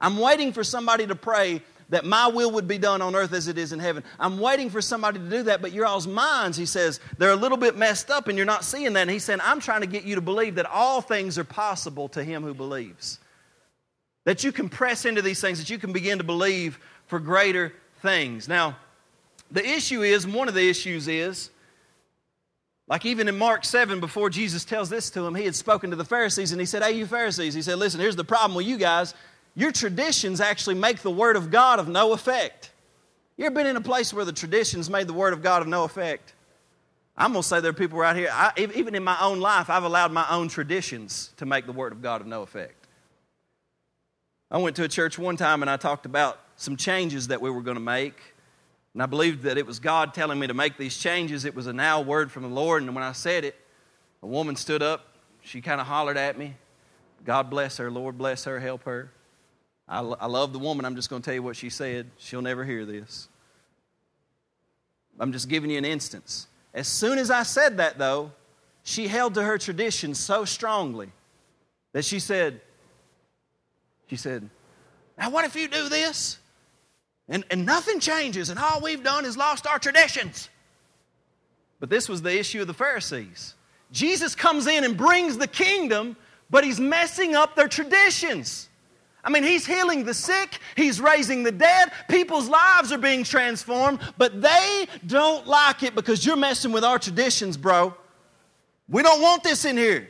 I'm 0.00 0.18
waiting 0.18 0.52
for 0.52 0.62
somebody 0.62 1.06
to 1.06 1.16
pray 1.16 1.62
that 1.88 2.04
my 2.04 2.28
will 2.28 2.50
would 2.52 2.68
be 2.68 2.78
done 2.78 3.00
on 3.02 3.14
earth 3.14 3.32
as 3.32 3.48
it 3.48 3.58
is 3.58 3.72
in 3.72 3.78
heaven. 3.78 4.04
I'm 4.20 4.38
waiting 4.38 4.70
for 4.70 4.80
somebody 4.80 5.18
to 5.18 5.28
do 5.28 5.42
that, 5.44 5.62
but 5.62 5.72
your 5.72 5.86
all's 5.86 6.06
minds, 6.06 6.56
he 6.56 6.66
says, 6.66 7.00
they're 7.16 7.30
a 7.30 7.36
little 7.36 7.56
bit 7.56 7.76
messed 7.76 8.10
up 8.10 8.28
and 8.28 8.36
you're 8.36 8.46
not 8.46 8.64
seeing 8.64 8.92
that. 8.92 9.00
And 9.00 9.10
he's 9.10 9.24
saying, 9.24 9.40
I'm 9.42 9.58
trying 9.58 9.80
to 9.80 9.86
get 9.86 10.04
you 10.04 10.14
to 10.14 10.20
believe 10.20 10.56
that 10.56 10.66
all 10.66 11.00
things 11.00 11.38
are 11.38 11.44
possible 11.44 12.08
to 12.10 12.22
him 12.22 12.42
who 12.42 12.52
believes. 12.52 13.18
That 14.28 14.44
you 14.44 14.52
can 14.52 14.68
press 14.68 15.06
into 15.06 15.22
these 15.22 15.40
things, 15.40 15.58
that 15.58 15.70
you 15.70 15.78
can 15.78 15.90
begin 15.90 16.18
to 16.18 16.24
believe 16.24 16.78
for 17.06 17.18
greater 17.18 17.72
things. 18.02 18.46
Now, 18.46 18.76
the 19.50 19.66
issue 19.66 20.02
is, 20.02 20.26
one 20.26 20.48
of 20.48 20.54
the 20.54 20.68
issues 20.68 21.08
is, 21.08 21.48
Like 22.88 23.06
even 23.06 23.26
in 23.26 23.38
Mark 23.38 23.64
7, 23.64 24.00
before 24.00 24.28
Jesus 24.28 24.66
tells 24.66 24.90
this 24.90 25.08
to 25.12 25.24
him, 25.24 25.34
he 25.34 25.46
had 25.46 25.54
spoken 25.54 25.88
to 25.88 25.96
the 25.96 26.04
Pharisees 26.04 26.52
and 26.52 26.60
he 26.60 26.66
said, 26.66 26.82
Hey, 26.82 26.92
you 26.92 27.06
Pharisees, 27.06 27.54
he 27.54 27.62
said, 27.62 27.78
Listen, 27.78 28.00
here's 28.00 28.16
the 28.16 28.22
problem 28.22 28.54
with 28.54 28.66
you 28.66 28.76
guys. 28.76 29.14
Your 29.54 29.72
traditions 29.72 30.42
actually 30.42 30.74
make 30.74 30.98
the 30.98 31.10
Word 31.10 31.36
of 31.36 31.50
God 31.50 31.78
of 31.78 31.88
no 31.88 32.12
effect. 32.12 32.70
You 33.38 33.46
ever 33.46 33.54
been 33.54 33.66
in 33.66 33.76
a 33.76 33.80
place 33.80 34.12
where 34.12 34.26
the 34.26 34.32
traditions 34.34 34.90
made 34.90 35.06
the 35.06 35.14
Word 35.14 35.32
of 35.32 35.42
God 35.42 35.62
of 35.62 35.68
no 35.68 35.84
effect? 35.84 36.34
I'm 37.16 37.32
going 37.32 37.40
to 37.40 37.48
say 37.48 37.60
there 37.60 37.70
are 37.70 37.72
people 37.72 37.98
right 37.98 38.14
here, 38.14 38.28
I, 38.30 38.52
even 38.58 38.94
in 38.94 39.02
my 39.02 39.16
own 39.22 39.40
life, 39.40 39.70
I've 39.70 39.84
allowed 39.84 40.12
my 40.12 40.26
own 40.28 40.48
traditions 40.48 41.30
to 41.38 41.46
make 41.46 41.64
the 41.64 41.72
Word 41.72 41.92
of 41.92 42.02
God 42.02 42.20
of 42.20 42.26
no 42.26 42.42
effect. 42.42 42.77
I 44.50 44.58
went 44.58 44.76
to 44.76 44.84
a 44.84 44.88
church 44.88 45.18
one 45.18 45.36
time 45.36 45.62
and 45.62 45.70
I 45.70 45.76
talked 45.76 46.06
about 46.06 46.40
some 46.56 46.76
changes 46.76 47.28
that 47.28 47.40
we 47.40 47.50
were 47.50 47.62
going 47.62 47.76
to 47.76 47.82
make. 47.82 48.18
And 48.94 49.02
I 49.02 49.06
believed 49.06 49.42
that 49.42 49.58
it 49.58 49.66
was 49.66 49.78
God 49.78 50.14
telling 50.14 50.38
me 50.38 50.46
to 50.46 50.54
make 50.54 50.76
these 50.76 50.96
changes. 50.96 51.44
It 51.44 51.54
was 51.54 51.66
a 51.66 51.72
now 51.72 52.00
word 52.00 52.32
from 52.32 52.42
the 52.42 52.48
Lord. 52.48 52.82
And 52.82 52.94
when 52.94 53.04
I 53.04 53.12
said 53.12 53.44
it, 53.44 53.54
a 54.22 54.26
woman 54.26 54.56
stood 54.56 54.82
up. 54.82 55.06
She 55.42 55.60
kind 55.60 55.80
of 55.80 55.86
hollered 55.86 56.16
at 56.16 56.38
me. 56.38 56.54
God 57.24 57.50
bless 57.50 57.76
her. 57.76 57.90
Lord 57.90 58.16
bless 58.16 58.44
her. 58.44 58.58
Help 58.58 58.84
her. 58.84 59.10
I, 59.86 60.00
I 60.00 60.26
love 60.26 60.52
the 60.52 60.58
woman. 60.58 60.84
I'm 60.84 60.96
just 60.96 61.10
going 61.10 61.22
to 61.22 61.26
tell 61.26 61.34
you 61.34 61.42
what 61.42 61.56
she 61.56 61.70
said. 61.70 62.10
She'll 62.18 62.42
never 62.42 62.64
hear 62.64 62.84
this. 62.84 63.28
I'm 65.20 65.32
just 65.32 65.48
giving 65.48 65.70
you 65.70 65.78
an 65.78 65.84
instance. 65.84 66.46
As 66.74 66.88
soon 66.88 67.18
as 67.18 67.30
I 67.30 67.42
said 67.42 67.78
that, 67.78 67.98
though, 67.98 68.32
she 68.82 69.08
held 69.08 69.34
to 69.34 69.42
her 69.42 69.58
tradition 69.58 70.14
so 70.14 70.44
strongly 70.44 71.10
that 71.92 72.04
she 72.04 72.18
said, 72.18 72.60
she 74.08 74.16
said, 74.16 74.48
Now, 75.16 75.30
what 75.30 75.44
if 75.44 75.54
you 75.54 75.68
do 75.68 75.88
this 75.88 76.38
and, 77.28 77.44
and 77.50 77.64
nothing 77.64 78.00
changes 78.00 78.50
and 78.50 78.58
all 78.58 78.80
we've 78.80 79.04
done 79.04 79.24
is 79.24 79.36
lost 79.36 79.66
our 79.66 79.78
traditions? 79.78 80.48
But 81.80 81.90
this 81.90 82.08
was 82.08 82.22
the 82.22 82.36
issue 82.36 82.60
of 82.60 82.66
the 82.66 82.74
Pharisees. 82.74 83.54
Jesus 83.92 84.34
comes 84.34 84.66
in 84.66 84.84
and 84.84 84.96
brings 84.96 85.38
the 85.38 85.46
kingdom, 85.46 86.16
but 86.50 86.64
he's 86.64 86.80
messing 86.80 87.34
up 87.36 87.54
their 87.54 87.68
traditions. 87.68 88.68
I 89.22 89.30
mean, 89.30 89.42
he's 89.42 89.66
healing 89.66 90.04
the 90.04 90.14
sick, 90.14 90.58
he's 90.76 91.00
raising 91.00 91.42
the 91.42 91.52
dead, 91.52 91.90
people's 92.08 92.48
lives 92.48 92.92
are 92.92 92.98
being 92.98 93.24
transformed, 93.24 94.00
but 94.16 94.40
they 94.40 94.86
don't 95.06 95.46
like 95.46 95.82
it 95.82 95.94
because 95.94 96.24
you're 96.24 96.36
messing 96.36 96.72
with 96.72 96.84
our 96.84 96.98
traditions, 96.98 97.56
bro. 97.56 97.94
We 98.88 99.02
don't 99.02 99.20
want 99.20 99.42
this 99.42 99.64
in 99.64 99.76
here. 99.76 100.08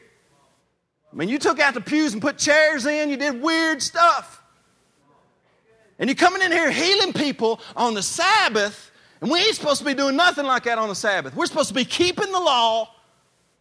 I 1.12 1.16
mean, 1.16 1.28
you 1.28 1.38
took 1.38 1.58
out 1.58 1.74
the 1.74 1.80
pews 1.80 2.12
and 2.12 2.20
put 2.20 2.38
chairs 2.38 2.86
in, 2.86 3.10
you 3.10 3.16
did 3.16 3.40
weird 3.40 3.82
stuff. 3.82 4.42
And 5.98 6.08
you're 6.08 6.16
coming 6.16 6.42
in 6.42 6.52
here 6.52 6.70
healing 6.70 7.12
people 7.12 7.60
on 7.74 7.94
the 7.94 8.02
Sabbath, 8.02 8.90
and 9.20 9.30
we 9.30 9.40
ain't 9.40 9.54
supposed 9.54 9.80
to 9.80 9.84
be 9.84 9.94
doing 9.94 10.16
nothing 10.16 10.46
like 10.46 10.64
that 10.64 10.78
on 10.78 10.88
the 10.88 10.94
Sabbath. 10.94 11.34
We're 11.34 11.46
supposed 11.46 11.68
to 11.68 11.74
be 11.74 11.84
keeping 11.84 12.30
the 12.30 12.38
law 12.38 12.94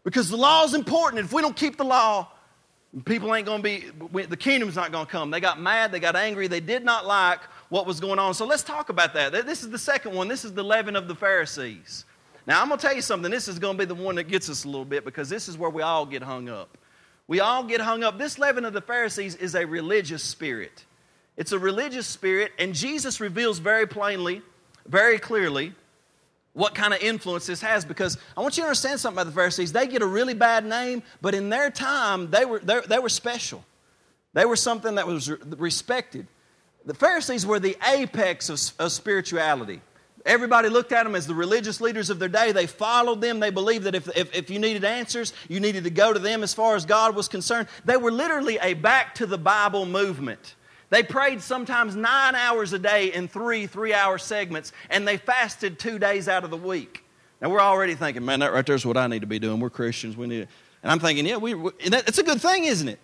because 0.04 0.30
the 0.30 0.38
law 0.38 0.64
is 0.64 0.74
important. 0.74 1.26
If 1.26 1.34
we 1.34 1.42
don't 1.42 1.56
keep 1.56 1.78
the 1.78 1.86
law, 1.86 2.28
people 3.06 3.34
ain't 3.34 3.48
going 3.48 3.64
to 3.64 3.64
be, 3.64 4.26
the 4.26 4.38
kingdom's 4.38 4.76
not 4.76 4.92
going 4.92 5.06
to 5.06 5.12
come. 5.12 5.32
They 5.32 5.40
got 5.40 5.60
mad, 5.60 5.92
they 5.92 6.00
got 6.00 6.16
angry, 6.16 6.48
they 6.48 6.60
did 6.60 6.86
not 6.86 7.08
like 7.08 7.40
what 7.70 7.88
was 7.88 8.00
going 8.00 8.20
on. 8.20 8.34
So 8.34 8.46
let's 8.46 8.64
talk 8.64 8.90
about 8.90 9.14
that. 9.16 9.32
This 9.32 9.64
is 9.64 9.70
the 9.70 9.80
second 9.80 10.14
one. 10.14 10.28
This 10.28 10.46
is 10.46 10.54
the 10.54 10.64
leaven 10.64 10.96
of 10.96 11.08
the 11.08 11.16
Pharisees. 11.16 12.06
Now, 12.46 12.62
I'm 12.62 12.68
going 12.70 12.80
to 12.80 12.86
tell 12.86 12.96
you 12.96 13.02
something. 13.02 13.32
This 13.32 13.48
is 13.48 13.58
going 13.60 13.78
to 13.78 13.86
be 13.86 13.86
the 13.86 14.02
one 14.02 14.16
that 14.16 14.30
gets 14.30 14.48
us 14.48 14.64
a 14.64 14.68
little 14.68 14.86
bit 14.86 15.04
because 15.04 15.28
this 15.28 15.50
is 15.50 15.58
where 15.58 15.70
we 15.70 15.82
all 15.82 16.06
get 16.06 16.22
hung 16.22 16.50
up. 16.50 16.78
We 17.28 17.40
all 17.40 17.64
get 17.64 17.82
hung 17.82 18.04
up. 18.04 18.18
This 18.18 18.40
leaven 18.40 18.66
of 18.66 18.74
the 18.74 18.82
Pharisees 18.82 19.36
is 19.36 19.56
a 19.56 19.66
religious 19.66 20.24
spirit. 20.24 20.86
It's 21.36 21.52
a 21.52 21.60
religious 21.60 22.08
spirit, 22.08 22.52
and 22.58 22.74
Jesus 22.74 23.20
reveals 23.20 23.60
very 23.60 23.86
plainly, 23.86 24.42
very 24.88 25.20
clearly, 25.20 25.74
what 26.54 26.74
kind 26.74 26.92
of 26.92 27.00
influence 27.02 27.46
this 27.46 27.62
has 27.62 27.86
because 27.86 28.18
I 28.36 28.42
want 28.42 28.58
you 28.58 28.64
to 28.64 28.68
understand 28.68 29.00
something 29.00 29.22
about 29.22 29.28
the 29.28 29.36
Pharisees. 29.36 29.72
They 29.72 29.86
get 29.86 30.02
a 30.02 30.08
really 30.08 30.34
bad 30.34 30.66
name, 30.66 31.04
but 31.22 31.36
in 31.36 31.50
their 31.50 31.70
time, 31.70 32.32
they 32.32 32.46
were, 32.46 32.58
they, 32.58 32.82
they 32.90 32.98
were 32.98 33.10
special. 33.10 33.64
They 34.34 34.44
were 34.44 34.56
something 34.56 34.96
that 34.96 35.06
was 35.06 35.30
respected. 35.30 36.26
The 36.86 36.96
Pharisees 36.96 37.46
were 37.46 37.60
the 37.60 37.78
apex 37.88 38.50
of, 38.50 38.60
of 38.80 38.92
spirituality. 38.92 39.82
Everybody 40.26 40.70
looked 40.70 40.92
at 40.92 41.04
them 41.04 41.16
as 41.16 41.26
the 41.26 41.34
religious 41.34 41.80
leaders 41.80 42.10
of 42.10 42.20
their 42.20 42.28
day. 42.28 42.52
They 42.52 42.68
followed 42.68 43.22
them. 43.22 43.40
They 43.40 43.50
believed 43.50 43.86
that 43.86 43.96
if, 43.96 44.08
if, 44.18 44.36
if, 44.36 44.50
you 44.50 44.60
needed 44.60 44.84
answers, 44.84 45.34
you 45.48 45.60
needed 45.60 45.86
to 45.86 45.90
go 45.90 46.12
to 46.12 46.20
them 46.20 46.44
as 46.44 46.54
far 46.54 46.76
as 46.76 46.86
God 46.86 47.16
was 47.16 47.28
concerned. 47.28 47.68
They 47.86 47.98
were 47.98 48.12
literally 48.12 48.58
a 48.62 48.74
back 48.74 49.16
to 49.16 49.26
the 49.26 49.38
Bible 49.38 49.86
movement. 49.86 50.56
They 50.90 51.04
prayed 51.04 51.42
sometimes 51.42 51.96
nine 51.96 52.36
hours 52.36 52.74
a 52.74 52.80
day 52.80 53.14
in 53.14 53.28
three 53.28 53.68
three 53.68 53.94
hour 53.94 54.18
segments, 54.18 54.72
and 54.90 55.08
they 55.08 55.18
fasted 55.18 55.80
two 55.80 56.00
days 56.00 56.28
out 56.28 56.44
of 56.44 56.50
the 56.50 56.58
week. 56.58 57.04
Now 57.42 57.50
we're 57.50 57.62
already 57.62 57.96
thinking, 57.96 58.26
man, 58.26 58.40
that 58.40 58.54
right 58.54 58.66
there 58.66 58.76
is 58.76 58.86
what 58.86 58.98
I 58.98 59.08
need 59.08 59.22
to 59.22 59.28
be 59.28 59.40
doing. 59.40 59.60
We're 59.60 59.70
Christians. 59.70 60.18
We 60.18 60.28
need 60.28 60.42
it. 60.42 60.50
And 60.84 60.92
I'm 60.92 61.00
thinking, 61.00 61.26
yeah, 61.26 61.38
we, 61.38 61.54
we 61.54 61.72
it's 61.80 62.18
a 62.18 62.24
good 62.24 62.42
thing, 62.42 62.66
isn't 62.66 62.88
it? 62.88 63.00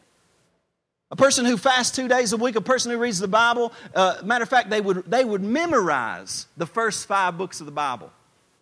A 1.14 1.16
person 1.16 1.46
who 1.46 1.58
fasts 1.58 1.96
two 1.96 2.08
days 2.08 2.34
a 2.34 2.38
week, 2.38 2.56
a 2.56 2.62
person 2.62 2.92
who 2.92 2.98
reads 2.98 3.20
the 3.20 3.28
Bible, 3.28 3.72
uh, 3.94 4.18
matter 4.24 4.42
of 4.42 4.50
fact, 4.50 4.72
they 4.72 4.82
would, 4.82 5.04
they 5.06 5.24
would 5.24 5.44
memorize 5.44 6.48
the 6.58 6.66
first 6.66 7.06
five 7.06 7.38
books 7.38 7.60
of 7.60 7.68
the 7.68 7.72
Bible. 7.72 8.12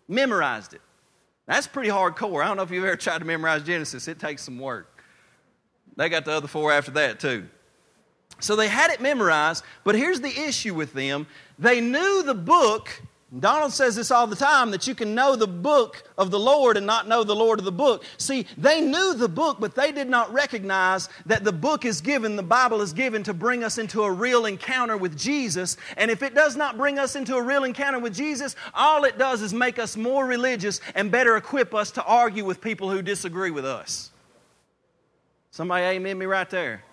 Memorized 0.10 0.74
it. 0.74 0.82
That's 1.46 1.66
pretty 1.66 1.90
hardcore. 1.90 2.44
I 2.44 2.50
don't 2.50 2.58
know 2.58 2.64
if 2.64 2.70
you've 2.70 2.84
ever 2.84 2.98
tried 2.98 3.20
to 3.20 3.26
memorize 3.26 3.64
Genesis, 3.64 4.10
it 4.10 4.20
takes 4.20 4.44
some 4.44 4.60
work. 4.60 5.02
They 5.96 6.10
got 6.10 6.26
the 6.26 6.34
other 6.34 6.50
four 6.50 6.74
after 6.74 6.92
that, 6.92 7.22
too. 7.22 7.48
So 8.42 8.58
they 8.58 8.68
had 8.68 8.92
it 8.92 9.00
memorized, 9.00 9.64
but 9.86 9.96
here's 9.96 10.20
the 10.20 10.38
issue 10.38 10.74
with 10.74 10.92
them 10.92 11.28
they 11.58 11.80
knew 11.80 12.22
the 12.22 12.36
book 12.36 13.02
Donald 13.40 13.72
says 13.72 13.96
this 13.96 14.12
all 14.12 14.28
the 14.28 14.36
time 14.36 14.72
that 14.72 14.88
you 14.88 14.94
can 14.94 15.16
know 15.16 15.38
the 15.38 15.48
book 15.48 16.04
of 16.18 16.32
the 16.32 16.40
Lord 16.40 16.76
and 16.76 16.86
not 16.86 17.08
know 17.08 17.24
the 17.24 17.36
Lord 17.36 17.60
of 17.60 17.66
the 17.66 17.72
book. 17.72 18.04
See, 18.18 18.46
they 18.58 18.82
knew 18.82 19.14
the 19.14 19.30
book, 19.30 19.58
but 19.58 19.74
they 19.74 19.94
did 19.94 20.10
not 20.10 20.34
recognize 20.34 21.08
that 21.26 21.46
the 21.46 21.54
book 21.54 21.86
is 21.86 22.02
given, 22.02 22.36
the 22.36 22.44
Bible 22.44 22.82
is 22.82 22.92
given 22.92 23.24
to 23.24 23.34
bring 23.34 23.64
us 23.64 23.78
into 23.78 24.04
a 24.04 24.12
real 24.12 24.46
encounter 24.46 24.98
with 24.98 25.18
Jesus. 25.18 25.78
And 25.96 26.12
if 26.12 26.22
it 26.24 26.36
does 26.36 26.58
not 26.58 26.76
bring 26.76 27.00
us 27.00 27.16
into 27.16 27.38
a 27.38 27.42
real 27.42 27.64
encounter 27.64 28.00
with 28.00 28.14
Jesus, 28.14 28.58
all 28.74 29.06
it 29.06 29.18
does 29.18 29.42
is 29.42 29.54
make 29.54 29.80
us 29.80 29.96
more 29.96 30.26
religious 30.26 30.82
and 30.94 31.10
better 31.10 31.38
equip 31.38 31.74
us 31.74 31.90
to 31.92 32.04
argue 32.04 32.44
with 32.44 32.60
people 32.60 32.92
who 32.92 33.02
disagree 33.02 33.52
with 33.52 33.66
us. 33.66 34.12
Somebody 35.52 35.86
amen 35.86 36.18
me 36.18 36.26
right 36.26 36.50
there. 36.50 36.84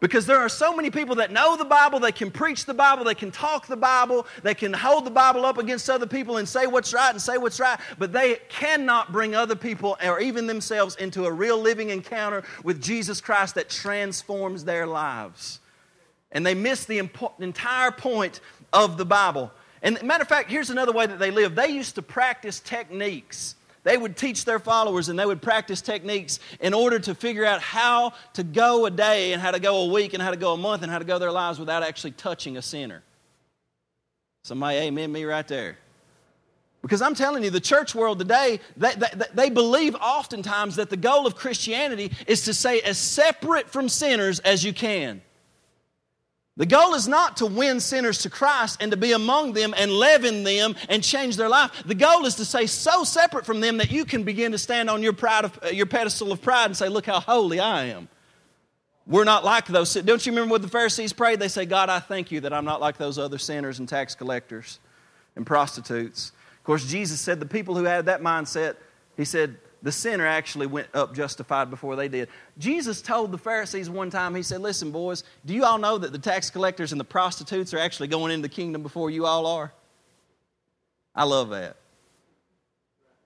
Because 0.00 0.24
there 0.24 0.38
are 0.38 0.48
so 0.48 0.74
many 0.74 0.90
people 0.90 1.16
that 1.16 1.30
know 1.30 1.56
the 1.56 1.64
Bible, 1.64 2.00
they 2.00 2.10
can 2.10 2.30
preach 2.30 2.64
the 2.64 2.72
Bible, 2.72 3.04
they 3.04 3.14
can 3.14 3.30
talk 3.30 3.66
the 3.66 3.76
Bible, 3.76 4.26
they 4.42 4.54
can 4.54 4.72
hold 4.72 5.04
the 5.04 5.10
Bible 5.10 5.44
up 5.44 5.58
against 5.58 5.90
other 5.90 6.06
people 6.06 6.38
and 6.38 6.48
say 6.48 6.66
what's 6.66 6.94
right 6.94 7.10
and 7.10 7.20
say 7.20 7.36
what's 7.36 7.60
right, 7.60 7.78
but 7.98 8.10
they 8.10 8.38
cannot 8.48 9.12
bring 9.12 9.34
other 9.34 9.54
people 9.54 9.98
or 10.02 10.18
even 10.18 10.46
themselves 10.46 10.96
into 10.96 11.26
a 11.26 11.32
real 11.32 11.58
living 11.58 11.90
encounter 11.90 12.42
with 12.64 12.82
Jesus 12.82 13.20
Christ 13.20 13.54
that 13.56 13.68
transforms 13.68 14.64
their 14.64 14.86
lives. 14.86 15.60
And 16.32 16.46
they 16.46 16.54
miss 16.54 16.86
the 16.86 16.98
entire 17.38 17.90
point 17.90 18.40
of 18.72 18.96
the 18.96 19.04
Bible. 19.04 19.52
And 19.82 20.02
matter 20.02 20.22
of 20.22 20.28
fact, 20.28 20.50
here's 20.50 20.70
another 20.70 20.92
way 20.92 21.06
that 21.06 21.18
they 21.18 21.30
live. 21.30 21.54
They 21.54 21.68
used 21.68 21.96
to 21.96 22.02
practice 22.02 22.60
techniques 22.60 23.56
they 23.82 23.96
would 23.96 24.16
teach 24.16 24.44
their 24.44 24.58
followers 24.58 25.08
and 25.08 25.18
they 25.18 25.26
would 25.26 25.40
practice 25.40 25.80
techniques 25.80 26.38
in 26.60 26.74
order 26.74 26.98
to 26.98 27.14
figure 27.14 27.44
out 27.44 27.60
how 27.60 28.12
to 28.34 28.42
go 28.42 28.86
a 28.86 28.90
day 28.90 29.32
and 29.32 29.40
how 29.40 29.50
to 29.50 29.60
go 29.60 29.82
a 29.82 29.86
week 29.86 30.12
and 30.12 30.22
how 30.22 30.30
to 30.30 30.36
go 30.36 30.52
a 30.52 30.56
month 30.56 30.82
and 30.82 30.90
how 30.90 30.98
to 30.98 31.04
go 31.04 31.18
their 31.18 31.32
lives 31.32 31.58
without 31.58 31.82
actually 31.82 32.12
touching 32.12 32.56
a 32.56 32.62
sinner. 32.62 33.02
Somebody 34.42 34.78
amen 34.78 35.10
me 35.12 35.24
right 35.24 35.46
there. 35.46 35.78
Because 36.82 37.02
I'm 37.02 37.14
telling 37.14 37.44
you, 37.44 37.50
the 37.50 37.60
church 37.60 37.94
world 37.94 38.18
today, 38.18 38.58
they, 38.76 38.94
they, 38.94 39.26
they, 39.34 39.50
believe 39.50 39.94
oftentimes 39.96 40.76
that 40.76 40.88
the 40.88 40.96
goal 40.96 41.26
of 41.26 41.36
Christianity 41.36 42.10
is 42.26 42.46
to 42.46 42.54
stay 42.54 42.80
as 42.80 42.96
separate 42.96 43.68
from 43.68 43.88
sinners 43.88 44.40
as 44.40 44.64
you 44.64 44.72
can. 44.72 45.20
The 46.56 46.66
goal 46.66 46.94
is 46.94 47.08
not 47.08 47.38
to 47.38 47.46
win 47.46 47.80
sinners 47.80 48.18
to 48.18 48.30
Christ 48.30 48.82
and 48.82 48.90
to 48.90 48.96
be 48.96 49.12
among 49.12 49.52
them 49.52 49.72
and 49.76 49.90
leaven 49.90 50.42
them 50.44 50.74
and 50.88 51.02
change 51.02 51.36
their 51.36 51.48
life. 51.48 51.70
The 51.86 51.94
goal 51.94 52.26
is 52.26 52.34
to 52.36 52.44
stay 52.44 52.66
so 52.66 53.04
separate 53.04 53.46
from 53.46 53.60
them 53.60 53.78
that 53.78 53.90
you 53.90 54.04
can 54.04 54.24
begin 54.24 54.52
to 54.52 54.58
stand 54.58 54.90
on 54.90 55.02
your, 55.02 55.12
pride 55.12 55.46
of, 55.46 55.58
uh, 55.62 55.68
your 55.68 55.86
pedestal 55.86 56.32
of 56.32 56.42
pride 56.42 56.66
and 56.66 56.76
say, 56.76 56.88
Look 56.88 57.06
how 57.06 57.20
holy 57.20 57.60
I 57.60 57.84
am. 57.84 58.08
We're 59.06 59.24
not 59.24 59.44
like 59.44 59.66
those. 59.66 59.94
Don't 59.94 60.24
you 60.24 60.32
remember 60.32 60.52
what 60.52 60.62
the 60.62 60.68
Pharisees 60.68 61.12
prayed? 61.12 61.40
They 61.40 61.48
say, 61.48 61.66
God, 61.66 61.88
I 61.88 61.98
thank 61.98 62.30
you 62.30 62.40
that 62.40 62.52
I'm 62.52 62.64
not 62.64 62.80
like 62.80 62.96
those 62.96 63.18
other 63.18 63.38
sinners 63.38 63.78
and 63.78 63.88
tax 63.88 64.14
collectors 64.14 64.78
and 65.36 65.46
prostitutes. 65.46 66.32
Of 66.58 66.64
course, 66.64 66.86
Jesus 66.86 67.20
said 67.20 67.40
the 67.40 67.46
people 67.46 67.74
who 67.74 67.84
had 67.84 68.06
that 68.06 68.20
mindset, 68.20 68.76
He 69.16 69.24
said, 69.24 69.56
the 69.82 69.92
sinner 69.92 70.26
actually 70.26 70.66
went 70.66 70.88
up 70.94 71.14
justified 71.14 71.70
before 71.70 71.96
they 71.96 72.08
did. 72.08 72.28
Jesus 72.58 73.00
told 73.00 73.32
the 73.32 73.38
Pharisees 73.38 73.88
one 73.88 74.10
time, 74.10 74.34
He 74.34 74.42
said, 74.42 74.60
Listen, 74.60 74.90
boys, 74.90 75.24
do 75.46 75.54
you 75.54 75.64
all 75.64 75.78
know 75.78 75.98
that 75.98 76.12
the 76.12 76.18
tax 76.18 76.50
collectors 76.50 76.92
and 76.92 77.00
the 77.00 77.04
prostitutes 77.04 77.72
are 77.72 77.78
actually 77.78 78.08
going 78.08 78.32
into 78.32 78.42
the 78.42 78.54
kingdom 78.54 78.82
before 78.82 79.10
you 79.10 79.26
all 79.26 79.46
are? 79.46 79.72
I 81.14 81.24
love 81.24 81.50
that. 81.50 81.76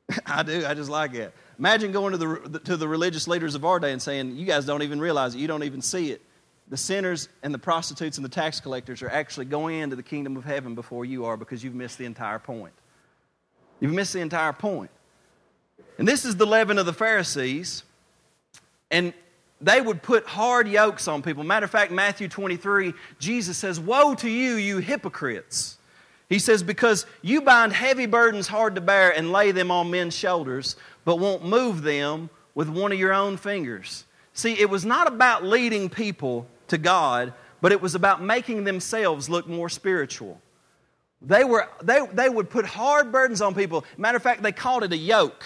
I 0.27 0.43
do. 0.43 0.65
I 0.67 0.75
just 0.75 0.91
like 0.91 1.15
it. 1.15 1.35
Imagine 1.59 1.93
going 1.93 2.13
to 2.13 2.19
the, 2.19 2.59
to 2.61 2.77
the 2.77 2.89
religious 2.89 3.29
leaders 3.29 3.55
of 3.55 3.65
our 3.65 3.79
day 3.79 3.93
and 3.93 4.01
saying, 4.01 4.37
You 4.37 4.47
guys 4.47 4.65
don't 4.65 4.83
even 4.83 5.01
realize 5.01 5.35
it. 5.35 5.39
You 5.39 5.49
don't 5.49 5.65
even 5.65 5.83
see 5.83 6.11
it. 6.13 6.23
The 6.69 6.77
sinners 6.77 7.29
and 7.43 7.53
the 7.53 7.59
prostitutes 7.59 8.17
and 8.17 8.25
the 8.25 8.31
tax 8.31 8.59
collectors 8.61 9.03
are 9.03 9.11
actually 9.11 9.45
going 9.47 9.81
into 9.81 9.97
the 9.97 10.03
kingdom 10.03 10.37
of 10.37 10.45
heaven 10.45 10.75
before 10.75 11.05
you 11.05 11.27
are 11.27 11.37
because 11.37 11.63
you've 11.63 11.75
missed 11.75 11.99
the 11.99 12.07
entire 12.07 12.39
point. 12.39 12.73
You've 13.81 13.93
missed 13.93 14.15
the 14.15 14.21
entire 14.21 14.53
point. 14.53 14.91
And 15.99 16.09
this 16.09 16.25
is 16.25 16.37
the 16.37 16.47
leaven 16.47 16.79
of 16.79 16.87
the 16.87 16.93
Pharisees. 16.93 17.85
And 18.91 19.13
they 19.61 19.81
would 19.81 20.03
put 20.03 20.27
hard 20.27 20.69
yokes 20.69 21.09
on 21.09 21.23
people. 21.23 21.45
Matter 21.45 21.65
of 21.65 21.71
fact, 21.71 21.93
Matthew 21.93 22.29
23, 22.29 22.93
Jesus 23.19 23.57
says, 23.57 23.81
Woe 23.81 24.15
to 24.17 24.29
you, 24.29 24.55
you 24.55 24.79
hypocrites! 24.79 25.79
He 26.29 26.39
says, 26.39 26.63
Because 26.63 27.07
you 27.23 27.43
bind 27.43 27.73
heavy 27.73 28.07
burdens 28.07 28.49
hard 28.49 28.75
to 28.75 28.81
bear 28.81 29.17
and 29.17 29.33
lay 29.33 29.53
them 29.53 29.71
on 29.71 29.91
men's 29.91 30.17
shoulders, 30.17 30.77
but 31.05 31.19
won't 31.19 31.45
move 31.45 31.83
them 31.83 32.29
with 32.55 32.69
one 32.69 32.93
of 32.93 32.99
your 32.99 33.13
own 33.13 33.37
fingers. 33.37 34.05
See, 34.33 34.59
it 34.59 34.69
was 34.69 34.85
not 34.85 35.07
about 35.07 35.45
leading 35.45 35.89
people 35.89 36.47
to 36.69 36.79
God, 36.79 37.33
but 37.61 37.73
it 37.73 37.81
was 37.81 37.95
about 37.95 38.23
making 38.23 38.65
themselves 38.65 39.31
look 39.31 39.47
more 39.47 39.69
spiritual. 39.69 40.41
They, 41.23 41.45
were, 41.45 41.69
they, 41.83 42.01
they 42.13 42.29
would 42.29 42.51
put 42.51 42.67
hard 42.67 43.13
burdens 43.13 43.41
on 43.41 43.55
people. 43.55 43.85
Matter 43.97 44.17
of 44.17 44.23
fact, 44.23 44.43
they 44.43 44.53
called 44.53 44.83
it 44.83 44.93
a 44.93 44.97
yoke 44.97 45.45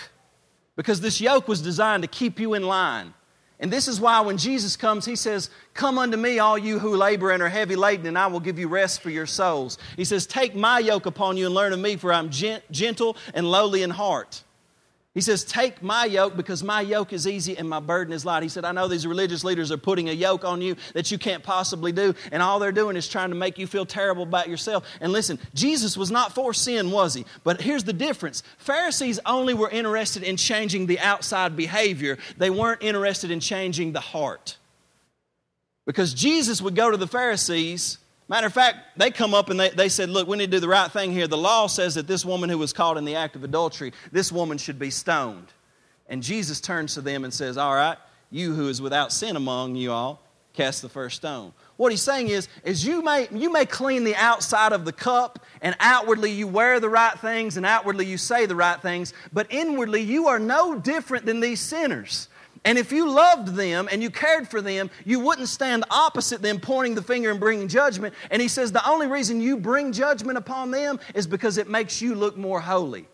because 0.79 1.01
this 1.01 1.21
yoke 1.21 1.49
was 1.49 1.61
designed 1.61 2.05
to 2.05 2.09
keep 2.09 2.39
you 2.39 2.55
in 2.55 2.63
line. 2.63 3.13
And 3.59 3.69
this 3.69 3.89
is 3.89 4.01
why 4.01 4.21
when 4.21 4.39
Jesus 4.39 4.77
comes, 4.77 5.05
he 5.05 5.17
says, 5.17 5.51
Come 5.75 5.99
unto 5.99 6.17
me, 6.17 6.39
all 6.39 6.57
you 6.57 6.79
who 6.79 6.95
labor 6.95 7.33
and 7.33 7.43
are 7.43 7.49
heavy 7.49 7.75
laden, 7.75 8.07
and 8.07 8.17
I 8.17 8.29
will 8.29 8.39
give 8.39 8.61
you 8.61 8.69
rest 8.69 9.01
for 9.01 9.11
your 9.11 9.27
souls. 9.27 9.77
He 9.97 10.05
says, 10.05 10.25
Take 10.25 10.55
my 10.55 10.79
yoke 10.79 11.07
upon 11.07 11.37
you 11.37 11.47
and 11.47 11.55
learn 11.55 11.73
of 11.73 11.81
me, 11.81 11.97
for 11.97 12.13
I'm 12.13 12.31
gentle 12.31 13.17
and 13.35 13.51
lowly 13.51 13.83
in 13.83 13.91
heart. 13.91 14.45
He 15.19 15.23
says, 15.23 15.43
Take 15.43 15.83
my 15.83 16.05
yoke 16.05 16.37
because 16.37 16.63
my 16.63 16.81
yoke 16.81 17.13
is 17.13 17.27
easy 17.27 17.59
and 17.59 17.69
my 17.69 17.81
burden 17.81 18.13
is 18.13 18.25
light. 18.25 18.45
He 18.45 18.49
said, 18.49 18.65
I 18.65 18.71
know 18.71 18.87
these 18.87 19.05
religious 19.05 19.43
leaders 19.43 19.73
are 19.73 19.77
putting 19.77 20.09
a 20.09 20.13
yoke 20.13 20.45
on 20.45 20.63
you 20.63 20.77
that 20.95 21.11
you 21.11 21.19
can't 21.19 21.43
possibly 21.43 21.91
do, 21.91 22.15
and 22.31 22.41
all 22.41 22.61
they're 22.61 22.71
doing 22.71 22.95
is 22.95 23.09
trying 23.09 23.31
to 23.31 23.35
make 23.35 23.59
you 23.59 23.67
feel 23.67 23.85
terrible 23.85 24.23
about 24.23 24.49
yourself. 24.49 24.87
And 25.01 25.11
listen, 25.11 25.41
Jesus 25.55 25.97
was 25.97 26.13
not 26.13 26.37
for 26.37 26.55
sin, 26.55 26.93
was 26.93 27.15
he? 27.15 27.25
But 27.43 27.61
here's 27.61 27.83
the 27.83 27.93
difference 27.93 28.45
Pharisees 28.59 29.19
only 29.27 29.55
were 29.55 29.69
interested 29.69 30.23
in 30.23 30.37
changing 30.37 30.87
the 30.87 31.01
outside 31.01 31.57
behavior, 31.57 32.17
they 32.37 32.51
weren't 32.51 32.85
interested 32.85 33.33
in 33.33 33.41
changing 33.41 33.95
the 33.95 34.01
heart. 34.01 34.57
Because 35.85 36.15
Jesus 36.15 36.63
would 36.63 36.77
go 36.77 36.93
to 36.93 36.97
the 36.97 37.09
Pharisees 37.09 37.99
Matter 38.29 38.47
of 38.47 38.53
fact, 38.53 38.99
they 38.99 39.11
come 39.11 39.33
up 39.33 39.49
and 39.49 39.59
they, 39.59 39.71
they 39.71 39.89
said, 39.89 40.11
Look, 40.11 40.29
we 40.29 40.37
need 40.37 40.51
to 40.51 40.57
do 40.59 40.61
the 40.61 40.69
right 40.69 40.91
thing 40.91 41.13
here. 41.13 41.27
The 41.27 41.39
law 41.39 41.67
says 41.67 41.95
that 41.95 42.07
this 42.07 42.25
woman 42.25 42.51
who 42.51 42.59
was 42.59 42.75
caught 42.75 42.99
in 42.99 43.05
the 43.07 43.17
act 43.17 43.37
of 43.37 43.45
adultery, 43.45 43.93
this 44.13 44.31
woman 44.31 44.59
should 44.59 44.79
be 44.79 44.91
stoned. 44.91 45.49
And 46.09 46.23
Jesus 46.23 46.61
turns 46.61 46.95
to 46.95 47.01
them 47.01 47.25
and 47.25 47.33
says, 47.33 47.57
All 47.57 47.75
right, 47.75 47.97
you 48.31 48.55
who 48.55 48.69
is 48.69 48.83
without 48.83 49.13
sin 49.13 49.35
among 49.35 49.77
you 49.77 49.93
all, 49.93 50.23
cast 50.53 50.83
the 50.83 50.89
first 50.91 51.17
stone. 51.17 51.53
What 51.79 51.93
he's 51.93 52.03
saying 52.03 52.29
is, 52.29 52.49
is 52.65 52.85
you 52.85 53.01
may, 53.03 53.29
you 53.31 53.51
may 53.51 53.65
clean 53.65 54.05
the 54.05 54.17
outside 54.17 54.73
of 54.73 54.85
the 54.85 54.93
cup, 54.93 55.45
and 55.63 55.75
outwardly 55.81 56.31
you 56.31 56.49
wear 56.49 56.81
the 56.81 56.89
right 56.89 57.19
things, 57.19 57.57
and 57.57 57.65
outwardly 57.65 58.05
you 58.05 58.19
say 58.19 58.45
the 58.45 58.57
right 58.57 58.81
things, 58.81 59.15
but 59.33 59.47
inwardly 59.51 60.03
you 60.03 60.29
are 60.29 60.39
no 60.39 60.79
different 60.79 61.25
than 61.25 61.41
these 61.41 61.61
sinners. 61.61 62.29
And 62.65 62.79
if 62.79 62.93
you 62.93 63.09
loved 63.11 63.49
them 63.49 63.89
and 63.91 64.03
you 64.03 64.11
cared 64.11 64.49
for 64.49 64.61
them, 64.61 64.91
you 65.05 65.21
wouldn't 65.21 65.49
stand 65.49 65.85
opposite 65.91 66.43
them, 66.43 66.61
pointing 66.61 66.95
the 66.95 67.03
finger 67.03 67.31
and 67.31 67.41
bringing 67.41 67.69
judgment. 67.69 68.15
And 68.31 68.43
he 68.43 68.49
says 68.49 68.73
the 68.73 68.87
only 68.89 69.07
reason 69.07 69.41
you 69.41 69.57
bring 69.57 69.93
judgment 69.93 70.39
upon 70.39 70.71
them 70.71 70.99
is 71.15 71.27
because 71.27 71.59
it 71.59 71.69
makes 71.69 72.03
you 72.03 72.15
look 72.15 72.37
more 72.37 72.61
holy. 72.61 73.07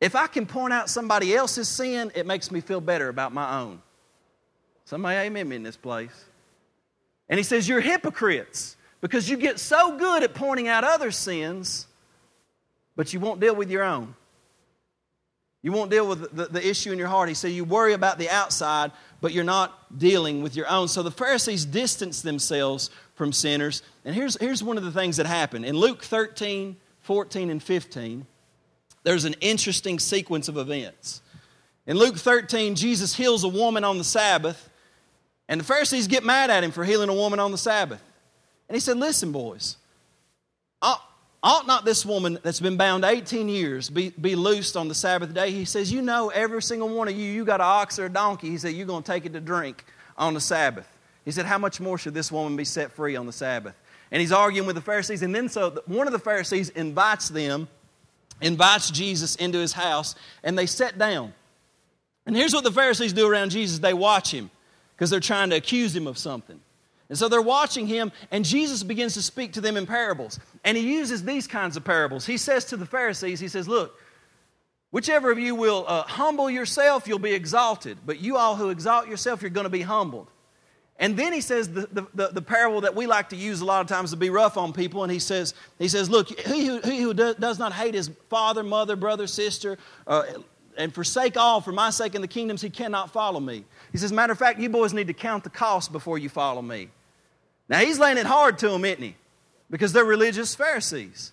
If 0.00 0.16
I 0.16 0.26
can 0.26 0.46
point 0.46 0.72
out 0.72 0.90
somebody 0.90 1.34
else's 1.34 1.68
sin, 1.68 2.10
it 2.14 2.26
makes 2.26 2.50
me 2.50 2.60
feel 2.60 2.80
better 2.80 3.08
about 3.08 3.32
my 3.32 3.60
own. 3.60 3.82
Somebody 4.84 5.16
amen 5.16 5.48
me 5.48 5.56
in 5.56 5.62
this 5.62 5.76
place. 5.76 6.24
And 7.28 7.38
he 7.38 7.44
says, 7.44 7.68
You're 7.68 7.80
hypocrites 7.80 8.76
because 9.00 9.28
you 9.28 9.36
get 9.36 9.58
so 9.58 9.96
good 9.96 10.22
at 10.22 10.34
pointing 10.34 10.68
out 10.68 10.84
other 10.84 11.10
sins, 11.10 11.86
but 12.96 13.12
you 13.12 13.20
won't 13.20 13.40
deal 13.40 13.54
with 13.54 13.70
your 13.70 13.84
own. 13.84 14.14
You 15.62 15.70
won't 15.70 15.92
deal 15.92 16.08
with 16.08 16.34
the, 16.34 16.46
the, 16.46 16.68
issue 16.68 16.90
in 16.90 16.98
your 16.98 17.08
heart. 17.08 17.28
He 17.28 17.36
said, 17.36 17.52
You 17.52 17.64
worry 17.64 17.92
about 17.92 18.18
the 18.18 18.28
outside, 18.28 18.90
but 19.20 19.32
you're 19.32 19.44
not 19.44 19.96
dealing 19.96 20.42
with 20.42 20.56
your 20.56 20.68
own. 20.68 20.88
So 20.88 21.04
the 21.04 21.10
Pharisees 21.12 21.64
distanced 21.64 22.24
themselves 22.24 22.90
from 23.14 23.32
sinners. 23.32 23.82
And 24.04 24.14
here's, 24.14 24.36
here's 24.40 24.62
one 24.62 24.76
of 24.76 24.82
the 24.82 24.90
things 24.90 25.18
that 25.18 25.26
happened. 25.26 25.64
In 25.64 25.76
Luke 25.76 26.02
13, 26.02 26.76
14, 27.02 27.50
and 27.50 27.62
15, 27.62 28.26
there's 29.04 29.24
an 29.24 29.36
interesting 29.40 30.00
sequence 30.00 30.48
of 30.48 30.56
events. 30.56 31.22
In 31.86 31.96
Luke 31.96 32.16
13, 32.16 32.74
Jesus 32.74 33.14
heals 33.14 33.44
a 33.44 33.48
woman 33.48 33.84
on 33.84 33.98
the 33.98 34.04
Sabbath, 34.04 34.68
and 35.48 35.60
the 35.60 35.64
Pharisees 35.64 36.08
get 36.08 36.24
mad 36.24 36.50
at 36.50 36.64
him 36.64 36.72
for 36.72 36.84
healing 36.84 37.08
a 37.08 37.14
woman 37.14 37.38
on 37.38 37.52
the 37.52 37.58
Sabbath. 37.58 38.02
And 38.68 38.74
he 38.74 38.80
said, 38.80 38.96
Listen, 38.96 39.30
boys, 39.30 39.76
Ought 41.44 41.66
not 41.66 41.84
this 41.84 42.06
woman 42.06 42.38
that's 42.42 42.60
been 42.60 42.76
bound 42.76 43.04
18 43.04 43.48
years 43.48 43.90
be, 43.90 44.10
be 44.10 44.36
loosed 44.36 44.76
on 44.76 44.86
the 44.86 44.94
Sabbath 44.94 45.34
day? 45.34 45.50
He 45.50 45.64
says, 45.64 45.92
You 45.92 46.00
know, 46.00 46.28
every 46.28 46.62
single 46.62 46.88
one 46.88 47.08
of 47.08 47.16
you, 47.16 47.24
you 47.24 47.44
got 47.44 47.60
an 47.60 47.66
ox 47.66 47.98
or 47.98 48.06
a 48.06 48.08
donkey. 48.08 48.48
He 48.48 48.58
said, 48.58 48.74
You're 48.74 48.86
going 48.86 49.02
to 49.02 49.10
take 49.10 49.26
it 49.26 49.32
to 49.32 49.40
drink 49.40 49.84
on 50.16 50.34
the 50.34 50.40
Sabbath. 50.40 50.86
He 51.24 51.32
said, 51.32 51.46
How 51.46 51.58
much 51.58 51.80
more 51.80 51.98
should 51.98 52.14
this 52.14 52.30
woman 52.30 52.56
be 52.56 52.64
set 52.64 52.92
free 52.92 53.16
on 53.16 53.26
the 53.26 53.32
Sabbath? 53.32 53.74
And 54.12 54.20
he's 54.20 54.30
arguing 54.30 54.66
with 54.66 54.76
the 54.76 54.82
Pharisees. 54.82 55.22
And 55.22 55.34
then 55.34 55.48
so 55.48 55.82
one 55.86 56.06
of 56.06 56.12
the 56.12 56.18
Pharisees 56.18 56.68
invites 56.68 57.28
them, 57.28 57.66
invites 58.40 58.90
Jesus 58.90 59.34
into 59.36 59.58
his 59.58 59.72
house, 59.72 60.14
and 60.44 60.56
they 60.56 60.66
sit 60.66 60.96
down. 60.96 61.34
And 62.24 62.36
here's 62.36 62.54
what 62.54 62.62
the 62.62 62.70
Pharisees 62.70 63.12
do 63.12 63.28
around 63.28 63.50
Jesus 63.50 63.80
they 63.80 63.94
watch 63.94 64.32
him 64.32 64.50
because 64.94 65.10
they're 65.10 65.18
trying 65.18 65.50
to 65.50 65.56
accuse 65.56 65.96
him 65.96 66.06
of 66.06 66.18
something. 66.18 66.60
And 67.12 67.18
so 67.18 67.28
they're 67.28 67.42
watching 67.42 67.86
him, 67.86 68.10
and 68.30 68.42
Jesus 68.42 68.82
begins 68.82 69.12
to 69.12 69.22
speak 69.22 69.52
to 69.52 69.60
them 69.60 69.76
in 69.76 69.84
parables. 69.84 70.40
And 70.64 70.78
he 70.78 70.94
uses 70.94 71.22
these 71.22 71.46
kinds 71.46 71.76
of 71.76 71.84
parables. 71.84 72.24
He 72.24 72.38
says 72.38 72.64
to 72.64 72.76
the 72.78 72.86
Pharisees, 72.86 73.38
He 73.38 73.48
says, 73.48 73.68
Look, 73.68 74.00
whichever 74.92 75.30
of 75.30 75.38
you 75.38 75.54
will 75.54 75.84
uh, 75.86 76.04
humble 76.04 76.48
yourself, 76.48 77.06
you'll 77.06 77.18
be 77.18 77.34
exalted. 77.34 77.98
But 78.06 78.20
you 78.20 78.38
all 78.38 78.56
who 78.56 78.70
exalt 78.70 79.08
yourself, 79.08 79.42
you're 79.42 79.50
going 79.50 79.66
to 79.66 79.70
be 79.70 79.82
humbled. 79.82 80.30
And 80.98 81.14
then 81.14 81.34
he 81.34 81.42
says 81.42 81.68
the, 81.68 81.86
the, 81.92 82.06
the, 82.14 82.28
the, 82.28 82.40
parable 82.40 82.80
that 82.80 82.94
we 82.94 83.06
like 83.06 83.28
to 83.28 83.36
use 83.36 83.60
a 83.60 83.66
lot 83.66 83.82
of 83.82 83.88
times 83.88 84.12
to 84.12 84.16
be 84.16 84.30
rough 84.30 84.56
on 84.56 84.72
people. 84.72 85.02
And 85.02 85.12
he 85.12 85.18
says, 85.18 85.52
he 85.78 85.88
says 85.88 86.08
Look, 86.08 86.30
he 86.40 86.64
who, 86.64 86.80
he 86.80 87.02
who 87.02 87.12
does 87.12 87.58
not 87.58 87.74
hate 87.74 87.92
his 87.92 88.10
father, 88.30 88.62
mother, 88.62 88.96
brother, 88.96 89.26
sister, 89.26 89.76
uh, 90.06 90.22
and 90.78 90.94
forsake 90.94 91.36
all 91.36 91.60
for 91.60 91.72
my 91.72 91.90
sake 91.90 92.14
and 92.14 92.24
the 92.24 92.28
kingdoms, 92.28 92.62
he 92.62 92.70
cannot 92.70 93.10
follow 93.10 93.38
me. 93.38 93.66
He 93.90 93.98
says, 93.98 94.14
Matter 94.14 94.32
of 94.32 94.38
fact, 94.38 94.60
you 94.60 94.70
boys 94.70 94.94
need 94.94 95.08
to 95.08 95.12
count 95.12 95.44
the 95.44 95.50
cost 95.50 95.92
before 95.92 96.16
you 96.16 96.30
follow 96.30 96.62
me. 96.62 96.88
Now 97.72 97.78
he's 97.78 97.98
laying 97.98 98.18
it 98.18 98.26
hard 98.26 98.58
to 98.58 98.68
them, 98.68 98.84
isn't 98.84 99.02
he? 99.02 99.16
Because 99.70 99.94
they're 99.94 100.04
religious 100.04 100.54
Pharisees. 100.54 101.32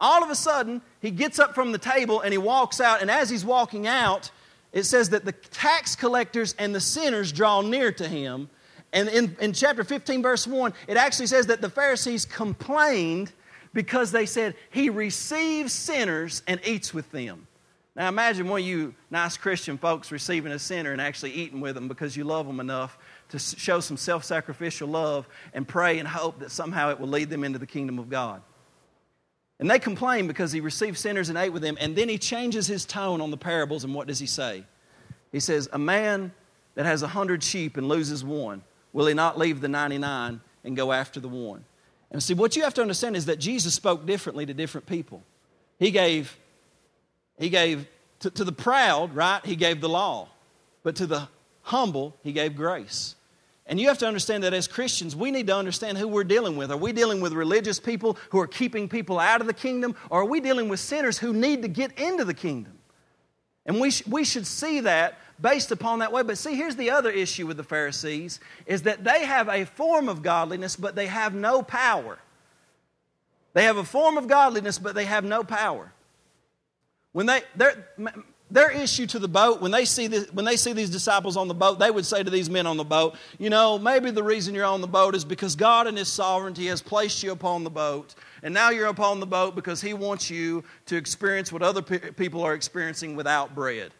All 0.00 0.24
of 0.24 0.30
a 0.30 0.34
sudden, 0.34 0.82
he 1.00 1.12
gets 1.12 1.38
up 1.38 1.54
from 1.54 1.70
the 1.70 1.78
table 1.78 2.22
and 2.22 2.32
he 2.32 2.38
walks 2.38 2.80
out, 2.80 3.02
and 3.02 3.10
as 3.10 3.30
he's 3.30 3.44
walking 3.44 3.86
out, 3.86 4.32
it 4.72 4.82
says 4.82 5.10
that 5.10 5.24
the 5.24 5.30
tax 5.30 5.94
collectors 5.94 6.56
and 6.58 6.74
the 6.74 6.80
sinners 6.80 7.30
draw 7.30 7.60
near 7.60 7.92
to 7.92 8.08
him. 8.08 8.50
And 8.92 9.08
in, 9.08 9.36
in 9.40 9.52
chapter 9.52 9.84
15, 9.84 10.22
verse 10.22 10.44
1, 10.44 10.74
it 10.88 10.96
actually 10.96 11.28
says 11.28 11.46
that 11.46 11.60
the 11.60 11.70
Pharisees 11.70 12.24
complained 12.24 13.30
because 13.72 14.10
they 14.10 14.26
said, 14.26 14.56
He 14.70 14.90
receives 14.90 15.72
sinners 15.72 16.42
and 16.48 16.60
eats 16.66 16.92
with 16.92 17.12
them. 17.12 17.46
Now 17.94 18.08
imagine 18.08 18.48
one 18.48 18.62
of 18.62 18.66
you 18.66 18.92
nice 19.08 19.36
Christian 19.36 19.78
folks 19.78 20.10
receiving 20.10 20.50
a 20.50 20.58
sinner 20.58 20.90
and 20.90 21.00
actually 21.00 21.30
eating 21.30 21.60
with 21.60 21.76
them 21.76 21.86
because 21.86 22.16
you 22.16 22.24
love 22.24 22.48
them 22.48 22.58
enough 22.58 22.98
to 23.30 23.38
show 23.38 23.80
some 23.80 23.96
self 23.96 24.24
sacrificial 24.24 24.88
love 24.88 25.28
and 25.52 25.66
pray 25.66 25.98
and 25.98 26.06
hope 26.06 26.40
that 26.40 26.50
somehow 26.50 26.90
it 26.90 27.00
will 27.00 27.08
lead 27.08 27.30
them 27.30 27.44
into 27.44 27.58
the 27.58 27.66
kingdom 27.66 27.98
of 27.98 28.08
God. 28.08 28.42
And 29.58 29.70
they 29.70 29.78
complain 29.78 30.26
because 30.26 30.52
he 30.52 30.60
received 30.60 30.98
sinners 30.98 31.28
and 31.28 31.38
ate 31.38 31.52
with 31.52 31.62
them. 31.62 31.78
And 31.80 31.96
then 31.96 32.08
he 32.08 32.18
changes 32.18 32.66
his 32.66 32.84
tone 32.84 33.20
on 33.20 33.30
the 33.30 33.36
parables. 33.36 33.84
And 33.84 33.94
what 33.94 34.06
does 34.06 34.18
he 34.18 34.26
say? 34.26 34.64
He 35.32 35.40
says, 35.40 35.68
A 35.72 35.78
man 35.78 36.32
that 36.74 36.84
has 36.84 37.02
a 37.02 37.08
hundred 37.08 37.42
sheep 37.42 37.76
and 37.76 37.88
loses 37.88 38.22
one, 38.22 38.62
will 38.92 39.06
he 39.06 39.14
not 39.14 39.38
leave 39.38 39.60
the 39.60 39.68
99 39.68 40.40
and 40.64 40.76
go 40.76 40.92
after 40.92 41.20
the 41.20 41.28
one? 41.28 41.64
And 42.10 42.22
see, 42.22 42.34
what 42.34 42.54
you 42.54 42.62
have 42.62 42.74
to 42.74 42.82
understand 42.82 43.16
is 43.16 43.26
that 43.26 43.38
Jesus 43.38 43.74
spoke 43.74 44.06
differently 44.06 44.46
to 44.46 44.54
different 44.54 44.86
people. 44.86 45.22
He 45.78 45.90
gave, 45.90 46.36
he 47.38 47.48
gave 47.48 47.88
to, 48.20 48.30
to 48.30 48.44
the 48.44 48.52
proud, 48.52 49.14
right? 49.14 49.44
He 49.44 49.56
gave 49.56 49.80
the 49.80 49.88
law. 49.88 50.28
But 50.82 50.96
to 50.96 51.06
the 51.06 51.28
humble, 51.62 52.16
he 52.22 52.32
gave 52.32 52.54
grace. 52.54 53.15
And 53.66 53.80
you 53.80 53.88
have 53.88 53.98
to 53.98 54.06
understand 54.06 54.44
that 54.44 54.54
as 54.54 54.68
Christians, 54.68 55.16
we 55.16 55.30
need 55.32 55.48
to 55.48 55.56
understand 55.56 55.98
who 55.98 56.06
we're 56.06 56.24
dealing 56.24 56.56
with. 56.56 56.70
Are 56.70 56.76
we 56.76 56.92
dealing 56.92 57.20
with 57.20 57.32
religious 57.32 57.80
people 57.80 58.16
who 58.30 58.38
are 58.38 58.46
keeping 58.46 58.88
people 58.88 59.18
out 59.18 59.40
of 59.40 59.48
the 59.48 59.54
kingdom, 59.54 59.96
or 60.08 60.20
are 60.20 60.24
we 60.24 60.40
dealing 60.40 60.68
with 60.68 60.78
sinners 60.78 61.18
who 61.18 61.32
need 61.32 61.62
to 61.62 61.68
get 61.68 61.98
into 61.98 62.24
the 62.24 62.34
kingdom? 62.34 62.78
And 63.64 63.80
we, 63.80 63.90
sh- 63.90 64.06
we 64.06 64.24
should 64.24 64.46
see 64.46 64.80
that 64.80 65.18
based 65.40 65.72
upon 65.72 65.98
that 65.98 66.12
way. 66.12 66.22
But 66.22 66.38
see, 66.38 66.54
here's 66.54 66.76
the 66.76 66.90
other 66.90 67.10
issue 67.10 67.46
with 67.46 67.56
the 67.56 67.64
Pharisees 67.64 68.38
is 68.66 68.82
that 68.82 69.02
they 69.02 69.24
have 69.24 69.48
a 69.48 69.64
form 69.64 70.08
of 70.08 70.22
godliness, 70.22 70.76
but 70.76 70.94
they 70.94 71.06
have 71.06 71.34
no 71.34 71.62
power. 71.62 72.18
They 73.52 73.64
have 73.64 73.78
a 73.78 73.84
form 73.84 74.16
of 74.16 74.28
godliness, 74.28 74.78
but 74.78 74.94
they 74.94 75.06
have 75.06 75.24
no 75.24 75.42
power. 75.42 75.92
When 77.12 77.26
they, 77.26 77.40
their 78.56 78.70
issue 78.70 79.06
to 79.06 79.18
the 79.18 79.28
boat 79.28 79.60
when 79.60 79.70
they 79.70 79.84
see 79.84 80.08
when 80.32 80.44
they 80.46 80.56
see 80.56 80.72
these 80.72 80.88
disciples 80.88 81.36
on 81.36 81.46
the 81.46 81.54
boat 81.54 81.78
they 81.78 81.90
would 81.90 82.06
say 82.06 82.22
to 82.22 82.30
these 82.30 82.48
men 82.48 82.66
on 82.66 82.78
the 82.78 82.84
boat 82.84 83.14
you 83.38 83.50
know 83.50 83.78
maybe 83.78 84.10
the 84.10 84.22
reason 84.22 84.54
you're 84.54 84.64
on 84.64 84.80
the 84.80 84.86
boat 84.86 85.14
is 85.14 85.24
because 85.24 85.54
god 85.54 85.86
in 85.86 85.94
his 85.94 86.08
sovereignty 86.08 86.66
has 86.66 86.80
placed 86.80 87.22
you 87.22 87.32
upon 87.32 87.64
the 87.64 87.70
boat 87.70 88.14
and 88.42 88.54
now 88.54 88.70
you're 88.70 88.86
upon 88.86 89.20
the 89.20 89.26
boat 89.26 89.54
because 89.54 89.82
he 89.82 89.92
wants 89.92 90.30
you 90.30 90.64
to 90.86 90.96
experience 90.96 91.52
what 91.52 91.62
other 91.62 91.82
pe- 91.82 92.12
people 92.12 92.42
are 92.42 92.54
experiencing 92.54 93.14
without 93.14 93.54
bread 93.54 93.92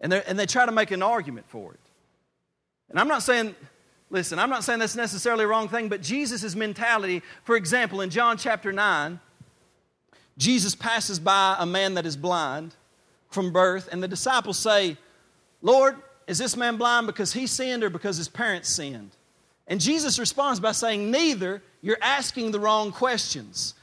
And, 0.00 0.12
and 0.12 0.38
they 0.38 0.46
try 0.46 0.66
to 0.66 0.72
make 0.72 0.90
an 0.90 1.02
argument 1.02 1.46
for 1.48 1.72
it. 1.72 1.80
And 2.90 3.00
I'm 3.00 3.08
not 3.08 3.22
saying, 3.22 3.54
listen, 4.10 4.38
I'm 4.38 4.50
not 4.50 4.62
saying 4.64 4.80
that's 4.80 4.96
necessarily 4.96 5.44
a 5.44 5.48
wrong 5.48 5.68
thing, 5.68 5.88
but 5.88 6.02
Jesus' 6.02 6.54
mentality, 6.54 7.22
for 7.44 7.56
example, 7.56 8.02
in 8.02 8.10
John 8.10 8.36
chapter 8.36 8.70
9, 8.70 9.18
Jesus 10.36 10.74
passes 10.74 11.18
by 11.18 11.56
a 11.58 11.64
man 11.64 11.94
that 11.94 12.04
is 12.04 12.16
blind 12.16 12.74
from 13.34 13.52
birth, 13.52 13.88
and 13.92 14.02
the 14.02 14.08
disciples 14.08 14.58
say, 14.58 14.96
Lord, 15.60 15.96
is 16.26 16.38
this 16.38 16.56
man 16.56 16.76
blind 16.76 17.06
because 17.06 17.32
he 17.32 17.46
sinned 17.46 17.84
or 17.84 17.90
because 17.90 18.16
his 18.16 18.28
parents 18.28 18.68
sinned? 18.70 19.10
And 19.66 19.80
Jesus 19.80 20.18
responds 20.18 20.60
by 20.60 20.72
saying, 20.72 21.10
Neither, 21.10 21.62
you're 21.82 21.98
asking 22.00 22.50
the 22.50 22.60
wrong 22.60 22.92
questions. 22.92 23.74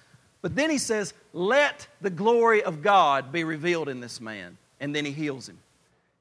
But 0.42 0.56
then 0.56 0.70
he 0.70 0.78
says, 0.78 1.14
Let 1.34 1.88
the 2.02 2.10
glory 2.10 2.64
of 2.64 2.82
God 2.82 3.32
be 3.32 3.44
revealed 3.44 3.90
in 3.90 4.00
this 4.00 4.20
man. 4.20 4.58
And 4.80 4.96
then 4.96 5.06
he 5.06 5.12
heals 5.12 5.48
him. 5.48 5.60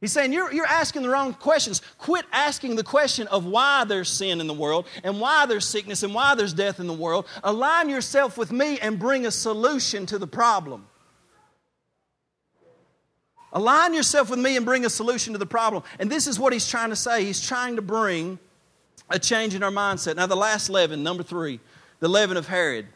He's 0.00 0.12
saying, 0.12 0.32
you're, 0.32 0.50
you're 0.50 0.66
asking 0.66 1.02
the 1.02 1.10
wrong 1.10 1.34
questions. 1.34 1.82
Quit 1.98 2.24
asking 2.32 2.76
the 2.76 2.82
question 2.82 3.26
of 3.28 3.44
why 3.44 3.84
there's 3.84 4.08
sin 4.08 4.40
in 4.40 4.46
the 4.46 4.54
world 4.54 4.86
and 5.04 5.20
why 5.20 5.44
there's 5.44 5.66
sickness 5.66 6.02
and 6.02 6.14
why 6.14 6.34
there's 6.34 6.54
death 6.54 6.80
in 6.80 6.86
the 6.86 6.94
world. 6.94 7.26
Align 7.44 7.90
yourself 7.90 8.38
with 8.38 8.50
me 8.50 8.78
and 8.80 8.98
bring 8.98 9.26
a 9.26 9.30
solution 9.30 10.06
to 10.06 10.18
the 10.18 10.26
problem. 10.26 10.86
Align 13.52 13.94
yourself 13.94 14.30
with 14.30 14.38
me 14.38 14.56
and 14.56 14.64
bring 14.64 14.84
a 14.84 14.90
solution 14.90 15.32
to 15.32 15.38
the 15.38 15.46
problem. 15.46 15.82
And 15.98 16.10
this 16.10 16.26
is 16.26 16.38
what 16.38 16.52
he's 16.52 16.68
trying 16.68 16.90
to 16.90 16.96
say. 16.96 17.24
He's 17.24 17.44
trying 17.44 17.76
to 17.76 17.82
bring 17.82 18.38
a 19.08 19.18
change 19.18 19.54
in 19.54 19.62
our 19.62 19.72
mindset. 19.72 20.16
Now, 20.16 20.26
the 20.26 20.36
last 20.36 20.70
leaven, 20.70 21.02
number 21.02 21.22
three, 21.22 21.58
the 21.98 22.08
leaven 22.08 22.36
of 22.36 22.46
Herod. 22.46 22.86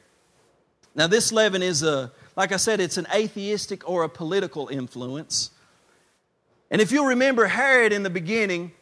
Now, 0.94 1.08
this 1.08 1.32
leaven 1.32 1.62
is 1.62 1.82
a, 1.82 2.12
like 2.36 2.52
I 2.52 2.56
said, 2.56 2.80
it's 2.80 2.96
an 2.96 3.06
atheistic 3.12 3.88
or 3.88 4.04
a 4.04 4.08
political 4.08 4.68
influence. 4.68 5.50
And 6.70 6.80
if 6.80 6.92
you'll 6.92 7.06
remember, 7.06 7.46
Herod 7.46 7.92
in 7.92 8.04
the 8.04 8.10
beginning, 8.10 8.72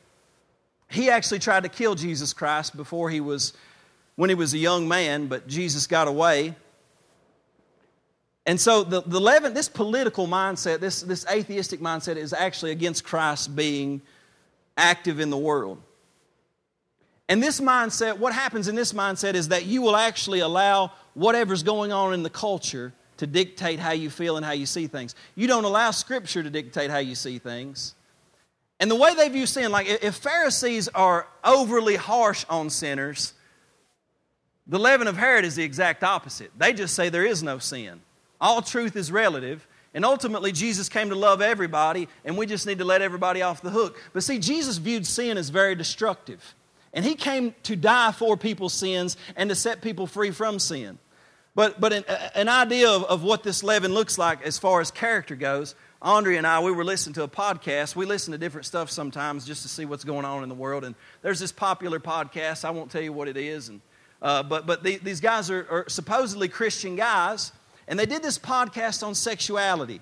he 0.90 1.08
actually 1.08 1.38
tried 1.38 1.62
to 1.62 1.70
kill 1.70 1.94
Jesus 1.94 2.34
Christ 2.34 2.76
before 2.76 3.08
he 3.08 3.20
was, 3.20 3.54
when 4.16 4.28
he 4.28 4.34
was 4.34 4.52
a 4.52 4.58
young 4.58 4.86
man, 4.86 5.26
but 5.26 5.46
Jesus 5.48 5.86
got 5.86 6.06
away. 6.06 6.54
And 8.44 8.60
so 8.60 8.82
the, 8.82 9.02
the 9.02 9.20
leaven, 9.20 9.54
this 9.54 9.68
political 9.68 10.26
mindset, 10.26 10.80
this, 10.80 11.02
this 11.02 11.24
atheistic 11.30 11.80
mindset, 11.80 12.16
is 12.16 12.32
actually 12.32 12.72
against 12.72 13.04
Christ 13.04 13.54
being 13.54 14.02
active 14.76 15.20
in 15.20 15.30
the 15.30 15.36
world. 15.36 15.80
And 17.28 17.42
this 17.42 17.60
mindset, 17.60 18.18
what 18.18 18.32
happens 18.32 18.68
in 18.68 18.74
this 18.74 18.92
mindset 18.92 19.34
is 19.34 19.48
that 19.48 19.64
you 19.64 19.80
will 19.80 19.96
actually 19.96 20.40
allow 20.40 20.92
whatever's 21.14 21.62
going 21.62 21.92
on 21.92 22.14
in 22.14 22.22
the 22.22 22.30
culture 22.30 22.92
to 23.18 23.26
dictate 23.26 23.78
how 23.78 23.92
you 23.92 24.10
feel 24.10 24.36
and 24.36 24.44
how 24.44 24.52
you 24.52 24.66
see 24.66 24.88
things. 24.88 25.14
You 25.36 25.46
don't 25.46 25.64
allow 25.64 25.92
Scripture 25.92 26.42
to 26.42 26.50
dictate 26.50 26.90
how 26.90 26.98
you 26.98 27.14
see 27.14 27.38
things. 27.38 27.94
And 28.80 28.90
the 28.90 28.96
way 28.96 29.14
they 29.14 29.28
view 29.28 29.46
sin, 29.46 29.70
like 29.70 29.86
if 29.86 30.16
Pharisees 30.16 30.88
are 30.88 31.28
overly 31.44 31.94
harsh 31.94 32.44
on 32.50 32.68
sinners, 32.68 33.34
the 34.66 34.78
leaven 34.78 35.06
of 35.06 35.16
Herod 35.16 35.44
is 35.44 35.54
the 35.54 35.62
exact 35.62 36.02
opposite. 36.02 36.50
They 36.58 36.72
just 36.72 36.94
say 36.94 37.08
there 37.08 37.24
is 37.24 37.44
no 37.44 37.58
sin. 37.58 38.00
All 38.42 38.60
truth 38.60 38.96
is 38.96 39.10
relative. 39.10 39.66
And 39.94 40.04
ultimately, 40.04 40.52
Jesus 40.52 40.88
came 40.88 41.10
to 41.10 41.14
love 41.14 41.40
everybody, 41.40 42.08
and 42.24 42.36
we 42.36 42.46
just 42.46 42.66
need 42.66 42.78
to 42.78 42.84
let 42.84 43.02
everybody 43.02 43.42
off 43.42 43.62
the 43.62 43.70
hook. 43.70 44.02
But 44.12 44.22
see, 44.22 44.38
Jesus 44.38 44.78
viewed 44.78 45.06
sin 45.06 45.38
as 45.38 45.50
very 45.50 45.74
destructive. 45.74 46.54
And 46.92 47.04
he 47.04 47.14
came 47.14 47.54
to 47.64 47.76
die 47.76 48.12
for 48.12 48.36
people's 48.36 48.74
sins 48.74 49.16
and 49.36 49.48
to 49.50 49.54
set 49.54 49.80
people 49.80 50.06
free 50.06 50.30
from 50.30 50.58
sin. 50.58 50.98
But, 51.54 51.80
but 51.80 51.92
an, 51.92 52.04
an 52.34 52.48
idea 52.48 52.90
of, 52.90 53.04
of 53.04 53.22
what 53.22 53.42
this 53.42 53.62
leaven 53.62 53.92
looks 53.92 54.18
like 54.18 54.42
as 54.42 54.58
far 54.58 54.80
as 54.80 54.90
character 54.90 55.36
goes, 55.36 55.74
Andre 56.00 56.36
and 56.36 56.46
I, 56.46 56.60
we 56.60 56.72
were 56.72 56.84
listening 56.84 57.14
to 57.14 57.22
a 57.22 57.28
podcast. 57.28 57.94
We 57.94 58.06
listen 58.06 58.32
to 58.32 58.38
different 58.38 58.66
stuff 58.66 58.90
sometimes 58.90 59.46
just 59.46 59.62
to 59.62 59.68
see 59.68 59.84
what's 59.84 60.02
going 60.02 60.24
on 60.24 60.42
in 60.42 60.48
the 60.48 60.54
world. 60.54 60.84
And 60.84 60.96
there's 61.20 61.38
this 61.38 61.52
popular 61.52 62.00
podcast. 62.00 62.64
I 62.64 62.70
won't 62.70 62.90
tell 62.90 63.02
you 63.02 63.12
what 63.12 63.28
it 63.28 63.36
is. 63.36 63.68
And, 63.68 63.80
uh, 64.20 64.42
but 64.42 64.66
but 64.66 64.82
the, 64.82 64.96
these 64.96 65.20
guys 65.20 65.48
are, 65.50 65.66
are 65.70 65.88
supposedly 65.88 66.48
Christian 66.48 66.96
guys. 66.96 67.52
And 67.88 67.98
they 67.98 68.06
did 68.06 68.22
this 68.22 68.38
podcast 68.38 69.06
on 69.06 69.14
sexuality. 69.14 70.00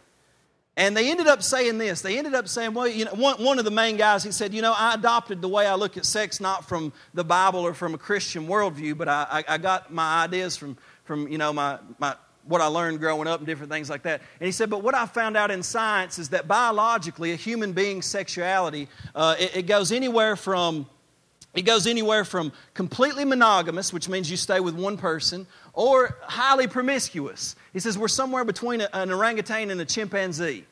And 0.76 0.96
they 0.96 1.10
ended 1.10 1.26
up 1.26 1.42
saying 1.42 1.78
this. 1.78 2.00
They 2.00 2.16
ended 2.16 2.34
up 2.34 2.48
saying, 2.48 2.74
well, 2.74 2.88
you 2.88 3.04
know, 3.04 3.12
one, 3.12 3.42
one 3.42 3.58
of 3.58 3.64
the 3.64 3.70
main 3.70 3.96
guys, 3.96 4.22
he 4.22 4.32
said, 4.32 4.54
you 4.54 4.62
know, 4.62 4.72
I 4.76 4.94
adopted 4.94 5.42
the 5.42 5.48
way 5.48 5.66
I 5.66 5.74
look 5.74 5.96
at 5.96 6.06
sex 6.06 6.40
not 6.40 6.68
from 6.68 6.92
the 7.12 7.24
Bible 7.24 7.60
or 7.60 7.74
from 7.74 7.92
a 7.92 7.98
Christian 7.98 8.46
worldview, 8.46 8.96
but 8.96 9.08
I, 9.08 9.26
I, 9.30 9.54
I 9.54 9.58
got 9.58 9.92
my 9.92 10.22
ideas 10.24 10.56
from 10.56 10.76
from 11.10 11.26
you 11.26 11.38
know 11.38 11.52
my, 11.52 11.76
my 11.98 12.14
what 12.44 12.60
I 12.60 12.66
learned 12.66 13.00
growing 13.00 13.26
up 13.26 13.40
and 13.40 13.46
different 13.46 13.70
things 13.70 13.90
like 13.90 14.02
that. 14.04 14.20
And 14.38 14.46
he 14.46 14.52
said, 14.52 14.70
but 14.70 14.82
what 14.82 14.94
I 14.94 15.06
found 15.06 15.36
out 15.36 15.50
in 15.50 15.62
science 15.62 16.20
is 16.20 16.28
that 16.28 16.46
biologically, 16.46 17.32
a 17.32 17.36
human 17.36 17.72
being's 17.72 18.06
sexuality 18.06 18.88
uh, 19.14 19.34
it, 19.38 19.56
it 19.56 19.62
goes 19.66 19.90
anywhere 19.90 20.36
from 20.36 20.86
it 21.52 21.62
goes 21.62 21.88
anywhere 21.88 22.24
from 22.24 22.52
completely 22.74 23.24
monogamous, 23.24 23.92
which 23.92 24.08
means 24.08 24.30
you 24.30 24.36
stay 24.36 24.60
with 24.60 24.76
one 24.76 24.96
person, 24.96 25.48
or 25.72 26.16
highly 26.22 26.66
promiscuous. 26.66 27.56
He 27.72 27.80
says 27.80 27.98
we're 27.98 28.08
somewhere 28.08 28.44
between 28.44 28.80
an 28.80 29.10
orangutan 29.10 29.70
and 29.70 29.80
a 29.80 29.84
chimpanzee. 29.84 30.64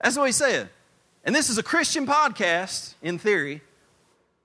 That's 0.00 0.16
what 0.16 0.26
he 0.26 0.32
said. 0.32 0.68
And 1.24 1.34
this 1.34 1.48
is 1.48 1.58
a 1.58 1.62
Christian 1.62 2.06
podcast, 2.06 2.94
in 3.02 3.18
theory, 3.18 3.62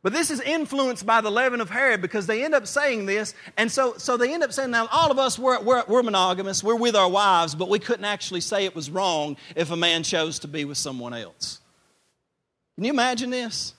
but 0.01 0.13
this 0.13 0.31
is 0.31 0.39
influenced 0.39 1.05
by 1.05 1.19
the 1.19 1.29
leaven 1.29 1.59
of 1.59 1.69
Herod 1.69 2.01
because 2.01 2.25
they 2.25 2.45
end 2.45 2.55
up 2.55 2.65
saying 2.65 3.05
this. 3.05 3.33
And 3.57 3.69
so, 3.69 3.95
so 3.97 4.15
they 4.15 4.33
end 4.33 4.43
up 4.43 4.53
saying, 4.53 4.71
now, 4.71 4.87
all 4.91 5.11
of 5.11 5.19
us, 5.19 5.37
we're, 5.37 5.59
we're, 5.61 5.83
we're 5.87 6.03
monogamous, 6.03 6.63
we're 6.63 6.75
with 6.75 6.95
our 6.95 7.09
wives, 7.09 7.53
but 7.53 7.67
we 7.67 7.79
couldn't 7.79 8.05
actually 8.05 8.39
say 8.39 8.63
it 8.63 8.73
was 8.75 8.89
wrong 8.89 9.35
if 9.57 9.71
a 9.71 9.75
man 9.75 10.03
chose 10.03 10.39
to 10.39 10.47
be 10.47 10.63
with 10.63 10.77
someone 10.77 11.13
else. 11.13 11.59
Can 12.75 12.85
you 12.85 12.93
imagine 12.93 13.29
this? 13.29 13.73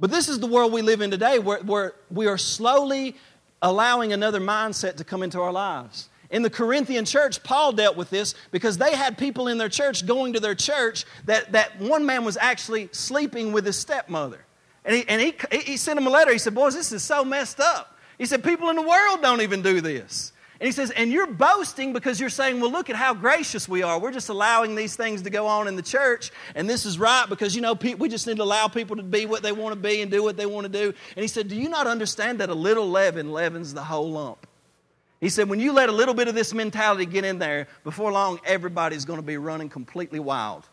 But 0.00 0.10
this 0.10 0.28
is 0.28 0.40
the 0.40 0.48
world 0.48 0.72
we 0.72 0.82
live 0.82 1.00
in 1.00 1.12
today 1.12 1.38
where, 1.38 1.60
where 1.60 1.94
we 2.10 2.26
are 2.26 2.36
slowly 2.36 3.14
allowing 3.62 4.12
another 4.12 4.40
mindset 4.40 4.96
to 4.96 5.04
come 5.04 5.22
into 5.22 5.40
our 5.40 5.52
lives. 5.52 6.08
In 6.30 6.42
the 6.42 6.50
Corinthian 6.50 7.04
church, 7.04 7.42
Paul 7.42 7.72
dealt 7.72 7.96
with 7.96 8.10
this 8.10 8.34
because 8.50 8.78
they 8.78 8.94
had 8.94 9.16
people 9.16 9.48
in 9.48 9.58
their 9.58 9.68
church 9.68 10.06
going 10.06 10.32
to 10.32 10.40
their 10.40 10.54
church 10.54 11.04
that, 11.24 11.52
that 11.52 11.78
one 11.80 12.04
man 12.04 12.24
was 12.24 12.36
actually 12.36 12.88
sleeping 12.92 13.52
with 13.52 13.64
his 13.64 13.76
stepmother. 13.76 14.44
And, 14.84 14.94
he, 14.94 15.04
and 15.08 15.20
he, 15.20 15.34
he 15.58 15.76
sent 15.76 15.98
him 15.98 16.06
a 16.06 16.10
letter. 16.10 16.32
He 16.32 16.38
said, 16.38 16.54
Boys, 16.54 16.74
this 16.74 16.92
is 16.92 17.02
so 17.02 17.24
messed 17.24 17.60
up. 17.60 17.96
He 18.18 18.26
said, 18.26 18.42
People 18.42 18.70
in 18.70 18.76
the 18.76 18.82
world 18.82 19.22
don't 19.22 19.40
even 19.40 19.62
do 19.62 19.80
this. 19.80 20.32
And 20.58 20.66
he 20.66 20.72
says, 20.72 20.90
And 20.90 21.12
you're 21.12 21.26
boasting 21.26 21.92
because 21.92 22.18
you're 22.18 22.30
saying, 22.30 22.60
Well, 22.60 22.70
look 22.70 22.88
at 22.88 22.96
how 22.96 23.14
gracious 23.14 23.68
we 23.68 23.82
are. 23.82 23.98
We're 23.98 24.12
just 24.12 24.28
allowing 24.28 24.74
these 24.74 24.96
things 24.96 25.22
to 25.22 25.30
go 25.30 25.46
on 25.46 25.68
in 25.68 25.76
the 25.76 25.82
church. 25.82 26.30
And 26.54 26.68
this 26.68 26.86
is 26.86 26.98
right 26.98 27.26
because, 27.28 27.54
you 27.54 27.60
know, 27.60 27.74
we 27.74 28.08
just 28.08 28.26
need 28.26 28.36
to 28.38 28.42
allow 28.42 28.68
people 28.68 28.96
to 28.96 29.02
be 29.02 29.26
what 29.26 29.42
they 29.42 29.52
want 29.52 29.74
to 29.74 29.80
be 29.80 30.00
and 30.00 30.10
do 30.10 30.22
what 30.22 30.36
they 30.36 30.46
want 30.46 30.64
to 30.64 30.72
do. 30.72 30.94
And 31.16 31.22
he 31.22 31.28
said, 31.28 31.48
Do 31.48 31.56
you 31.56 31.68
not 31.68 31.86
understand 31.86 32.40
that 32.40 32.48
a 32.48 32.54
little 32.54 32.88
leaven 32.88 33.32
leavens 33.32 33.74
the 33.74 33.84
whole 33.84 34.10
lump? 34.10 34.46
He 35.20 35.28
said, 35.28 35.48
When 35.48 35.60
you 35.60 35.72
let 35.72 35.88
a 35.88 35.92
little 35.92 36.14
bit 36.14 36.28
of 36.28 36.34
this 36.34 36.54
mentality 36.54 37.06
get 37.06 37.24
in 37.24 37.38
there, 37.38 37.68
before 37.84 38.10
long, 38.12 38.40
everybody's 38.44 39.04
going 39.04 39.18
to 39.18 39.26
be 39.26 39.36
running 39.36 39.68
completely 39.68 40.20
wild. 40.20 40.66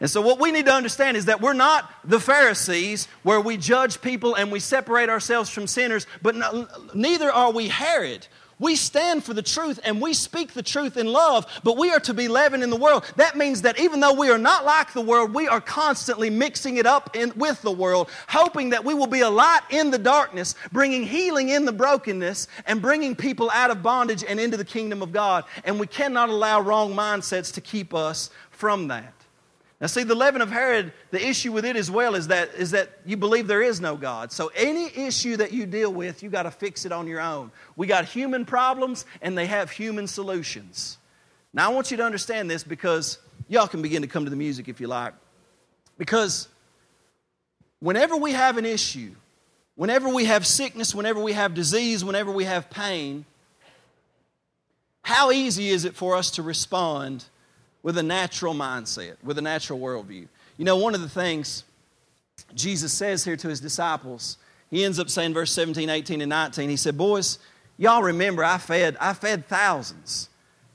And 0.00 0.08
so, 0.08 0.22
what 0.22 0.40
we 0.40 0.50
need 0.50 0.64
to 0.66 0.72
understand 0.72 1.16
is 1.16 1.26
that 1.26 1.42
we're 1.42 1.52
not 1.52 1.92
the 2.04 2.18
Pharisees 2.18 3.06
where 3.22 3.40
we 3.40 3.58
judge 3.58 4.00
people 4.00 4.34
and 4.34 4.50
we 4.50 4.58
separate 4.58 5.10
ourselves 5.10 5.50
from 5.50 5.66
sinners, 5.66 6.06
but 6.22 6.34
no, 6.34 6.66
neither 6.94 7.30
are 7.30 7.52
we 7.52 7.68
Herod. 7.68 8.26
We 8.60 8.76
stand 8.76 9.24
for 9.24 9.32
the 9.32 9.42
truth 9.42 9.80
and 9.84 10.02
we 10.02 10.12
speak 10.12 10.52
the 10.52 10.62
truth 10.62 10.98
in 10.98 11.06
love, 11.06 11.46
but 11.64 11.78
we 11.78 11.90
are 11.90 12.00
to 12.00 12.12
be 12.12 12.28
leaven 12.28 12.62
in 12.62 12.68
the 12.68 12.76
world. 12.76 13.10
That 13.16 13.34
means 13.34 13.62
that 13.62 13.80
even 13.80 14.00
though 14.00 14.12
we 14.12 14.30
are 14.30 14.38
not 14.38 14.66
like 14.66 14.92
the 14.92 15.00
world, 15.00 15.34
we 15.34 15.48
are 15.48 15.62
constantly 15.62 16.28
mixing 16.28 16.76
it 16.76 16.84
up 16.84 17.16
in, 17.16 17.32
with 17.36 17.62
the 17.62 17.72
world, 17.72 18.10
hoping 18.28 18.70
that 18.70 18.84
we 18.84 18.92
will 18.92 19.06
be 19.06 19.20
a 19.20 19.30
light 19.30 19.62
in 19.70 19.90
the 19.90 19.98
darkness, 19.98 20.54
bringing 20.72 21.04
healing 21.04 21.48
in 21.48 21.64
the 21.64 21.72
brokenness, 21.72 22.48
and 22.66 22.82
bringing 22.82 23.16
people 23.16 23.50
out 23.50 23.70
of 23.70 23.82
bondage 23.82 24.22
and 24.28 24.38
into 24.38 24.58
the 24.58 24.64
kingdom 24.64 25.00
of 25.00 25.10
God. 25.10 25.44
And 25.64 25.80
we 25.80 25.86
cannot 25.86 26.28
allow 26.28 26.60
wrong 26.60 26.92
mindsets 26.94 27.54
to 27.54 27.62
keep 27.62 27.94
us 27.94 28.28
from 28.50 28.88
that. 28.88 29.19
Now, 29.80 29.86
see, 29.86 30.02
the 30.02 30.14
leaven 30.14 30.42
of 30.42 30.50
Herod, 30.50 30.92
the 31.10 31.26
issue 31.26 31.52
with 31.52 31.64
it 31.64 31.74
as 31.74 31.90
well 31.90 32.14
is 32.14 32.28
that, 32.28 32.50
is 32.54 32.72
that 32.72 32.90
you 33.06 33.16
believe 33.16 33.46
there 33.46 33.62
is 33.62 33.80
no 33.80 33.96
God. 33.96 34.30
So, 34.30 34.50
any 34.54 34.94
issue 34.94 35.38
that 35.38 35.52
you 35.52 35.64
deal 35.64 35.90
with, 35.90 36.22
you 36.22 36.28
got 36.28 36.42
to 36.42 36.50
fix 36.50 36.84
it 36.84 36.92
on 36.92 37.06
your 37.06 37.20
own. 37.20 37.50
We 37.76 37.86
got 37.86 38.04
human 38.04 38.44
problems, 38.44 39.06
and 39.22 39.38
they 39.38 39.46
have 39.46 39.70
human 39.70 40.06
solutions. 40.06 40.98
Now, 41.54 41.70
I 41.70 41.72
want 41.72 41.90
you 41.90 41.96
to 41.96 42.04
understand 42.04 42.50
this 42.50 42.62
because 42.62 43.18
y'all 43.48 43.66
can 43.66 43.80
begin 43.80 44.02
to 44.02 44.08
come 44.08 44.24
to 44.24 44.30
the 44.30 44.36
music 44.36 44.68
if 44.68 44.82
you 44.82 44.86
like. 44.86 45.14
Because 45.96 46.46
whenever 47.78 48.16
we 48.16 48.32
have 48.32 48.58
an 48.58 48.66
issue, 48.66 49.14
whenever 49.76 50.10
we 50.10 50.26
have 50.26 50.46
sickness, 50.46 50.94
whenever 50.94 51.20
we 51.22 51.32
have 51.32 51.54
disease, 51.54 52.04
whenever 52.04 52.30
we 52.30 52.44
have 52.44 52.68
pain, 52.68 53.24
how 55.02 55.30
easy 55.30 55.70
is 55.70 55.86
it 55.86 55.94
for 55.94 56.16
us 56.16 56.32
to 56.32 56.42
respond 56.42 57.24
with 57.82 57.98
a 57.98 58.02
natural 58.02 58.54
mindset, 58.54 59.16
with 59.22 59.38
a 59.38 59.42
natural 59.42 59.78
worldview. 59.78 60.28
You 60.56 60.64
know, 60.64 60.76
one 60.76 60.94
of 60.94 61.00
the 61.00 61.08
things 61.08 61.64
Jesus 62.54 62.92
says 62.92 63.24
here 63.24 63.36
to 63.36 63.48
his 63.48 63.60
disciples, 63.60 64.36
he 64.70 64.84
ends 64.84 64.98
up 64.98 65.10
saying, 65.10 65.34
verse 65.34 65.52
17, 65.52 65.88
18, 65.88 66.20
and 66.20 66.30
19, 66.30 66.70
he 66.70 66.76
said, 66.76 66.96
Boys, 66.96 67.38
y'all 67.78 68.02
remember 68.02 68.44
I 68.44 68.58
fed, 68.58 68.96
I 69.00 69.14
fed 69.14 69.46
thousands. 69.46 70.28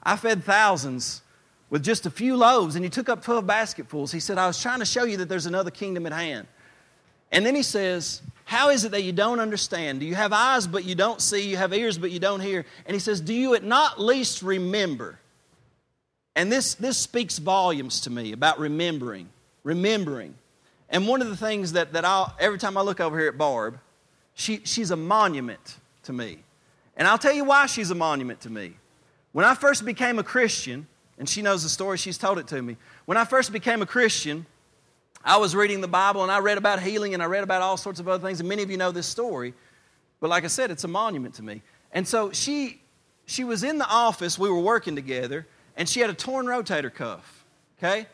I 0.04 0.16
fed 0.18 0.44
thousands 0.44 1.22
with 1.70 1.84
just 1.84 2.06
a 2.06 2.12
few 2.12 2.36
loaves, 2.36 2.76
and 2.76 2.84
you 2.84 2.90
took 2.90 3.10
up 3.10 3.24
12 3.24 3.46
basketfuls. 3.46 4.12
He 4.12 4.20
said, 4.20 4.38
I 4.38 4.48
was 4.48 4.62
trying 4.62 4.80
to 4.80 4.86
show 4.86 5.04
you 5.04 5.18
that 5.18 5.30
there's 5.30 5.46
another 5.46 5.72
kingdom 5.72 6.06
at 6.06 6.14
hand. 6.14 6.48
And 7.32 7.46
then 7.46 7.56
he 7.56 7.64
says, 7.64 8.22
How 8.46 8.70
is 8.70 8.86
it 8.86 8.92
that 8.92 9.04
you 9.04 9.12
don't 9.12 9.40
understand? 9.40 10.00
Do 10.00 10.06
you 10.06 10.16
have 10.16 10.32
eyes 10.32 10.68
but 10.68 10.86
you 10.86 10.96
don't 10.96 11.22
see? 11.22 11.50
You 11.50 11.58
have 11.58 11.74
ears 11.74 11.98
but 11.98 12.12
you 12.12 12.20
don't 12.20 12.40
hear? 12.40 12.66
And 12.86 12.94
he 12.94 13.00
says, 13.00 13.20
Do 13.20 13.34
you 13.34 13.56
at 13.56 13.64
not 13.64 14.00
least 14.00 14.42
remember? 14.42 15.20
And 16.36 16.52
this, 16.52 16.76
this 16.76 16.98
speaks 16.98 17.38
volumes 17.40 18.02
to 18.02 18.10
me 18.10 18.34
about 18.34 18.60
remembering. 18.60 19.30
Remembering. 19.64 20.36
And 20.90 21.08
one 21.08 21.22
of 21.22 21.30
the 21.30 21.38
things 21.38 21.74
that, 21.74 21.94
that 21.94 22.06
I'll, 22.06 22.36
every 22.40 22.60
time 22.60 22.78
I 22.78 22.82
look 22.82 23.00
over 23.00 23.18
here 23.18 23.30
at 23.30 23.38
Barb, 23.38 23.80
she, 24.34 24.62
she's 24.64 24.92
a 24.92 24.96
monument 24.96 25.78
to 26.04 26.14
me. 26.14 26.40
And 26.98 27.08
I'll 27.08 27.18
tell 27.18 27.34
you 27.34 27.46
why 27.46 27.66
she's 27.66 27.90
a 27.92 27.96
monument 27.96 28.42
to 28.42 28.50
me. 28.50 28.74
When 29.32 29.46
I 29.46 29.56
first 29.56 29.86
became 29.86 30.20
a 30.20 30.24
Christian, 30.24 30.88
and 31.18 31.28
she 31.28 31.42
knows 31.42 31.64
the 31.64 31.70
story, 31.70 31.98
she's 31.98 32.18
told 32.18 32.38
it 32.38 32.48
to 32.48 32.62
me. 32.62 32.78
When 33.06 33.18
I 33.18 33.26
first 33.26 33.52
became 33.52 33.82
a 33.82 33.86
Christian, 33.86 34.46
I 35.24 35.38
was 35.38 35.56
reading 35.56 35.82
the 35.82 35.88
Bible 35.88 36.22
and 36.24 36.32
I 36.32 36.40
read 36.40 36.58
about 36.58 36.82
healing 36.82 37.14
and 37.14 37.24
I 37.24 37.26
read 37.26 37.44
about 37.44 37.62
all 37.62 37.78
sorts 37.78 38.00
of 38.00 38.08
other 38.08 38.26
things, 38.26 38.40
and 38.40 38.48
many 38.48 38.62
of 38.62 38.70
you 38.70 38.78
know 38.78 38.92
this 38.92 39.08
story. 39.08 39.54
But 40.20 40.30
like 40.30 40.44
I 40.44 40.48
said, 40.48 40.72
it's 40.72 40.84
a 40.84 40.88
monument 40.88 41.36
to 41.36 41.44
me. 41.44 41.62
And 41.92 42.08
so 42.08 42.32
she, 42.32 42.82
she 43.26 43.44
was 43.44 43.64
in 43.64 43.78
the 43.78 43.88
office, 43.88 44.38
we 44.38 44.50
were 44.50 44.60
working 44.60 44.96
together, 44.96 45.48
and 45.76 45.88
she 45.88 46.00
had 46.00 46.10
a 46.10 46.14
torn 46.14 46.46
rotator 46.46 46.94
cuff, 46.94 47.46
okay? 47.78 48.08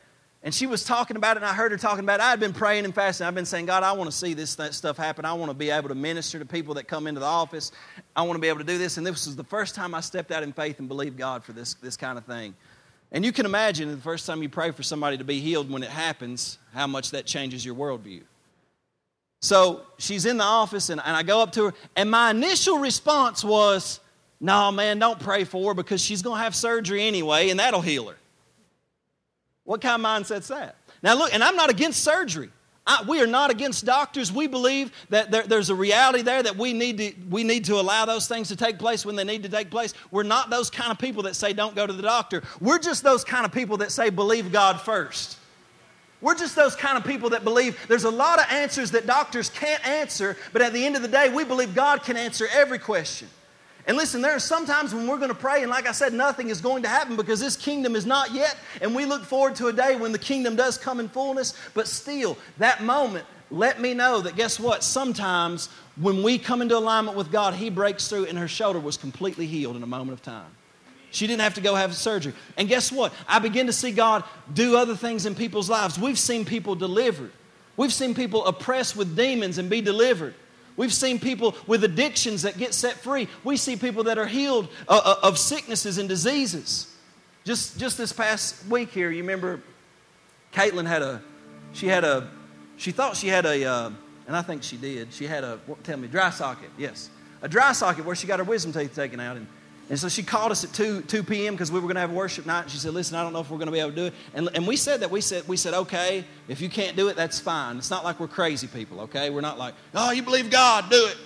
And 0.43 0.53
she 0.53 0.66
was 0.66 0.84
talking 0.84 1.18
about 1.18 1.38
it, 1.38 1.43
and 1.43 1.45
I 1.45 1.53
heard 1.53 1.72
her 1.72 1.78
talking 1.78 2.03
about 2.03 2.20
it. 2.20 2.24
I 2.24 2.32
had 2.32 2.39
been 2.39 2.53
praying 2.53 2.86
and 2.86 2.95
fasting. 2.95 3.28
I've 3.28 3.36
been 3.36 3.45
saying, 3.45 3.68
God, 3.68 3.84
I 3.84 3.91
want 3.91 4.09
to 4.09 4.16
see 4.16 4.34
this 4.34 4.57
stuff 4.72 4.97
happen. 4.97 5.24
I 5.24 5.34
want 5.34 5.51
to 5.51 5.53
be 5.53 5.70
able 5.70 5.89
to 5.89 5.95
minister 5.95 6.39
to 6.39 6.45
people 6.45 6.74
that 6.76 6.88
come 6.88 7.05
into 7.05 7.20
the 7.20 7.28
office. 7.28 7.72
I 8.16 8.24
want 8.24 8.38
to 8.38 8.41
be 8.41 8.47
able 8.47 8.57
to 8.57 8.66
do 8.66 8.80
this. 8.80 8.97
And 8.97 9.05
this 9.05 9.28
was 9.28 9.36
the 9.36 9.43
first 9.43 9.76
time 9.76 9.93
I 9.93 10.01
stepped 10.01 10.32
out 10.32 10.41
in 10.41 10.51
faith 10.51 10.80
and 10.80 10.88
believed 10.88 11.16
God 11.16 11.43
for 11.43 11.53
this, 11.53 11.76
this 11.76 11.95
kind 11.95 12.18
of 12.18 12.26
thing. 12.26 12.55
And 13.12 13.24
you 13.24 13.32
can 13.32 13.45
imagine 13.45 13.91
the 13.91 13.97
first 13.97 14.26
time 14.26 14.41
you 14.41 14.49
pray 14.49 14.72
for 14.72 14.82
somebody 14.82 15.18
to 15.18 15.24
be 15.24 15.39
healed 15.39 15.70
when 15.70 15.84
it 15.84 15.89
happens, 15.89 16.57
how 16.74 16.88
much 16.88 17.12
that 17.12 17.28
changes 17.28 17.64
your 17.64 17.76
worldview. 17.76 18.24
So 19.41 19.82
she's 19.99 20.26
in 20.26 20.38
the 20.38 20.43
office, 20.43 20.89
and, 20.89 21.01
and 21.03 21.16
I 21.16 21.22
go 21.22 21.41
up 21.41 21.51
to 21.53 21.66
her, 21.66 21.74
and 21.95 22.09
my 22.09 22.32
initial 22.32 22.80
response 22.80 23.43
was, 23.43 23.99
No, 24.44 24.72
man, 24.72 24.98
don't 24.98 25.20
pray 25.20 25.44
for 25.44 25.70
her 25.70 25.74
because 25.76 26.02
she's 26.02 26.24
going 26.24 26.39
to 26.39 26.44
have 26.44 26.56
surgery 26.56 27.04
anyway, 27.04 27.52
and 27.52 27.60
that'll 27.60 27.82
heal 27.82 28.10
her. 28.10 28.18
What 29.64 29.82
kind 29.82 30.04
of 30.04 30.06
mindset's 30.06 30.48
that? 30.48 30.76
Now, 31.04 31.14
look, 31.14 31.32
and 31.32 31.44
I'm 31.44 31.56
not 31.56 31.70
against 31.70 32.04
surgery. 32.04 32.50
I, 32.88 33.04
we 33.08 33.22
are 33.22 33.28
not 33.28 33.52
against 33.52 33.86
doctors. 33.86 34.32
We 34.32 34.48
believe 34.48 34.92
that 35.10 35.30
there, 35.30 35.44
there's 35.44 35.70
a 35.70 35.76
reality 35.76 36.24
there 36.24 36.42
that 36.42 36.58
we 36.58 36.74
need, 36.74 36.98
to, 36.98 37.14
we 37.30 37.44
need 37.44 37.66
to 37.66 37.76
allow 37.76 38.06
those 38.06 38.28
things 38.28 38.48
to 38.48 38.56
take 38.56 38.80
place 38.80 39.06
when 39.06 39.16
they 39.16 39.24
need 39.24 39.44
to 39.44 39.50
take 39.50 39.70
place. 39.70 39.94
We're 40.10 40.24
not 40.24 40.50
those 40.50 40.72
kind 40.72 40.92
of 40.92 40.98
people 40.98 41.24
that 41.24 41.36
say 41.36 41.54
don't 41.54 41.76
go 41.76 41.86
to 41.86 41.94
the 41.94 42.02
doctor. 42.02 42.42
We're 42.60 42.80
just 42.80 43.04
those 43.04 43.24
kind 43.24 43.46
of 43.46 43.52
people 43.52 43.78
that 43.78 43.92
say 43.92 44.10
believe 44.10 44.52
God 44.52 44.82
first. 44.82 45.38
We're 46.20 46.36
just 46.36 46.56
those 46.56 46.76
kind 46.76 46.98
of 46.98 47.06
people 47.06 47.30
that 47.30 47.44
believe 47.44 47.78
there's 47.88 48.04
a 48.06 48.12
lot 48.12 48.39
of 48.39 48.46
answers 48.52 48.92
that 48.92 49.06
doctors 49.06 49.50
can't 49.50 49.88
answer, 49.88 50.36
but 50.52 50.64
at 50.64 50.74
the 50.74 50.84
end 50.84 50.96
of 50.96 51.04
the 51.04 51.08
day, 51.08 51.30
we 51.30 51.44
believe 51.44 51.76
God 51.76 52.04
can 52.04 52.18
answer 52.18 52.48
every 52.52 52.80
question. 52.80 53.28
And 53.88 53.98
listen, 53.98 54.22
there 54.22 54.36
are 54.36 54.40
some 54.40 54.66
times 54.66 54.94
when 54.94 55.08
we're 55.08 55.18
going 55.18 55.30
to 55.30 55.36
pray, 55.36 55.62
and 55.62 55.70
like 55.70 55.88
I 55.88 55.92
said, 55.92 56.14
nothing 56.14 56.50
is 56.50 56.62
going 56.62 56.84
to 56.84 56.90
happen 56.90 57.16
because 57.16 57.40
this 57.40 57.56
kingdom 57.56 57.96
is 57.96 58.06
not 58.06 58.32
yet. 58.32 58.56
And 58.82 58.94
we 58.94 59.06
look 59.06 59.24
forward 59.24 59.56
to 59.56 59.68
a 59.68 59.74
day 59.74 59.96
when 59.96 60.12
the 60.12 60.20
kingdom 60.20 60.56
does 60.56 60.78
come 60.78 61.00
in 61.00 61.10
fullness. 61.10 61.56
But 61.74 61.88
still, 61.88 62.38
that 62.60 62.84
moment, 62.84 63.26
let 63.50 63.82
me 63.82 63.94
know 63.94 64.22
that 64.22 64.36
guess 64.36 64.60
what? 64.60 64.84
Sometimes 64.84 65.68
when 66.00 66.24
we 66.24 66.38
come 66.38 66.62
into 66.62 66.78
alignment 66.78 67.18
with 67.18 67.32
God, 67.32 67.56
He 67.56 67.70
breaks 67.70 68.08
through, 68.08 68.26
and 68.26 68.38
her 68.38 68.48
shoulder 68.48 68.80
was 68.80 68.98
completely 68.98 69.48
healed 69.48 69.76
in 69.76 69.84
a 69.84 69.88
moment 69.88 70.14
of 70.14 70.22
time. 70.22 70.52
She 71.12 71.28
didn't 71.28 71.42
have 71.42 71.56
to 71.56 71.62
go 71.62 71.76
have 71.76 71.94
surgery. 71.96 72.34
And 72.58 72.70
guess 72.70 72.92
what? 72.92 73.14
I 73.28 73.40
begin 73.40 73.68
to 73.68 73.74
see 73.74 73.92
God 73.92 74.24
do 74.54 74.78
other 74.78 74.96
things 74.96 75.26
in 75.26 75.36
people's 75.36 75.70
lives. 75.70 76.00
We've 76.00 76.18
seen 76.18 76.46
people 76.46 76.76
delivered, 76.76 77.32
we've 77.78 77.94
seen 77.94 78.16
people 78.16 78.46
oppressed 78.46 78.96
with 78.96 79.16
demons 79.16 79.58
and 79.58 79.70
be 79.70 79.82
delivered. 79.82 80.36
We've 80.78 80.93
seen 80.93 81.19
people 81.19 81.55
with 81.67 81.84
addictions 81.84 82.43
that 82.43 82.57
get 82.57 82.74
set 82.74 82.93
free. 82.93 83.28
We 83.43 83.57
see 83.57 83.76
people 83.76 84.03
that 84.05 84.17
are 84.17 84.26
healed 84.26 84.69
uh, 84.88 85.01
uh, 85.03 85.28
of 85.28 85.38
sicknesses 85.38 85.97
and 85.97 86.07
diseases. 86.07 86.93
Just, 87.43 87.80
just 87.80 87.97
this 87.97 88.13
past 88.13 88.65
week 88.67 88.91
here, 88.91 89.11
you 89.11 89.22
remember 89.22 89.61
Caitlin 90.53 90.88
had 90.88 91.01
a, 91.01 91.22
she 91.74 91.88
had 91.88 92.03
a, 92.03 92.30
she 92.78 92.91
thought 92.91 93.15
she 93.15 93.28
had 93.28 93.45
a, 93.45 93.65
uh, 93.65 93.91
and 94.28 94.36
I 94.36 94.41
think 94.41 94.63
she 94.63 94.78
did, 94.78 95.11
she 95.13 95.28
had 95.28 95.43
a, 95.43 95.59
tell 95.84 95.97
me, 95.97 96.07
dry 96.07 96.30
socket, 96.30 96.69
yes. 96.78 97.09
A 97.41 97.49
dry 97.49 97.72
socket 97.74 98.05
where 98.05 98.15
she 98.15 98.28
got 98.28 98.39
her 98.39 98.45
wisdom 98.45 98.72
teeth 98.72 98.95
taken 98.95 99.19
out. 99.19 99.38
And 99.38 99.47
and 99.90 100.00
so 100.00 100.08
she 100.08 100.24
called 100.24 100.52
us 100.52 100.64
at 100.64 100.74
2, 100.74 101.02
2 101.02 101.24
p.m. 101.24 101.54
because 101.54 101.72
we 101.72 101.80
were 101.80 101.88
going 101.88 101.96
to 101.96 102.02
have 102.02 102.12
worship 102.12 102.46
night. 102.46 102.62
And 102.62 102.72
she 102.72 102.78
said, 102.78 102.94
Listen, 102.94 103.18
I 103.18 103.24
don't 103.24 103.34
know 103.34 103.42
if 103.42 103.50
we're 103.50 103.58
going 103.58 103.68
to 103.68 103.74
be 103.74 103.80
able 103.80 103.90
to 103.90 103.96
do 103.96 104.06
it. 104.06 104.14
And, 104.34 104.50
and 104.54 104.66
we 104.66 104.78
said 104.78 105.02
that. 105.02 105.12
We 105.12 105.20
said, 105.20 105.48
we 105.48 105.58
said, 105.58 105.74
Okay, 105.74 106.24
if 106.48 106.62
you 106.62 106.70
can't 106.70 106.96
do 106.96 107.10
it, 107.10 107.16
that's 107.16 107.40
fine. 107.40 107.78
It's 107.78 107.90
not 107.90 108.04
like 108.04 108.20
we're 108.20 108.28
crazy 108.28 108.68
people, 108.68 109.02
okay? 109.02 109.30
We're 109.30 109.42
not 109.42 109.58
like, 109.58 109.74
Oh, 109.94 110.12
you 110.12 110.24
believe 110.24 110.50
God, 110.50 110.90
do 110.90 111.08
it. 111.08 111.18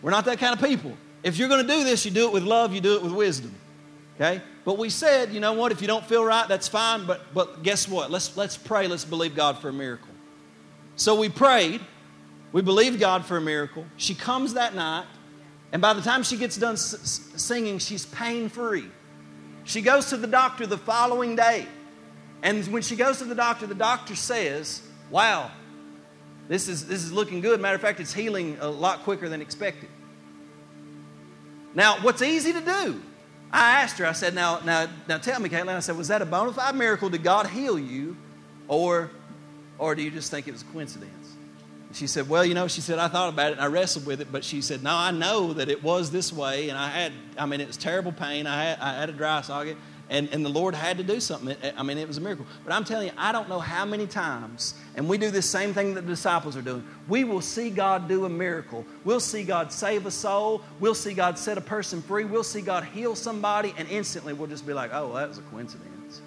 We're 0.00 0.10
not 0.10 0.24
that 0.24 0.38
kind 0.38 0.54
of 0.54 0.66
people. 0.66 0.96
If 1.22 1.36
you're 1.36 1.48
going 1.48 1.66
to 1.66 1.72
do 1.72 1.84
this, 1.84 2.04
you 2.04 2.10
do 2.10 2.26
it 2.26 2.32
with 2.32 2.44
love, 2.44 2.72
you 2.72 2.80
do 2.80 2.94
it 2.94 3.02
with 3.02 3.12
wisdom, 3.12 3.54
okay? 4.14 4.40
But 4.64 4.78
we 4.78 4.90
said, 4.90 5.32
you 5.32 5.40
know 5.40 5.54
what? 5.54 5.72
If 5.72 5.80
you 5.80 5.88
don't 5.88 6.04
feel 6.04 6.24
right, 6.24 6.46
that's 6.46 6.68
fine. 6.68 7.06
But, 7.06 7.34
but 7.34 7.62
guess 7.62 7.88
what? 7.88 8.10
Let's, 8.10 8.36
let's 8.36 8.56
pray. 8.56 8.86
Let's 8.86 9.04
believe 9.04 9.34
God 9.34 9.58
for 9.58 9.70
a 9.70 9.72
miracle. 9.72 10.08
So 10.96 11.18
we 11.18 11.28
prayed. 11.28 11.80
We 12.52 12.62
believed 12.62 13.00
God 13.00 13.24
for 13.24 13.36
a 13.36 13.40
miracle. 13.40 13.84
She 13.96 14.14
comes 14.14 14.54
that 14.54 14.74
night. 14.74 15.06
And 15.72 15.82
by 15.82 15.92
the 15.92 16.00
time 16.00 16.22
she 16.22 16.36
gets 16.36 16.56
done 16.56 16.74
s- 16.74 17.30
singing, 17.36 17.78
she's 17.78 18.06
pain 18.06 18.48
free. 18.48 18.86
She 19.64 19.82
goes 19.82 20.06
to 20.10 20.16
the 20.16 20.26
doctor 20.26 20.66
the 20.66 20.78
following 20.78 21.36
day. 21.36 21.66
And 22.42 22.66
when 22.68 22.82
she 22.82 22.96
goes 22.96 23.18
to 23.18 23.24
the 23.24 23.34
doctor, 23.34 23.66
the 23.66 23.74
doctor 23.74 24.16
says, 24.16 24.82
Wow, 25.10 25.50
this 26.48 26.68
is, 26.68 26.86
this 26.86 27.02
is 27.04 27.12
looking 27.12 27.40
good. 27.40 27.60
Matter 27.60 27.74
of 27.74 27.80
fact, 27.80 28.00
it's 28.00 28.12
healing 28.12 28.56
a 28.60 28.68
lot 28.68 29.00
quicker 29.00 29.28
than 29.28 29.42
expected. 29.42 29.88
Now, 31.74 31.98
what's 32.02 32.22
easy 32.22 32.52
to 32.52 32.60
do? 32.60 33.02
I 33.50 33.80
asked 33.80 33.98
her, 33.98 34.06
I 34.06 34.12
said, 34.12 34.34
Now, 34.34 34.60
now, 34.64 34.88
now 35.08 35.18
tell 35.18 35.40
me, 35.40 35.48
Caitlin, 35.48 35.68
I 35.74 35.80
said, 35.80 35.96
Was 35.96 36.08
that 36.08 36.22
a 36.22 36.26
bona 36.26 36.52
fide 36.52 36.74
miracle? 36.74 37.08
Did 37.10 37.22
God 37.22 37.46
heal 37.46 37.78
you? 37.78 38.16
Or, 38.68 39.10
or 39.78 39.94
do 39.94 40.02
you 40.02 40.10
just 40.10 40.30
think 40.30 40.48
it 40.48 40.52
was 40.52 40.62
a 40.62 40.66
coincidence? 40.66 41.17
She 41.98 42.06
said, 42.06 42.28
Well, 42.28 42.44
you 42.44 42.54
know, 42.54 42.68
she 42.68 42.80
said, 42.80 43.00
I 43.00 43.08
thought 43.08 43.28
about 43.28 43.50
it 43.50 43.52
and 43.54 43.60
I 43.60 43.66
wrestled 43.66 44.06
with 44.06 44.20
it, 44.20 44.30
but 44.30 44.44
she 44.44 44.62
said, 44.62 44.84
No, 44.84 44.94
I 44.94 45.10
know 45.10 45.52
that 45.54 45.68
it 45.68 45.82
was 45.82 46.12
this 46.12 46.32
way. 46.32 46.68
And 46.68 46.78
I 46.78 46.88
had, 46.88 47.12
I 47.36 47.44
mean, 47.44 47.60
it 47.60 47.66
was 47.66 47.76
terrible 47.76 48.12
pain. 48.12 48.46
I 48.46 48.62
had, 48.62 48.78
I 48.78 49.00
had 49.00 49.08
a 49.08 49.12
dry 49.12 49.40
socket, 49.40 49.76
and, 50.08 50.28
and 50.28 50.44
the 50.44 50.48
Lord 50.48 50.76
had 50.76 50.96
to 50.98 51.02
do 51.02 51.18
something. 51.18 51.56
I 51.76 51.82
mean, 51.82 51.98
it 51.98 52.06
was 52.06 52.16
a 52.16 52.20
miracle. 52.20 52.46
But 52.64 52.72
I'm 52.72 52.84
telling 52.84 53.08
you, 53.08 53.12
I 53.18 53.32
don't 53.32 53.48
know 53.48 53.58
how 53.58 53.84
many 53.84 54.06
times, 54.06 54.74
and 54.94 55.08
we 55.08 55.18
do 55.18 55.32
this 55.32 55.50
same 55.50 55.74
thing 55.74 55.94
that 55.94 56.02
the 56.02 56.06
disciples 56.06 56.56
are 56.56 56.62
doing. 56.62 56.86
We 57.08 57.24
will 57.24 57.40
see 57.40 57.68
God 57.68 58.06
do 58.06 58.26
a 58.26 58.28
miracle. 58.28 58.86
We'll 59.04 59.18
see 59.18 59.42
God 59.42 59.72
save 59.72 60.06
a 60.06 60.12
soul. 60.12 60.62
We'll 60.78 60.94
see 60.94 61.14
God 61.14 61.36
set 61.36 61.58
a 61.58 61.62
person 61.62 62.00
free. 62.00 62.24
We'll 62.24 62.44
see 62.44 62.60
God 62.60 62.84
heal 62.84 63.16
somebody, 63.16 63.74
and 63.76 63.88
instantly 63.88 64.34
we'll 64.34 64.46
just 64.46 64.68
be 64.68 64.72
like, 64.72 64.92
Oh, 64.94 65.14
that 65.14 65.28
was 65.28 65.38
a 65.38 65.42
coincidence. 65.42 66.22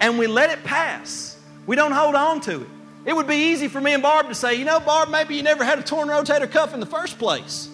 And 0.00 0.20
we 0.20 0.28
let 0.28 0.56
it 0.56 0.62
pass. 0.62 1.36
We 1.66 1.74
don't 1.74 1.90
hold 1.90 2.14
on 2.14 2.40
to 2.42 2.62
it. 2.62 2.68
It 3.06 3.14
would 3.14 3.28
be 3.28 3.52
easy 3.52 3.68
for 3.68 3.80
me 3.80 3.94
and 3.94 4.02
Barb 4.02 4.28
to 4.28 4.34
say, 4.34 4.56
you 4.56 4.64
know, 4.64 4.80
Barb, 4.80 5.10
maybe 5.10 5.36
you 5.36 5.42
never 5.44 5.64
had 5.64 5.78
a 5.78 5.82
torn 5.82 6.08
rotator 6.08 6.50
cuff 6.50 6.74
in 6.74 6.80
the 6.80 6.86
first 6.86 7.18
place. 7.18 7.68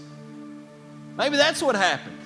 Maybe 1.17 1.39
that's 1.39 1.63
what 1.63 1.75
happened. 1.75 2.19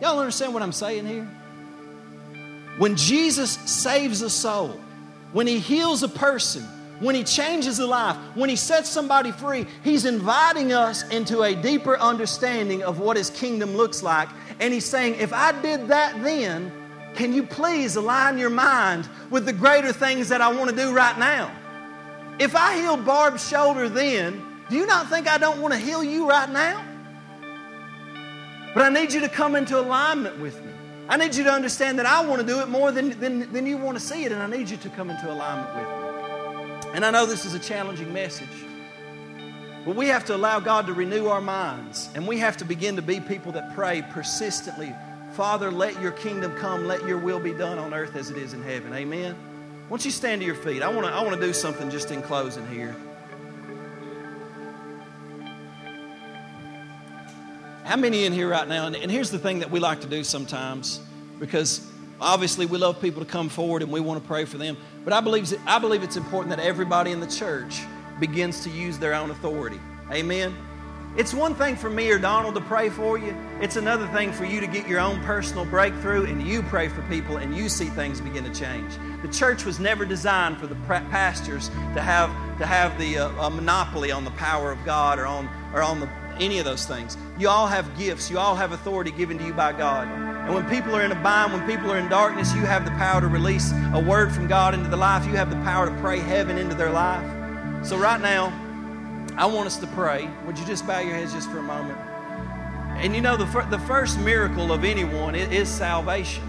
Y'all 0.00 0.20
understand 0.20 0.54
what 0.54 0.62
I'm 0.62 0.72
saying 0.72 1.06
here? 1.06 1.24
When 2.78 2.94
Jesus 2.94 3.50
saves 3.50 4.22
a 4.22 4.30
soul, 4.30 4.80
when 5.32 5.48
he 5.48 5.58
heals 5.58 6.04
a 6.04 6.08
person, 6.08 6.62
when 7.00 7.16
he 7.16 7.24
changes 7.24 7.80
a 7.80 7.86
life, 7.86 8.16
when 8.34 8.48
he 8.48 8.54
sets 8.54 8.88
somebody 8.88 9.32
free, 9.32 9.66
he's 9.82 10.04
inviting 10.04 10.72
us 10.72 11.08
into 11.08 11.42
a 11.42 11.56
deeper 11.56 11.98
understanding 11.98 12.84
of 12.84 13.00
what 13.00 13.16
his 13.16 13.30
kingdom 13.30 13.76
looks 13.76 14.02
like. 14.02 14.28
And 14.60 14.72
he's 14.72 14.84
saying, 14.84 15.16
if 15.16 15.32
I 15.32 15.60
did 15.60 15.88
that 15.88 16.22
then, 16.22 16.72
can 17.18 17.32
you 17.32 17.42
please 17.42 17.96
align 17.96 18.38
your 18.38 18.48
mind 18.48 19.08
with 19.28 19.44
the 19.44 19.52
greater 19.52 19.92
things 19.92 20.28
that 20.28 20.40
I 20.40 20.52
want 20.52 20.70
to 20.70 20.76
do 20.76 20.94
right 20.94 21.18
now? 21.18 21.50
If 22.38 22.54
I 22.54 22.80
healed 22.80 23.04
Barb's 23.04 23.46
shoulder 23.46 23.88
then, 23.88 24.40
do 24.70 24.76
you 24.76 24.86
not 24.86 25.08
think 25.08 25.26
I 25.26 25.36
don't 25.36 25.60
want 25.60 25.74
to 25.74 25.80
heal 25.80 26.04
you 26.04 26.28
right 26.28 26.48
now? 26.48 26.80
But 28.72 28.84
I 28.84 28.88
need 28.88 29.12
you 29.12 29.20
to 29.20 29.28
come 29.28 29.56
into 29.56 29.80
alignment 29.80 30.38
with 30.38 30.64
me. 30.64 30.70
I 31.08 31.16
need 31.16 31.34
you 31.34 31.42
to 31.42 31.50
understand 31.50 31.98
that 31.98 32.06
I 32.06 32.24
want 32.24 32.40
to 32.40 32.46
do 32.46 32.60
it 32.60 32.68
more 32.68 32.92
than, 32.92 33.18
than, 33.18 33.52
than 33.52 33.66
you 33.66 33.78
want 33.78 33.98
to 33.98 34.04
see 34.04 34.24
it, 34.24 34.30
and 34.30 34.40
I 34.40 34.46
need 34.46 34.70
you 34.70 34.76
to 34.76 34.88
come 34.90 35.10
into 35.10 35.28
alignment 35.28 35.74
with 35.74 36.84
me. 36.84 36.90
And 36.94 37.04
I 37.04 37.10
know 37.10 37.26
this 37.26 37.44
is 37.44 37.54
a 37.54 37.58
challenging 37.58 38.12
message, 38.12 38.46
but 39.84 39.96
we 39.96 40.06
have 40.06 40.24
to 40.26 40.36
allow 40.36 40.60
God 40.60 40.86
to 40.86 40.92
renew 40.92 41.26
our 41.26 41.40
minds, 41.40 42.10
and 42.14 42.28
we 42.28 42.38
have 42.38 42.56
to 42.58 42.64
begin 42.64 42.94
to 42.94 43.02
be 43.02 43.18
people 43.18 43.50
that 43.52 43.74
pray 43.74 44.02
persistently 44.10 44.94
Father, 45.38 45.70
let 45.70 46.02
your 46.02 46.10
kingdom 46.10 46.52
come, 46.56 46.88
let 46.88 47.06
your 47.06 47.16
will 47.16 47.38
be 47.38 47.52
done 47.52 47.78
on 47.78 47.94
earth 47.94 48.16
as 48.16 48.28
it 48.28 48.36
is 48.36 48.54
in 48.54 48.62
heaven. 48.64 48.92
Amen. 48.92 49.36
Won't 49.88 50.04
you 50.04 50.10
stand 50.10 50.40
to 50.40 50.44
your 50.44 50.56
feet? 50.56 50.82
I 50.82 50.88
want 50.88 51.06
to 51.06 51.12
I 51.12 51.22
want 51.22 51.40
to 51.40 51.40
do 51.40 51.52
something 51.52 51.90
just 51.90 52.10
in 52.10 52.22
closing 52.22 52.66
here. 52.66 52.96
How 57.84 57.94
many 57.94 58.24
in 58.24 58.32
here 58.32 58.48
right 58.48 58.66
now? 58.66 58.88
And, 58.88 58.96
and 58.96 59.12
here's 59.12 59.30
the 59.30 59.38
thing 59.38 59.60
that 59.60 59.70
we 59.70 59.78
like 59.78 60.00
to 60.00 60.08
do 60.08 60.24
sometimes. 60.24 61.00
because 61.38 61.88
obviously 62.20 62.66
we 62.66 62.76
love 62.76 63.00
people 63.00 63.24
to 63.24 63.30
come 63.30 63.48
forward 63.48 63.82
and 63.82 63.92
we 63.92 64.00
want 64.00 64.20
to 64.20 64.26
pray 64.26 64.44
for 64.44 64.58
them. 64.58 64.76
But 65.04 65.12
I 65.12 65.20
believe, 65.20 65.54
I 65.68 65.78
believe 65.78 66.02
it's 66.02 66.16
important 66.16 66.56
that 66.56 66.64
everybody 66.64 67.12
in 67.12 67.20
the 67.20 67.28
church 67.28 67.82
begins 68.18 68.64
to 68.64 68.70
use 68.70 68.98
their 68.98 69.14
own 69.14 69.30
authority. 69.30 69.78
Amen. 70.10 70.67
It's 71.16 71.34
one 71.34 71.54
thing 71.54 71.74
for 71.74 71.90
me 71.90 72.10
or 72.10 72.18
Donald 72.18 72.54
to 72.54 72.60
pray 72.60 72.90
for 72.90 73.18
you. 73.18 73.36
It's 73.60 73.76
another 73.76 74.06
thing 74.08 74.32
for 74.32 74.44
you 74.44 74.60
to 74.60 74.66
get 74.66 74.86
your 74.86 75.00
own 75.00 75.20
personal 75.24 75.64
breakthrough 75.64 76.26
and 76.26 76.46
you 76.46 76.62
pray 76.62 76.88
for 76.88 77.02
people 77.02 77.38
and 77.38 77.56
you 77.56 77.68
see 77.68 77.86
things 77.86 78.20
begin 78.20 78.44
to 78.44 78.54
change. 78.54 78.92
The 79.22 79.28
church 79.28 79.64
was 79.64 79.80
never 79.80 80.04
designed 80.04 80.58
for 80.58 80.68
the 80.68 80.76
pastors 80.76 81.70
to 81.94 82.00
have 82.00 82.30
to 82.58 82.66
have 82.66 82.96
the 82.98 83.18
uh, 83.18 83.50
monopoly 83.50 84.12
on 84.12 84.24
the 84.24 84.30
power 84.32 84.70
of 84.70 84.84
God 84.84 85.18
or 85.18 85.26
on 85.26 85.48
or 85.74 85.82
on 85.82 85.98
the, 85.98 86.08
any 86.38 86.60
of 86.60 86.64
those 86.64 86.86
things. 86.86 87.16
You 87.36 87.48
all 87.48 87.66
have 87.66 87.98
gifts. 87.98 88.30
You 88.30 88.38
all 88.38 88.54
have 88.54 88.70
authority 88.70 89.10
given 89.10 89.38
to 89.38 89.44
you 89.44 89.52
by 89.52 89.72
God. 89.72 90.06
And 90.06 90.54
when 90.54 90.68
people 90.70 90.94
are 90.94 91.02
in 91.02 91.10
a 91.10 91.20
bind, 91.22 91.52
when 91.52 91.66
people 91.66 91.90
are 91.90 91.98
in 91.98 92.08
darkness, 92.08 92.54
you 92.54 92.62
have 92.62 92.84
the 92.84 92.92
power 92.92 93.20
to 93.20 93.28
release 93.28 93.72
a 93.92 94.00
word 94.00 94.32
from 94.32 94.46
God 94.46 94.72
into 94.72 94.88
the 94.88 94.96
life. 94.96 95.26
You 95.26 95.32
have 95.32 95.50
the 95.50 95.56
power 95.56 95.90
to 95.90 96.00
pray 96.00 96.20
heaven 96.20 96.58
into 96.58 96.74
their 96.74 96.90
life. 96.90 97.24
So 97.84 97.98
right 97.98 98.20
now, 98.20 98.52
I 99.38 99.46
want 99.46 99.68
us 99.68 99.76
to 99.76 99.86
pray. 99.86 100.28
Would 100.46 100.58
you 100.58 100.66
just 100.66 100.84
bow 100.84 100.98
your 100.98 101.14
heads 101.14 101.32
just 101.32 101.48
for 101.48 101.58
a 101.58 101.62
moment? 101.62 101.96
And 102.96 103.14
you 103.14 103.20
know, 103.20 103.36
the, 103.36 103.46
fir- 103.46 103.70
the 103.70 103.78
first 103.78 104.18
miracle 104.18 104.72
of 104.72 104.82
anyone 104.82 105.36
is, 105.36 105.48
is 105.52 105.68
salvation. 105.68 106.42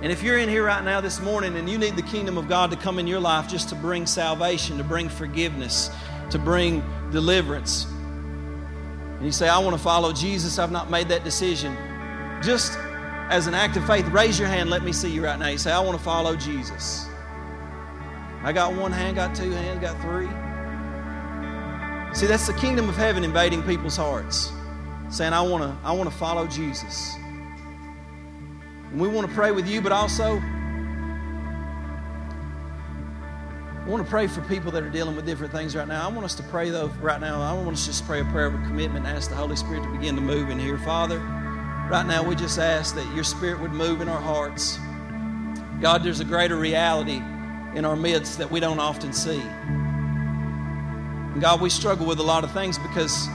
And 0.00 0.10
if 0.10 0.22
you're 0.22 0.38
in 0.38 0.48
here 0.48 0.64
right 0.64 0.82
now 0.82 1.02
this 1.02 1.20
morning 1.20 1.54
and 1.56 1.68
you 1.68 1.76
need 1.76 1.96
the 1.96 2.02
kingdom 2.02 2.38
of 2.38 2.48
God 2.48 2.70
to 2.70 2.78
come 2.78 2.98
in 2.98 3.06
your 3.06 3.20
life 3.20 3.46
just 3.46 3.68
to 3.68 3.74
bring 3.74 4.06
salvation, 4.06 4.78
to 4.78 4.84
bring 4.84 5.10
forgiveness, 5.10 5.90
to 6.30 6.38
bring 6.38 6.82
deliverance, 7.10 7.84
and 7.84 9.26
you 9.26 9.30
say, 9.30 9.46
I 9.46 9.58
want 9.58 9.76
to 9.76 9.82
follow 9.82 10.14
Jesus, 10.14 10.58
I've 10.58 10.72
not 10.72 10.90
made 10.90 11.08
that 11.08 11.24
decision, 11.24 11.76
just 12.42 12.78
as 13.28 13.46
an 13.46 13.52
act 13.52 13.76
of 13.76 13.86
faith, 13.86 14.06
raise 14.08 14.38
your 14.38 14.48
hand. 14.48 14.70
Let 14.70 14.82
me 14.82 14.92
see 14.92 15.10
you 15.10 15.22
right 15.22 15.38
now. 15.38 15.48
You 15.48 15.58
say, 15.58 15.72
I 15.72 15.80
want 15.80 15.98
to 15.98 16.02
follow 16.04 16.36
Jesus. 16.36 17.06
I 18.42 18.52
got 18.52 18.74
one 18.74 18.92
hand, 18.92 19.16
got 19.16 19.34
two 19.34 19.50
hands, 19.50 19.80
got 19.80 20.00
three. 20.00 20.28
See, 22.14 22.26
that's 22.26 22.46
the 22.46 22.54
kingdom 22.54 22.88
of 22.88 22.96
heaven 22.96 23.24
invading 23.24 23.64
people's 23.64 23.96
hearts, 23.96 24.52
saying, 25.10 25.32
I 25.32 25.42
want 25.42 25.64
to 25.64 25.76
I 25.84 25.92
want 25.92 26.08
to 26.08 26.16
follow 26.16 26.46
Jesus. 26.46 27.16
And 28.90 29.00
we 29.00 29.08
want 29.08 29.28
to 29.28 29.34
pray 29.34 29.50
with 29.50 29.68
you, 29.68 29.80
but 29.80 29.90
also 29.90 30.40
I 33.84 33.88
want 33.88 34.02
to 34.02 34.08
pray 34.08 34.28
for 34.28 34.40
people 34.42 34.70
that 34.70 34.82
are 34.84 34.88
dealing 34.88 35.16
with 35.16 35.26
different 35.26 35.52
things 35.52 35.74
right 35.76 35.86
now. 35.86 36.08
I 36.08 36.10
want 36.10 36.24
us 36.24 36.36
to 36.36 36.42
pray, 36.44 36.70
though, 36.70 36.86
right 37.02 37.20
now. 37.20 37.42
I 37.42 37.52
want 37.52 37.72
us 37.72 37.80
to 37.80 37.90
just 37.90 38.06
pray 38.06 38.20
a 38.20 38.24
prayer 38.26 38.46
of 38.46 38.54
commitment 38.62 39.06
and 39.06 39.14
ask 39.14 39.28
the 39.28 39.36
Holy 39.36 39.56
Spirit 39.56 39.82
to 39.82 39.90
begin 39.90 40.14
to 40.14 40.22
move 40.22 40.48
in 40.50 40.58
here. 40.58 40.78
Father, 40.78 41.18
right 41.18 42.06
now 42.06 42.22
we 42.22 42.34
just 42.36 42.58
ask 42.58 42.94
that 42.94 43.12
your 43.14 43.24
Spirit 43.24 43.60
would 43.60 43.72
move 43.72 44.00
in 44.00 44.08
our 44.08 44.20
hearts. 44.20 44.78
God, 45.82 46.02
there's 46.02 46.20
a 46.20 46.24
greater 46.24 46.56
reality 46.56 47.20
in 47.76 47.84
our 47.84 47.96
midst 47.96 48.38
that 48.38 48.50
we 48.50 48.60
don't 48.60 48.78
often 48.78 49.12
see. 49.12 49.42
And 51.34 51.42
God, 51.42 51.60
we 51.60 51.68
struggle 51.68 52.06
with 52.06 52.20
a 52.20 52.22
lot 52.22 52.44
of 52.44 52.52
things 52.52 52.78
because 52.78 53.26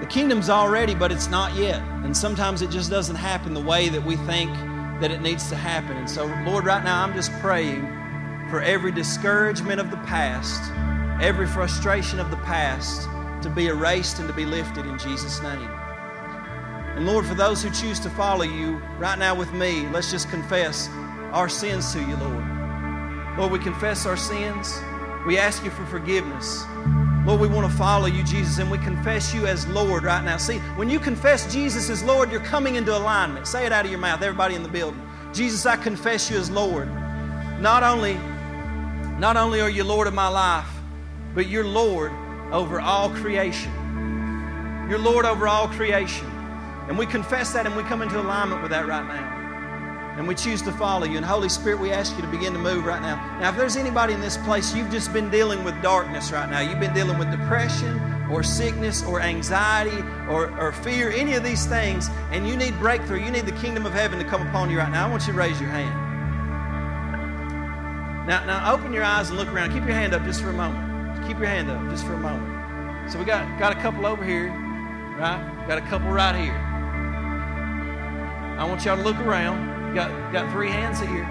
the 0.00 0.06
kingdom's 0.08 0.48
already, 0.50 0.94
but 0.94 1.12
it's 1.12 1.28
not 1.28 1.54
yet. 1.54 1.82
And 2.02 2.16
sometimes 2.16 2.62
it 2.62 2.70
just 2.70 2.90
doesn't 2.90 3.16
happen 3.16 3.54
the 3.54 3.62
way 3.62 3.90
that 3.90 4.02
we 4.02 4.16
think 4.16 4.50
that 5.00 5.10
it 5.10 5.20
needs 5.20 5.50
to 5.50 5.56
happen. 5.56 5.98
And 5.98 6.08
so, 6.08 6.24
Lord, 6.46 6.64
right 6.64 6.82
now 6.82 7.02
I'm 7.02 7.12
just 7.12 7.30
praying 7.40 7.82
for 8.48 8.62
every 8.62 8.90
discouragement 8.90 9.80
of 9.80 9.90
the 9.90 9.98
past, 9.98 10.62
every 11.22 11.46
frustration 11.46 12.20
of 12.20 12.30
the 12.30 12.38
past 12.38 13.06
to 13.42 13.50
be 13.50 13.66
erased 13.66 14.18
and 14.18 14.26
to 14.26 14.34
be 14.34 14.46
lifted 14.46 14.86
in 14.86 14.98
Jesus' 14.98 15.42
name. 15.42 15.70
And 16.96 17.06
Lord, 17.06 17.26
for 17.26 17.34
those 17.34 17.62
who 17.62 17.70
choose 17.70 18.00
to 18.00 18.10
follow 18.10 18.44
you 18.44 18.76
right 18.98 19.18
now 19.18 19.34
with 19.34 19.52
me, 19.52 19.86
let's 19.88 20.10
just 20.10 20.30
confess 20.30 20.88
our 21.32 21.50
sins 21.50 21.92
to 21.92 22.00
you, 22.00 22.16
Lord. 22.16 22.44
Lord, 23.36 23.52
we 23.52 23.58
confess 23.58 24.06
our 24.06 24.16
sins. 24.16 24.80
We 25.26 25.38
ask 25.38 25.64
you 25.64 25.70
for 25.70 25.84
forgiveness. 25.86 26.64
Lord, 27.24 27.40
we 27.40 27.48
want 27.48 27.70
to 27.70 27.76
follow 27.78 28.04
you, 28.04 28.22
Jesus, 28.22 28.58
and 28.58 28.70
we 28.70 28.76
confess 28.76 29.32
you 29.32 29.46
as 29.46 29.66
Lord 29.68 30.04
right 30.04 30.22
now. 30.22 30.36
See, 30.36 30.58
when 30.76 30.90
you 30.90 31.00
confess 31.00 31.50
Jesus 31.50 31.88
as 31.88 32.02
Lord, 32.02 32.30
you're 32.30 32.40
coming 32.40 32.74
into 32.74 32.94
alignment. 32.94 33.46
Say 33.46 33.64
it 33.64 33.72
out 33.72 33.86
of 33.86 33.90
your 33.90 34.00
mouth, 34.00 34.20
everybody 34.20 34.54
in 34.54 34.62
the 34.62 34.68
building. 34.68 35.00
Jesus, 35.32 35.64
I 35.64 35.76
confess 35.76 36.30
you 36.30 36.36
as 36.36 36.50
Lord. 36.50 36.86
Not 37.60 37.82
only, 37.82 38.14
not 39.18 39.38
only 39.38 39.62
are 39.62 39.70
you 39.70 39.84
Lord 39.84 40.06
of 40.06 40.12
my 40.12 40.28
life, 40.28 40.68
but 41.34 41.46
you're 41.46 41.64
Lord 41.64 42.12
over 42.52 42.78
all 42.78 43.08
creation. 43.08 43.72
You're 44.90 44.98
Lord 44.98 45.24
over 45.24 45.48
all 45.48 45.68
creation. 45.68 46.26
And 46.88 46.98
we 46.98 47.06
confess 47.06 47.54
that 47.54 47.64
and 47.64 47.74
we 47.74 47.84
come 47.84 48.02
into 48.02 48.20
alignment 48.20 48.60
with 48.60 48.70
that 48.72 48.86
right 48.86 49.06
now 49.06 49.33
and 50.16 50.28
we 50.28 50.34
choose 50.34 50.62
to 50.62 50.72
follow 50.72 51.06
you. 51.06 51.16
And 51.16 51.26
Holy 51.26 51.48
Spirit, 51.48 51.80
we 51.80 51.90
ask 51.90 52.14
you 52.16 52.22
to 52.22 52.28
begin 52.28 52.52
to 52.52 52.58
move 52.58 52.84
right 52.84 53.02
now. 53.02 53.16
Now, 53.40 53.50
if 53.50 53.56
there's 53.56 53.76
anybody 53.76 54.12
in 54.14 54.20
this 54.20 54.36
place, 54.38 54.74
you've 54.74 54.90
just 54.90 55.12
been 55.12 55.30
dealing 55.30 55.64
with 55.64 55.80
darkness 55.82 56.30
right 56.30 56.48
now, 56.48 56.60
you've 56.60 56.80
been 56.80 56.94
dealing 56.94 57.18
with 57.18 57.30
depression 57.30 58.00
or 58.30 58.42
sickness 58.42 59.02
or 59.04 59.20
anxiety 59.20 60.02
or, 60.28 60.50
or 60.58 60.72
fear, 60.72 61.10
any 61.10 61.34
of 61.34 61.42
these 61.42 61.66
things, 61.66 62.08
and 62.30 62.48
you 62.48 62.56
need 62.56 62.78
breakthrough, 62.78 63.22
you 63.22 63.30
need 63.30 63.46
the 63.46 63.52
kingdom 63.52 63.86
of 63.86 63.92
heaven 63.92 64.18
to 64.18 64.24
come 64.24 64.46
upon 64.46 64.70
you 64.70 64.78
right 64.78 64.90
now, 64.90 65.06
I 65.06 65.10
want 65.10 65.26
you 65.26 65.32
to 65.32 65.38
raise 65.38 65.60
your 65.60 65.70
hand. 65.70 66.04
Now, 68.26 68.44
now 68.46 68.72
open 68.72 68.92
your 68.92 69.04
eyes 69.04 69.28
and 69.28 69.38
look 69.38 69.48
around. 69.48 69.72
Keep 69.72 69.84
your 69.84 69.92
hand 69.92 70.14
up 70.14 70.24
just 70.24 70.40
for 70.40 70.48
a 70.48 70.52
moment. 70.52 71.26
Keep 71.26 71.38
your 71.38 71.48
hand 71.48 71.70
up 71.70 71.90
just 71.90 72.06
for 72.06 72.14
a 72.14 72.18
moment. 72.18 73.12
So 73.12 73.18
we 73.18 73.26
got, 73.26 73.58
got 73.58 73.76
a 73.76 73.80
couple 73.80 74.06
over 74.06 74.24
here, 74.24 74.48
right? 75.18 75.64
Got 75.68 75.76
a 75.76 75.82
couple 75.82 76.08
right 76.08 76.34
here. 76.34 76.56
I 78.58 78.64
want 78.64 78.84
y'all 78.86 78.96
to 78.96 79.02
look 79.02 79.18
around. 79.18 79.74
Got, 79.94 80.32
got 80.32 80.50
three 80.50 80.70
hands 80.70 80.98
here. 80.98 81.22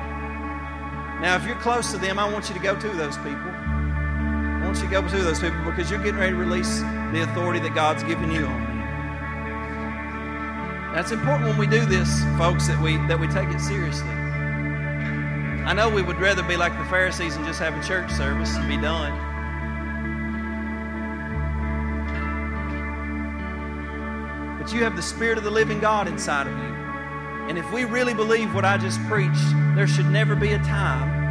Now, 1.20 1.36
if 1.36 1.46
you're 1.46 1.56
close 1.58 1.92
to 1.92 1.98
them, 1.98 2.18
I 2.18 2.32
want 2.32 2.48
you 2.48 2.56
to 2.56 2.62
go 2.62 2.80
to 2.80 2.88
those 2.90 3.18
people. 3.18 3.36
I 3.36 4.62
want 4.64 4.78
you 4.78 4.84
to 4.84 4.90
go 4.90 5.06
to 5.06 5.18
those 5.24 5.40
people 5.40 5.64
because 5.66 5.92
you're 5.92 6.00
getting 6.00 6.20
ready 6.20 6.32
to 6.32 6.38
release 6.38 6.80
the 7.12 7.24
authority 7.30 7.60
that 7.60 7.76
God's 7.76 8.04
given 8.04 8.32
you 8.32 8.46
on 8.46 8.64
them. 8.64 8.78
Now, 10.94 11.00
it's 11.02 11.12
important 11.12 11.50
when 11.50 11.58
we 11.58 11.68
do 11.68 11.86
this, 11.86 12.24
folks, 12.38 12.68
that 12.68 12.82
we 12.82 12.98
that 13.08 13.20
we 13.20 13.28
take 13.28 13.50
it 13.50 13.60
seriously. 13.60 14.08
I 15.66 15.74
know 15.74 15.90
we 15.90 16.02
would 16.02 16.20
rather 16.20 16.44
be 16.44 16.56
like 16.56 16.78
the 16.78 16.86
Pharisees 16.86 17.36
and 17.36 17.46
just 17.46 17.60
have 17.60 17.78
a 17.78 17.84
church 17.86 18.12
service 18.12 18.56
and 18.56 18.68
be 18.68 18.78
done. 18.78 19.12
But 24.58 24.72
you 24.72 24.84
have 24.84 24.96
the 24.96 25.02
Spirit 25.02 25.38
of 25.38 25.44
the 25.44 25.52
living 25.52 25.80
God 25.80 26.08
inside 26.08 26.48
of 26.48 26.58
you. 26.58 26.83
And 27.50 27.58
if 27.58 27.72
we 27.72 27.84
really 27.86 28.14
believe 28.14 28.54
what 28.54 28.66
I 28.66 28.78
just 28.78 29.02
preached, 29.06 29.52
there 29.76 29.88
should 29.88 30.08
never 30.08 30.36
be 30.36 30.54
a 30.54 30.60
time 30.60 31.22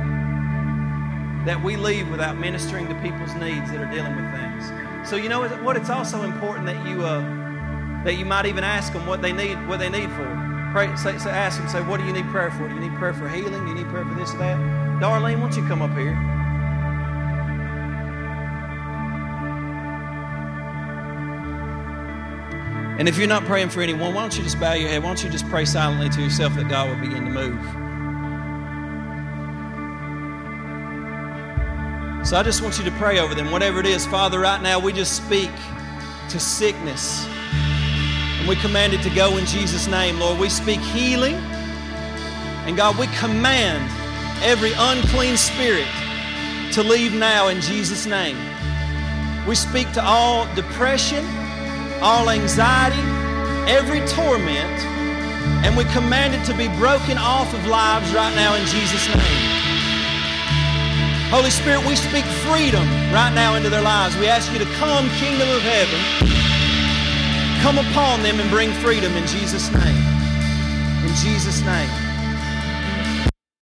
that 1.45 1.63
we 1.63 1.77
leave 1.77 2.09
without 2.11 2.37
ministering 2.37 2.87
to 2.89 2.95
people's 2.97 3.35
needs 3.35 3.71
that 3.73 3.81
are 3.81 3.91
dealing 3.91 4.15
with 4.15 4.31
things. 4.33 5.09
So 5.09 5.17
you 5.17 5.29
know 5.29 5.49
what? 5.63 5.77
It's 5.77 5.91
also 5.91 6.23
important 6.23 6.67
that 6.67 6.87
you 6.87 7.05
uh, 7.05 7.21
that 8.05 8.15
you 8.15 8.25
might 8.25 8.47
even 8.47 8.65
ask 8.65 8.93
them 8.93 9.07
what 9.07 9.23
they 9.23 9.33
need, 9.33 9.57
what 9.69 9.79
they 9.79 9.89
need 9.89 10.11
for. 10.11 10.27
Pray, 10.73 10.95
say, 10.97 11.19
say, 11.19 11.31
ask 11.31 11.59
them, 11.59 11.69
say, 11.69 11.83
what 11.83 12.01
do 12.01 12.07
you 12.07 12.13
need 12.13 12.27
prayer 12.27 12.51
for? 12.51 12.69
Do 12.69 12.75
you 12.75 12.81
need 12.81 12.95
prayer 12.95 13.13
for 13.13 13.29
healing? 13.29 13.65
Do 13.65 13.69
you 13.69 13.75
need 13.75 13.89
prayer 13.89 14.05
for 14.05 14.15
this 14.15 14.33
or 14.35 14.39
that? 14.39 14.59
Darlene, 15.01 15.41
won't 15.41 15.57
you 15.57 15.67
come 15.67 15.83
up 15.83 15.97
here? 15.97 16.15
And 23.03 23.09
if 23.09 23.19
you're 23.19 23.27
not 23.27 23.45
praying 23.47 23.71
for 23.71 23.83
anyone, 23.83 24.15
why 24.15 24.21
don't 24.21 24.39
you 24.39 24.45
just 24.45 24.61
bow 24.61 24.75
your 24.75 24.89
head? 24.89 25.03
Why 25.03 25.09
don't 25.09 25.25
you 25.25 25.29
just 25.29 25.49
pray 25.49 25.65
silently 25.65 26.09
to 26.11 26.23
yourself 26.23 26.55
that 26.55 26.69
God 26.69 26.89
will 26.89 27.01
begin 27.05 27.25
to 27.25 27.33
move? 27.33 27.61
So 32.25 32.37
I 32.37 32.45
just 32.45 32.63
want 32.63 32.79
you 32.79 32.85
to 32.85 32.93
pray 32.93 33.19
over 33.19 33.35
them, 33.35 33.51
whatever 33.51 33.81
it 33.81 33.87
is. 33.87 34.07
Father, 34.07 34.39
right 34.39 34.63
now 34.63 34.79
we 34.79 34.93
just 34.93 35.17
speak 35.17 35.51
to 36.29 36.39
sickness. 36.39 37.27
And 38.39 38.47
we 38.47 38.55
command 38.55 38.93
it 38.93 39.03
to 39.03 39.11
go 39.11 39.37
in 39.37 39.47
Jesus' 39.47 39.89
name, 39.89 40.21
Lord. 40.21 40.39
We 40.39 40.49
speak 40.49 40.79
healing. 40.79 41.35
And 41.35 42.77
God, 42.77 42.97
we 43.01 43.09
command 43.19 43.83
every 44.45 44.75
unclean 44.79 45.37
spirit 45.37 45.89
to 46.71 46.85
leave 46.85 47.13
now 47.15 47.49
in 47.49 47.61
Jesus' 47.63 48.07
name. 48.07 48.37
We 49.49 49.57
speak 49.57 49.91
to 49.95 50.05
all 50.05 50.47
depression 50.55 51.27
all 52.03 52.29
anxiety, 52.31 52.99
every 53.71 54.01
torment, 54.09 54.79
and 55.63 55.77
we 55.77 55.85
command 55.95 56.35
it 56.35 56.45
to 56.45 56.55
be 56.59 56.67
broken 56.77 57.17
off 57.17 57.55
of 57.55 57.65
lives 57.67 58.13
right 58.13 58.35
now 58.35 58.55
in 58.57 58.67
Jesus' 58.67 59.07
name. 59.15 59.63
Holy 61.31 61.51
Spirit, 61.51 61.87
we 61.87 61.95
speak 61.95 62.25
freedom 62.45 62.83
right 63.15 63.33
now 63.33 63.55
into 63.55 63.71
their 63.71 63.81
lives. 63.81 64.17
We 64.19 64.27
ask 64.27 64.53
you 64.53 64.59
to 64.59 64.67
come, 64.77 65.09
kingdom 65.23 65.49
of 65.49 65.63
heaven, 65.63 66.03
come 67.63 67.79
upon 67.79 68.23
them 68.23 68.41
and 68.41 68.51
bring 68.51 68.73
freedom 68.83 69.13
in 69.15 69.27
Jesus' 69.29 69.73
name. 69.73 70.03
In 71.07 71.15
Jesus' 71.23 71.63
name. 71.63 72.02